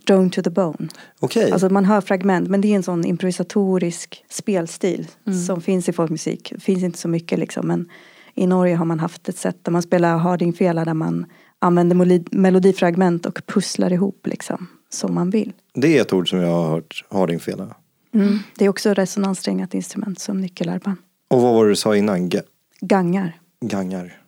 Drone 0.06 0.30
to 0.30 0.42
the 0.42 0.50
bone. 0.50 0.88
Okej, 1.20 1.52
Alltså 1.52 1.68
man 1.68 1.84
hör 1.84 2.00
fragment 2.00 2.48
men 2.48 2.60
det 2.60 2.68
är 2.68 2.76
en 2.76 2.82
sån 2.82 3.04
improvisatorisk 3.04 4.24
spelstil 4.30 5.08
som 5.46 5.60
finns 5.60 5.88
i 5.88 5.92
folkmusik. 5.92 6.52
Det 6.54 6.60
finns 6.60 6.82
inte 6.82 6.98
så 6.98 7.08
mycket 7.08 7.38
liksom 7.38 7.66
men 7.66 7.88
i 8.34 8.46
Norge 8.46 8.76
har 8.76 8.84
man 8.84 9.00
haft 9.00 9.28
ett 9.28 9.38
sätt 9.38 9.56
där 9.62 9.72
man 9.72 9.82
spelar 9.82 10.18
hardingfela 10.18 10.84
där 10.84 10.94
man 10.94 11.26
använder 11.58 12.36
melodifragment 12.36 13.26
och 13.26 13.40
pusslar 13.46 13.92
ihop 13.92 14.26
liksom 14.26 14.66
som 14.88 15.14
man 15.14 15.30
vill. 15.30 15.52
det 15.74 15.98
är 15.98 16.02
ett 16.02 16.12
ord 16.12 16.30
som 16.30 16.38
jag 16.38 16.48
har 16.50 16.68
hört 16.68 17.04
hardingfela. 17.10 17.74
Mm. 18.14 18.38
Det 18.58 18.64
är 18.64 18.68
också 18.68 18.94
resonanssträngat 18.94 19.74
instrument 19.74 20.18
som 20.20 20.40
nyckelharpan. 20.40 20.96
Och 21.28 21.40
vad 21.42 21.54
var 21.54 21.64
det 21.64 21.70
du 21.70 21.76
sa 21.76 21.96
innan? 21.96 22.30
Ga- 22.30 22.42
Gangar. 22.80 23.38
gangar. 23.60 24.22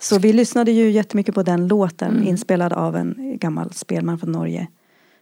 Så 0.00 0.18
vi 0.18 0.32
lyssnade 0.32 0.72
ju 0.72 0.90
jättemycket 0.90 1.34
på 1.34 1.42
den 1.42 1.66
låten 1.68 2.24
inspelad 2.24 2.72
av 2.72 2.96
en 2.96 3.38
gammal 3.40 3.72
spelman 3.72 4.18
från 4.18 4.32
Norge. 4.32 4.68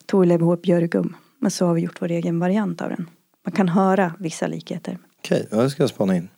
Torleif 0.06 0.40
H. 0.40 0.56
Björgum. 0.56 1.16
Men 1.38 1.50
så 1.50 1.66
har 1.66 1.74
vi 1.74 1.80
gjort 1.80 2.02
vår 2.02 2.10
egen 2.10 2.38
variant 2.38 2.80
av 2.80 2.88
den. 2.88 3.10
Man 3.44 3.52
kan 3.52 3.68
höra 3.68 4.12
vissa 4.18 4.46
likheter. 4.46 4.98
Okej, 5.24 5.46
ja, 5.50 5.56
det 5.56 5.70
ska 5.70 5.82
jag 5.82 5.90
spana 5.90 6.16
in. 6.16 6.28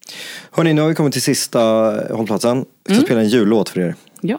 Hörni, 0.50 0.72
nu 0.72 0.80
har 0.80 0.88
vi 0.88 0.94
kommit 0.94 1.12
till 1.12 1.22
sista 1.22 1.60
hållplatsen. 2.10 2.56
Jag 2.84 2.90
Mm. 2.90 3.00
ska 3.00 3.06
spela 3.06 3.20
en 3.20 3.28
jullåt 3.28 3.68
för 3.68 3.80
er. 3.80 3.94
Ja. 4.20 4.38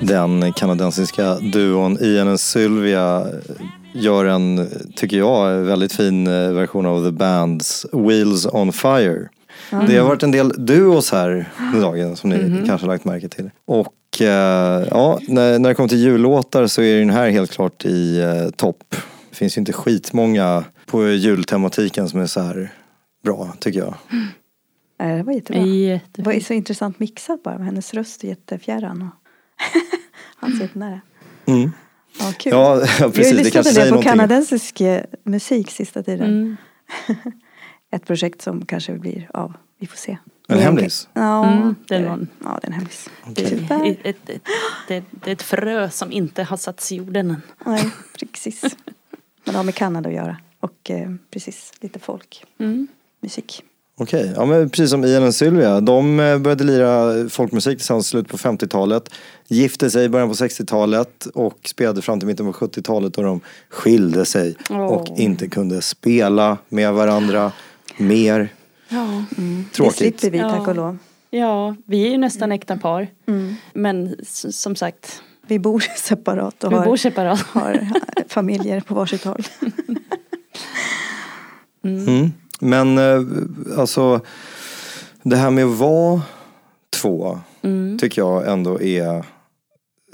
Den 0.00 0.52
kanadensiska 0.52 1.34
duon 1.34 1.98
Ian 2.00 2.28
och 2.28 2.40
Sylvia 2.40 3.26
gör 4.00 4.24
en, 4.24 4.68
tycker 4.96 5.18
jag, 5.18 5.56
väldigt 5.60 5.92
fin 5.92 6.26
eh, 6.26 6.52
version 6.52 6.86
av 6.86 7.04
The 7.04 7.10
Bands 7.10 7.86
Wheels 7.92 8.46
on 8.46 8.72
Fire. 8.72 9.28
Det 9.88 9.96
har 9.96 10.08
varit 10.08 10.22
en 10.22 10.30
del 10.30 10.66
duos 10.66 11.12
här 11.12 11.48
den 11.72 11.80
dagen 11.80 12.16
som 12.16 12.30
ni 12.30 12.62
kanske 12.66 12.86
har 12.86 12.92
lagt 12.92 13.04
märke 13.04 13.28
till. 13.28 13.50
Och 13.64 14.20
eh, 14.20 14.86
ja, 14.90 15.18
när, 15.28 15.58
när 15.58 15.68
det 15.68 15.74
kommer 15.74 15.88
till 15.88 15.98
jullåtar 15.98 16.66
så 16.66 16.82
är 16.82 16.98
den 16.98 17.10
här 17.10 17.30
helt 17.30 17.50
klart 17.50 17.84
i 17.84 18.20
eh, 18.20 18.50
topp. 18.50 18.84
Det 19.30 19.36
finns 19.36 19.56
ju 19.56 19.60
inte 19.60 19.72
skitmånga 19.72 20.64
på 20.86 21.08
jultematiken 21.08 22.08
som 22.08 22.20
är 22.20 22.26
så 22.26 22.40
här 22.40 22.72
bra, 23.24 23.54
tycker 23.60 23.78
jag. 23.78 23.94
Eh, 25.00 25.16
Det 25.16 25.22
var 25.22 25.32
jättebra. 25.32 25.62
Det 26.12 26.22
var 26.22 26.40
så 26.40 26.52
intressant 26.52 26.98
mixat 26.98 27.42
bara. 27.42 27.58
Hennes 27.58 27.94
röst 27.94 28.24
är 28.24 28.28
jättefjärran. 28.28 29.02
Och 29.02 29.08
Han 30.36 30.52
ser 30.52 30.62
jättenära. 30.62 31.00
Mm. 31.46 31.70
Ja, 32.20 32.32
kul. 32.38 32.52
Ja, 32.52 32.74
Vi 32.80 32.86
har 33.02 33.10
precis. 33.10 33.52
Det 33.52 33.58
en 33.58 33.64
del 33.64 33.64
säger 33.64 33.80
på 33.80 33.90
någonting. 33.90 34.10
kanadensisk 34.10 34.80
eh, 34.80 35.02
musik 35.24 35.70
sista 35.70 36.02
tiden. 36.02 36.26
Mm. 36.26 36.56
Ett 37.92 38.06
projekt 38.06 38.42
som 38.42 38.66
kanske 38.66 38.92
blir 38.92 39.30
av. 39.34 39.54
Vi 39.78 39.86
får 39.86 39.96
se. 39.96 40.18
En 40.48 40.58
hemlis? 40.58 41.08
Ja, 41.12 41.52
Mm, 41.52 41.74
det 41.88 41.94
är 41.94 42.00
någon. 42.00 42.28
Ja, 42.44 42.58
det 42.62 42.66
är 42.66 42.70
en 42.70 42.72
hemlis. 42.72 43.08
Det, 43.26 43.48
Tyvärr. 43.48 43.86
är 43.86 43.96
ett, 44.04 44.30
ett, 44.30 44.42
det, 44.88 45.04
det 45.10 45.30
är 45.30 45.32
ett 45.32 45.42
frö 45.42 45.90
som 45.90 46.12
inte 46.12 46.42
har 46.42 46.56
satts 46.56 46.92
i 46.92 46.96
jorden 46.96 47.30
än. 47.30 47.42
Nej, 47.66 47.90
precis. 48.18 48.62
Men 49.44 49.52
det 49.52 49.56
har 49.56 49.64
med 49.64 49.74
Kanada 49.74 50.08
att 50.08 50.14
göra. 50.14 50.36
Och 50.60 50.90
eh, 50.90 51.10
precis, 51.30 51.72
lite 51.80 51.98
folk. 51.98 52.44
Mm. 52.58 52.88
Musik. 53.20 53.62
Okej, 54.02 54.32
ja 54.36 54.44
men 54.46 54.70
precis 54.70 54.90
som 54.90 55.04
Ian 55.04 55.22
och 55.26 55.34
Sylvia. 55.34 55.80
De 55.80 56.20
eh, 56.20 56.38
började 56.38 56.64
lira 56.64 57.28
folkmusik 57.28 57.78
tillsammans 57.78 58.06
i 58.06 58.10
slutet 58.10 58.30
på 58.30 58.36
50-talet. 58.38 59.08
Gifte 59.48 59.90
sig 59.90 60.04
i 60.04 60.08
början 60.08 60.28
på 60.28 60.34
60-talet 60.34 61.26
och 61.34 61.58
spelade 61.64 62.02
fram 62.02 62.18
till 62.20 62.26
mitten 62.28 62.46
på 62.46 62.52
70-talet 62.52 63.14
då 63.14 63.22
de 63.22 63.40
skilde 63.68 64.24
sig 64.24 64.54
och 64.70 65.10
Åh. 65.10 65.20
inte 65.20 65.48
kunde 65.48 65.82
spela 65.82 66.58
med 66.68 66.92
varandra 66.92 67.52
mer. 67.96 68.48
Ja. 68.88 69.24
Det 69.36 69.64
Tråkigt. 69.76 69.96
slipper 70.20 70.30
vi, 70.30 70.38
tack 70.38 70.68
och 70.68 70.74
lov. 70.76 70.98
ja, 71.30 71.76
vi 71.84 72.06
är 72.06 72.10
ju 72.10 72.18
nästan 72.18 72.52
äkta 72.52 72.76
par. 72.76 73.08
Mm. 73.26 73.54
Men 73.72 74.16
som 74.50 74.76
sagt, 74.76 75.22
Vi 75.46 75.58
bor 75.58 75.84
separat 75.96 76.64
och 76.64 76.72
vi 76.72 76.76
har, 76.76 76.84
bor 76.84 76.96
separat. 76.96 77.40
har 77.40 77.88
familjer 78.28 78.80
på 78.80 78.94
varsitt 78.94 79.24
håll. 79.24 79.42
Mm. 81.84 82.32
Men 82.60 82.98
eh, 82.98 83.22
alltså 83.78 84.20
det 85.22 85.36
här 85.36 85.50
med 85.50 85.64
att 85.64 85.78
vara 85.78 86.22
två 87.00 87.40
Mm. 87.62 87.98
tycker 87.98 88.22
jag 88.22 88.52
ändå 88.52 88.82
är 88.82 89.24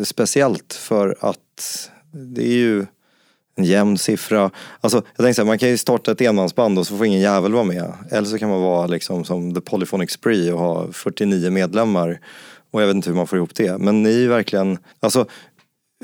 speciellt 0.04 0.72
för 0.72 1.16
att 1.20 1.90
det 2.12 2.42
är 2.42 2.56
ju 2.56 2.86
en 3.56 3.64
jämn 3.64 3.98
siffra. 3.98 4.50
Alltså, 4.80 4.96
jag 4.96 5.16
tänker 5.16 5.32
så 5.32 5.42
här, 5.42 5.46
man 5.46 5.58
kan 5.58 5.68
ju 5.68 5.76
starta 5.78 6.12
ett 6.12 6.20
enmansband 6.20 6.78
och 6.78 6.86
så 6.86 6.96
får 6.96 7.06
ingen 7.06 7.20
jävel 7.20 7.52
vara 7.52 7.64
med. 7.64 7.92
Eller 8.10 8.28
så 8.28 8.38
kan 8.38 8.48
man 8.50 8.62
vara 8.62 8.86
liksom 8.86 9.24
som 9.24 9.54
The 9.54 9.60
Polyphonic 9.60 10.10
Spree 10.10 10.52
och 10.52 10.58
ha 10.58 10.92
49 10.92 11.50
medlemmar. 11.50 12.20
Och 12.70 12.82
jag 12.82 12.86
vet 12.86 12.96
inte 12.96 13.10
hur 13.10 13.16
man 13.16 13.26
får 13.26 13.38
ihop 13.38 13.54
det. 13.54 13.78
Men 13.78 14.02
ni 14.02 14.14
är 14.14 14.18
ju 14.18 14.28
verkligen, 14.28 14.78
alltså 15.00 15.26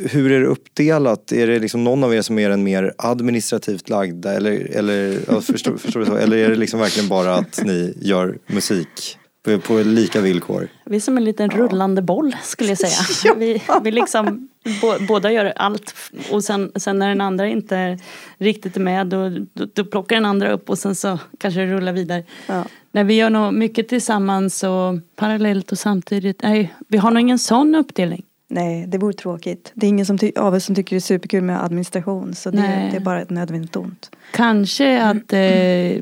hur 0.00 0.32
är 0.32 0.40
det 0.40 0.46
uppdelat? 0.46 1.32
Är 1.32 1.46
det 1.46 1.58
liksom 1.58 1.84
någon 1.84 2.04
av 2.04 2.14
er 2.14 2.22
som 2.22 2.38
är 2.38 2.48
den 2.48 2.62
mer 2.62 2.94
administrativt 2.98 3.88
lagda? 3.88 4.32
Eller, 4.32 4.76
eller, 4.76 5.18
ja, 5.28 5.40
förstår, 5.40 5.76
förstår 5.76 6.00
du 6.00 6.06
så? 6.06 6.16
eller 6.16 6.36
är 6.36 6.48
det 6.48 6.56
liksom 6.56 6.80
verkligen 6.80 7.08
bara 7.08 7.34
att 7.34 7.64
ni 7.64 7.94
gör 8.00 8.38
musik 8.46 9.18
På, 9.44 9.58
på 9.58 9.78
lika 9.78 10.20
villkor. 10.20 10.68
Vi 10.86 10.96
är 10.96 11.00
som 11.00 11.16
en 11.16 11.24
liten 11.24 11.50
rullande 11.50 12.02
boll 12.02 12.36
skulle 12.42 12.68
jag 12.68 12.78
säga. 12.78 13.34
Vi, 13.36 13.62
vi 13.84 13.90
liksom, 13.90 14.48
bo, 14.80 15.06
båda 15.08 15.32
gör 15.32 15.52
allt 15.56 15.94
och 16.30 16.44
sen, 16.44 16.72
sen 16.76 16.98
när 16.98 17.08
den 17.08 17.20
andra 17.20 17.46
inte 17.46 17.98
riktigt 18.38 18.76
är 18.76 18.80
med 18.80 19.06
då, 19.06 19.28
då, 19.28 19.66
då 19.74 19.84
plockar 19.84 20.16
den 20.16 20.26
andra 20.26 20.52
upp 20.52 20.70
och 20.70 20.78
sen 20.78 20.94
så 20.94 21.18
kanske 21.38 21.60
det 21.60 21.66
rullar 21.66 21.92
vidare. 21.92 22.24
Ja. 22.46 22.64
När 22.92 23.04
vi 23.04 23.14
gör 23.14 23.30
nog 23.30 23.54
mycket 23.54 23.88
tillsammans 23.88 24.62
och 24.62 25.16
parallellt 25.16 25.72
och 25.72 25.78
samtidigt. 25.78 26.42
Nej, 26.42 26.74
vi 26.88 26.98
har 26.98 27.10
nog 27.10 27.20
ingen 27.20 27.38
sån 27.38 27.74
uppdelning. 27.74 28.24
Nej, 28.54 28.86
det 28.86 28.98
vore 28.98 29.12
tråkigt. 29.12 29.72
Det 29.74 29.86
är 29.86 29.88
ingen 29.88 30.06
som 30.06 30.18
av 30.36 30.54
oss 30.54 30.64
som 30.64 30.74
tycker 30.74 30.96
det 30.96 30.98
är 30.98 31.00
superkul 31.00 31.42
med 31.42 31.64
administration. 31.64 32.34
Så 32.34 32.50
det, 32.50 32.60
Nej. 32.60 32.88
det 32.90 32.96
är 32.96 33.00
bara 33.00 33.22
ett 33.22 33.30
nödvändigt 33.30 33.76
ont. 33.76 34.10
Kanske 34.32 35.02
att 35.02 35.32
eh, 35.32 35.38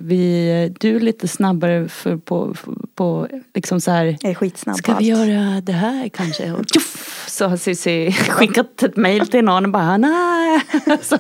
vi, 0.00 0.74
du 0.80 0.96
är 0.96 1.00
lite 1.00 1.28
snabbare 1.28 1.88
för 1.88 2.16
på, 2.16 2.54
på 2.94 3.28
liksom 3.54 3.80
så 3.80 3.90
här. 3.90 4.16
Jag 4.20 4.30
är 4.30 4.34
skitsnabb 4.34 4.76
Ska 4.76 4.94
vi 4.94 5.04
göra 5.04 5.60
det 5.60 5.72
här 5.72 6.08
kanske? 6.08 6.52
Och 6.52 6.64
tjoff, 6.74 7.24
så 7.28 7.46
har 7.46 7.56
Cissi 7.56 8.12
skickat 8.28 8.82
ett 8.82 8.96
mejl 8.96 9.26
till 9.26 9.44
någon 9.44 9.64
och 9.64 9.70
bara 9.70 9.96
nej. 9.96 10.60
Så, 11.02 11.18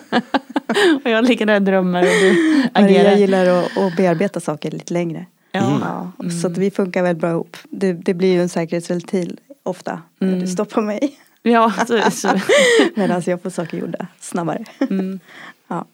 och 1.04 1.10
jag 1.10 1.24
ligger 1.24 1.46
där 1.46 1.54
och 1.54 1.62
drömmer 1.62 2.02
och 2.02 2.08
du 2.20 2.62
agerar. 2.72 3.16
gillar 3.16 3.46
att, 3.46 3.78
att 3.78 3.96
bearbeta 3.96 4.40
saker 4.40 4.70
lite 4.70 4.92
längre. 4.92 5.26
Ja. 5.52 6.12
Ja, 6.18 6.30
Så 6.30 6.46
att 6.46 6.58
vi 6.58 6.70
funkar 6.70 7.02
väldigt 7.02 7.20
bra 7.20 7.30
ihop. 7.30 7.56
Det, 7.70 7.92
det 7.92 8.14
blir 8.14 8.32
ju 8.32 8.42
en 8.42 8.48
säkerhetsventil 8.48 9.40
ofta. 9.62 10.02
när 10.18 10.40
Du 10.40 10.46
stoppar 10.46 10.82
mig. 10.82 11.18
Ja, 11.42 11.72
Medan 12.94 13.22
jag 13.26 13.42
får 13.42 13.50
saker 13.50 13.78
gjorda 13.78 14.06
snabbare. 14.20 14.64
mm. 14.90 15.20
Ja. 15.68 15.86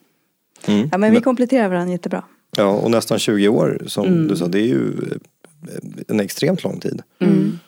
Mm. 0.67 0.89
ja, 0.91 0.97
men 0.97 1.13
vi 1.13 1.21
kompletterar 1.21 1.69
varandra 1.69 1.91
jättebra. 1.91 2.23
Ja, 2.57 2.65
och 2.69 2.91
nästan 2.91 3.19
20 3.19 3.47
år 3.47 3.81
som 3.87 4.05
Mm. 4.05 4.27
du 4.27 4.35
sa, 4.35 4.47
det 4.47 4.59
är 4.59 4.67
ju 4.67 4.91
eh, 5.11 6.03
en 6.07 6.19
extremt 6.19 6.63
lång 6.63 6.79
tid. 6.79 7.01
Mm. 7.19 7.59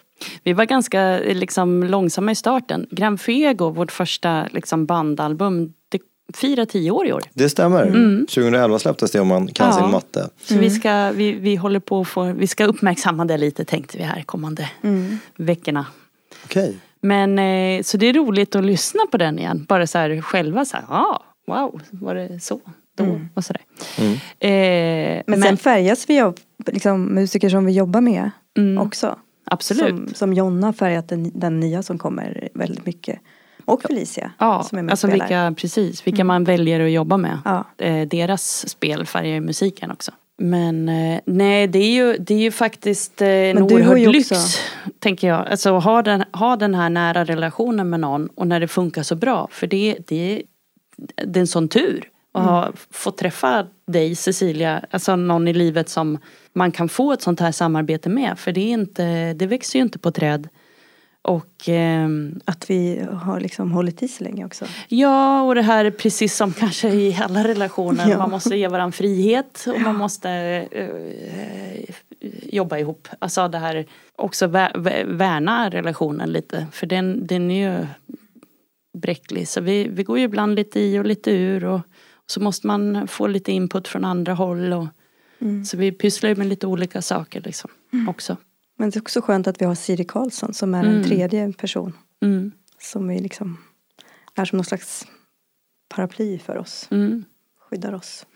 Vi 0.44 0.52
var 0.52 0.64
ganska 0.64 1.18
liksom, 1.18 1.84
långsamma 1.84 2.32
i 2.32 2.34
starten. 2.34 2.86
Grand 2.90 3.20
Fuego, 3.20 3.70
vårt 3.70 3.92
första 3.92 4.46
liksom, 4.52 4.86
bandalbum, 4.86 5.72
firar 6.34 6.64
tio 6.64 6.90
år 6.90 7.06
i 7.06 7.12
år. 7.12 7.22
Det 7.34 7.50
stämmer. 7.50 7.82
Mm. 7.86 8.26
2011 8.26 8.78
släpptes 8.78 9.10
det 9.10 9.20
om 9.20 9.28
man 9.28 9.48
kan 9.48 9.66
Ja. 9.66 9.72
sin 9.72 9.90
matte. 9.90 10.28
Så 10.44 10.58
vi, 10.58 10.70
ska, 10.70 11.10
vi, 11.10 11.32
vi 11.32 11.56
håller 11.56 11.80
på 11.80 12.00
att 12.00 12.08
få, 12.08 12.32
vi 12.32 12.46
ska 12.46 12.64
uppmärksamma 12.64 13.24
det 13.24 13.38
lite 13.38 13.64
tänkte 13.64 13.98
vi 13.98 14.04
här 14.04 14.22
kommande 14.22 14.70
veckorna. 15.36 15.86
Okej. 16.44 16.76
Men 17.00 17.38
eh, 17.38 17.82
så 17.82 17.96
det 17.96 18.06
är 18.06 18.12
roligt 18.14 18.54
att 18.56 18.64
lyssna 18.64 19.00
på 19.10 19.16
den 19.16 19.38
igen. 19.38 19.64
Bara 19.68 19.86
så 19.86 19.98
här 19.98 20.20
själva 20.20 20.64
så 20.64 20.76
här, 20.76 20.84
ah, 20.88 21.22
wow, 21.46 21.80
var 21.90 22.14
det 22.14 22.40
så 22.40 22.60
då? 22.96 23.20
Och 23.34 23.44
sådär. 23.44 23.62
Mm. 23.98 24.12
Eh, 24.38 25.22
Men, 25.26 25.42
sen 25.42 25.56
färgas 25.56 26.04
vi 26.10 26.20
av 26.20 26.36
liksom, 26.66 27.02
musiker 27.04 27.48
som 27.48 27.64
vi 27.66 27.72
jobbar 27.72 28.00
med 28.00 28.30
Mm. 28.58 28.78
också. 28.78 29.16
absolut. 29.44 29.88
Som, 29.88 30.08
som 30.14 30.32
Jonna 30.34 30.72
färgat 30.72 31.08
den, 31.08 31.30
den 31.34 31.60
nya 31.60 31.82
som 31.82 31.98
kommer 31.98 32.48
väldigt 32.54 32.86
mycket. 32.86 33.18
Och 33.70 33.82
Felicia 33.82 34.30
Ja, 34.38 34.62
som 34.62 34.78
är 34.78 34.82
med 34.82 34.92
alltså 34.92 35.06
spelar. 35.06 35.26
vilka, 35.26 35.54
precis, 35.60 36.06
vilka 36.06 36.24
man 36.24 36.44
väljer 36.44 36.80
att 36.80 36.90
jobba 36.90 37.16
med. 37.16 37.38
Ja. 37.44 37.64
Eh, 37.78 38.08
deras 38.08 38.68
spel 38.68 39.06
färgar 39.06 39.34
ju 39.34 39.40
musiken 39.40 39.90
också. 39.90 40.12
Men 40.38 40.88
eh, 40.88 41.20
nej, 41.24 41.66
det 41.66 41.78
är 41.78 41.90
ju, 41.92 42.16
det 42.18 42.34
är 42.34 42.38
ju 42.38 42.50
faktiskt 42.50 43.22
eh, 43.22 43.28
en 43.28 43.56
har 43.56 43.72
oerhörd 43.72 43.98
lyx, 43.98 44.32
också- 44.32 44.58
tänker 44.98 45.28
jag. 45.28 45.48
Alltså 45.48 45.70
ha 45.78 46.02
den, 46.02 46.24
ha 46.32 46.56
den 46.56 46.74
här 46.74 46.90
nära 46.90 47.24
relationen 47.24 47.90
med 47.90 48.00
någon 48.00 48.26
och 48.34 48.46
när 48.46 48.60
det 48.60 48.68
funkar 48.68 49.02
så 49.02 49.14
bra. 49.14 49.48
För 49.50 49.66
det, 49.66 49.96
det, 50.06 50.42
det 51.26 51.38
är 51.38 51.40
en 51.40 51.46
sån 51.46 51.68
tur 51.68 52.08
att 52.32 52.44
ha 52.44 52.72
fått 52.90 53.18
träffa 53.18 53.66
dig 53.86 54.14
Cecilia, 54.14 54.84
alltså 54.90 55.16
någon 55.16 55.48
i 55.48 55.52
livet 55.52 55.88
som 55.88 56.18
man 56.52 56.72
kan 56.72 56.88
få 56.88 57.12
ett 57.12 57.22
sånt 57.22 57.40
här 57.40 57.52
samarbete 57.52 58.08
med. 58.08 58.38
För 58.38 58.52
det, 58.52 58.60
är 58.60 58.72
inte, 58.72 59.32
det 59.32 59.46
växer 59.46 59.78
ju 59.78 59.82
inte 59.82 59.98
på 59.98 60.10
träd. 60.10 60.48
Och 61.22 61.54
ehm, 61.66 62.40
Att 62.44 62.70
vi 62.70 63.06
har 63.12 63.40
liksom 63.40 63.72
hållit 63.72 64.02
i 64.02 64.08
så 64.08 64.24
länge 64.24 64.44
också. 64.44 64.64
Ja, 64.88 65.42
och 65.42 65.54
det 65.54 65.62
här 65.62 65.84
är 65.84 65.90
precis 65.90 66.36
som 66.36 66.52
kanske 66.52 66.88
i 66.88 67.18
alla 67.22 67.44
relationer. 67.44 68.10
Ja. 68.10 68.18
Man 68.18 68.30
måste 68.30 68.56
ge 68.56 68.68
varandra 68.68 68.92
frihet 68.92 69.64
och 69.74 69.80
man 69.80 69.96
måste 69.96 70.30
eh, 70.70 71.94
jobba 72.52 72.78
ihop. 72.78 73.08
Alltså 73.18 73.48
det 73.48 73.58
här 73.58 73.86
också 74.16 74.46
vä- 74.46 74.74
vä- 74.74 75.16
värna 75.16 75.70
relationen 75.70 76.32
lite. 76.32 76.66
För 76.72 76.86
den, 76.86 77.26
den 77.26 77.50
är 77.50 77.70
ju 77.80 77.86
bräcklig. 78.98 79.48
Så 79.48 79.60
vi, 79.60 79.88
vi 79.88 80.02
går 80.02 80.18
ju 80.18 80.24
ibland 80.24 80.54
lite 80.54 80.80
i 80.80 80.98
och 80.98 81.04
lite 81.04 81.30
ur. 81.30 81.64
Och, 81.64 81.74
och 82.14 82.30
så 82.30 82.40
måste 82.40 82.66
man 82.66 83.08
få 83.08 83.26
lite 83.26 83.52
input 83.52 83.88
från 83.88 84.04
andra 84.04 84.34
håll. 84.34 84.72
Och, 84.72 84.86
Så 85.66 85.76
vi 85.76 85.92
pysslar 85.92 86.28
ju 86.30 86.36
med 86.36 86.46
lite 86.46 86.66
olika 86.66 87.02
saker 87.02 87.40
liksom 87.40 87.70
också. 88.08 88.36
Men 88.80 88.90
det 88.90 88.96
är 88.96 89.00
också 89.00 89.20
skönt 89.20 89.46
att 89.46 89.60
vi 89.60 89.64
har 89.66 89.74
Siri 89.74 90.04
Karlsson 90.04 90.54
som 90.54 90.74
är 90.74 90.82
Mm. 90.84 90.96
en 90.96 91.04
tredje 91.04 91.52
person. 91.52 91.92
Mm. 92.22 92.52
Som 92.78 93.08
vi 93.08 93.18
liksom 93.18 93.58
är 94.34 94.44
som 94.44 94.56
någon 94.56 94.64
slags 94.64 95.06
paraply 95.88 96.38
för 96.38 96.58
oss. 96.58 96.88
Mm. 96.90 97.24
Skyddar 97.70 97.92
oss. 97.94 98.26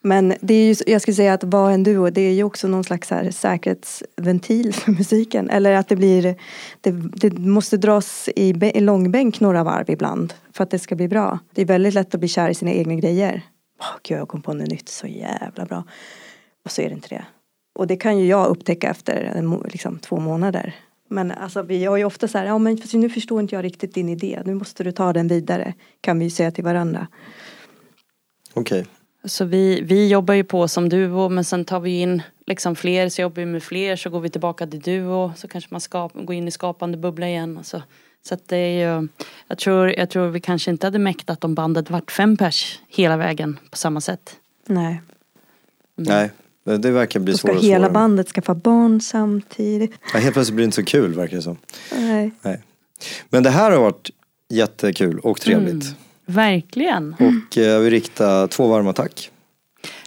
Men 0.00 0.34
det 0.40 0.54
är 0.54 0.66
ju, 0.66 0.74
jag 0.92 1.02
skulle 1.02 1.14
säga 1.14 1.34
att 1.34 1.44
vara 1.44 1.72
en 1.72 1.82
duo 1.82 2.10
det 2.10 2.20
är 2.20 2.32
ju 2.32 2.44
också 2.44 2.68
någon 2.68 2.84
slags 2.84 3.10
här 3.10 3.30
säkerhetsventil 3.30 4.74
för 4.74 4.92
musiken. 4.92 5.50
Eller 5.50 5.72
att 5.72 5.88
det 5.88 5.96
blir, 5.96 6.34
det, 6.80 6.90
det 6.90 7.38
måste 7.38 7.76
dras 7.76 8.28
i, 8.36 8.48
i 8.74 8.80
långbänk 8.80 9.40
några 9.40 9.64
varv 9.64 9.90
ibland. 9.90 10.34
För 10.52 10.64
att 10.64 10.70
det 10.70 10.78
ska 10.78 10.94
bli 10.94 11.08
bra. 11.08 11.38
Det 11.54 11.62
är 11.62 11.66
väldigt 11.66 11.94
lätt 11.94 12.14
att 12.14 12.20
bli 12.20 12.28
kär 12.28 12.48
i 12.50 12.54
sina 12.54 12.72
egna 12.72 12.94
grejer. 12.94 13.42
Åh 13.80 13.86
gud 14.02 14.18
jag 14.18 14.28
kom 14.28 14.42
på 14.42 14.52
något 14.54 14.68
nytt 14.68 14.88
så 14.88 15.06
jävla 15.06 15.64
bra. 15.64 15.84
Och 16.64 16.70
så 16.70 16.82
är 16.82 16.88
det 16.88 16.94
inte 16.94 17.08
det. 17.08 17.24
Och 17.72 17.86
det 17.86 17.96
kan 17.96 18.18
ju 18.18 18.26
jag 18.26 18.48
upptäcka 18.48 18.90
efter 18.90 19.32
en, 19.36 19.46
mo- 19.46 19.70
liksom, 19.70 19.98
två 19.98 20.20
månader. 20.20 20.74
Men 21.08 21.30
alltså 21.30 21.62
vi 21.62 21.84
har 21.84 21.96
ju 21.96 22.04
ofta 22.04 22.28
så 22.28 22.38
här, 22.38 22.44
ja 22.44 22.58
men 22.58 22.78
nu 22.92 23.10
förstår 23.10 23.40
inte 23.40 23.54
jag 23.54 23.64
riktigt 23.64 23.94
din 23.94 24.08
idé. 24.08 24.42
Nu 24.44 24.54
måste 24.54 24.84
du 24.84 24.92
ta 24.92 25.12
den 25.12 25.28
vidare. 25.28 25.74
Kan 26.00 26.18
vi 26.18 26.24
ju 26.24 26.30
säga 26.30 26.50
till 26.50 26.64
varandra. 26.64 27.06
Okej. 28.54 28.86
Så 29.24 29.44
vi, 29.44 29.80
vi 29.80 30.08
jobbar 30.08 30.34
ju 30.34 30.44
på 30.44 30.68
som 30.68 30.88
duo 30.88 31.28
men 31.28 31.44
sen 31.44 31.64
tar 31.64 31.80
vi 31.80 32.00
in 32.00 32.22
liksom 32.46 32.76
fler 32.76 33.08
så 33.08 33.22
jobbar 33.22 33.34
vi 33.34 33.46
med 33.46 33.62
fler 33.62 33.96
så 33.96 34.10
går 34.10 34.20
vi 34.20 34.30
tillbaka 34.30 34.66
till 34.66 34.80
duo 34.80 35.32
så 35.36 35.48
kanske 35.48 35.68
man 35.70 35.80
skap, 35.80 36.12
går 36.14 36.34
in 36.34 36.48
i 36.48 36.50
skapande 36.50 36.98
bubbla 36.98 37.28
igen. 37.28 37.58
Alltså. 37.58 37.82
Så 38.28 38.34
att 38.34 38.48
det 38.48 38.56
är 38.56 39.00
ju, 39.00 39.08
jag 39.46 39.58
tror, 39.58 39.88
jag 39.98 40.10
tror 40.10 40.28
vi 40.28 40.40
kanske 40.40 40.70
inte 40.70 40.86
hade 40.86 40.98
mäktat 40.98 41.44
om 41.44 41.54
bandet 41.54 41.90
vart 41.90 42.10
fem 42.10 42.36
pers 42.36 42.80
hela 42.88 43.16
vägen 43.16 43.58
på 43.70 43.76
samma 43.76 44.00
sätt. 44.00 44.36
Nej. 44.66 45.00
Nej, 45.96 46.30
det 46.64 46.78
det 46.78 46.90
verkar 46.90 47.20
bli 47.20 47.38
svårare 47.38 47.56
och 47.56 47.62
hela 47.64 47.78
svårare. 47.78 47.92
bandet 47.92 48.28
skaffa 48.28 48.54
barn 48.54 49.00
samtidigt. 49.00 49.92
Ja, 50.12 50.18
helt 50.20 50.34
plötsligt 50.34 50.54
blir 50.56 50.62
det 50.62 50.66
inte 50.66 50.74
så 50.76 50.84
kul 50.84 51.14
verkar 51.14 51.36
det 51.36 51.42
som. 51.42 51.56
Nej. 51.92 52.30
Nej. 52.42 52.62
Men 53.30 53.42
det 53.42 53.50
här 53.50 53.70
har 53.70 53.78
varit 53.80 54.10
jättekul 54.48 55.18
och 55.18 55.40
trevligt. 55.40 55.72
Mm. 55.84 55.94
Verkligen. 56.26 57.14
Och 57.18 57.58
eh, 57.58 57.64
jag 57.64 57.80
vill 57.80 57.90
rikta 57.90 58.48
två 58.48 58.66
varma 58.68 58.92
tack. 58.92 59.30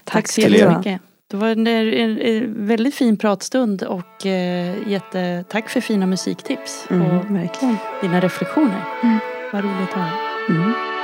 Tack 0.04 0.28
så 0.28 0.42
till 0.42 0.56
er. 0.56 0.60
jättemycket. 0.60 1.02
Det 1.28 1.38
var 1.38 1.48
en, 1.48 1.68
en, 1.68 2.20
en 2.22 2.68
väldigt 2.68 2.96
fin 2.96 3.18
pratstund 3.18 3.84
och 3.84 4.26
eh, 4.26 4.76
jättetack 4.88 5.70
för 5.70 5.82
fina 5.82 6.06
musiktips 6.06 6.86
Mm, 6.90 7.02
och 7.18 7.36
verkligen. 7.36 7.78
dina 8.02 8.20
reflektioner. 8.20 8.84
Mm. 9.04 9.18
Vad 9.54 9.64
roligt 9.64 9.90
att 9.90 9.96
höra. 9.96 10.12
Mm. 10.50 10.95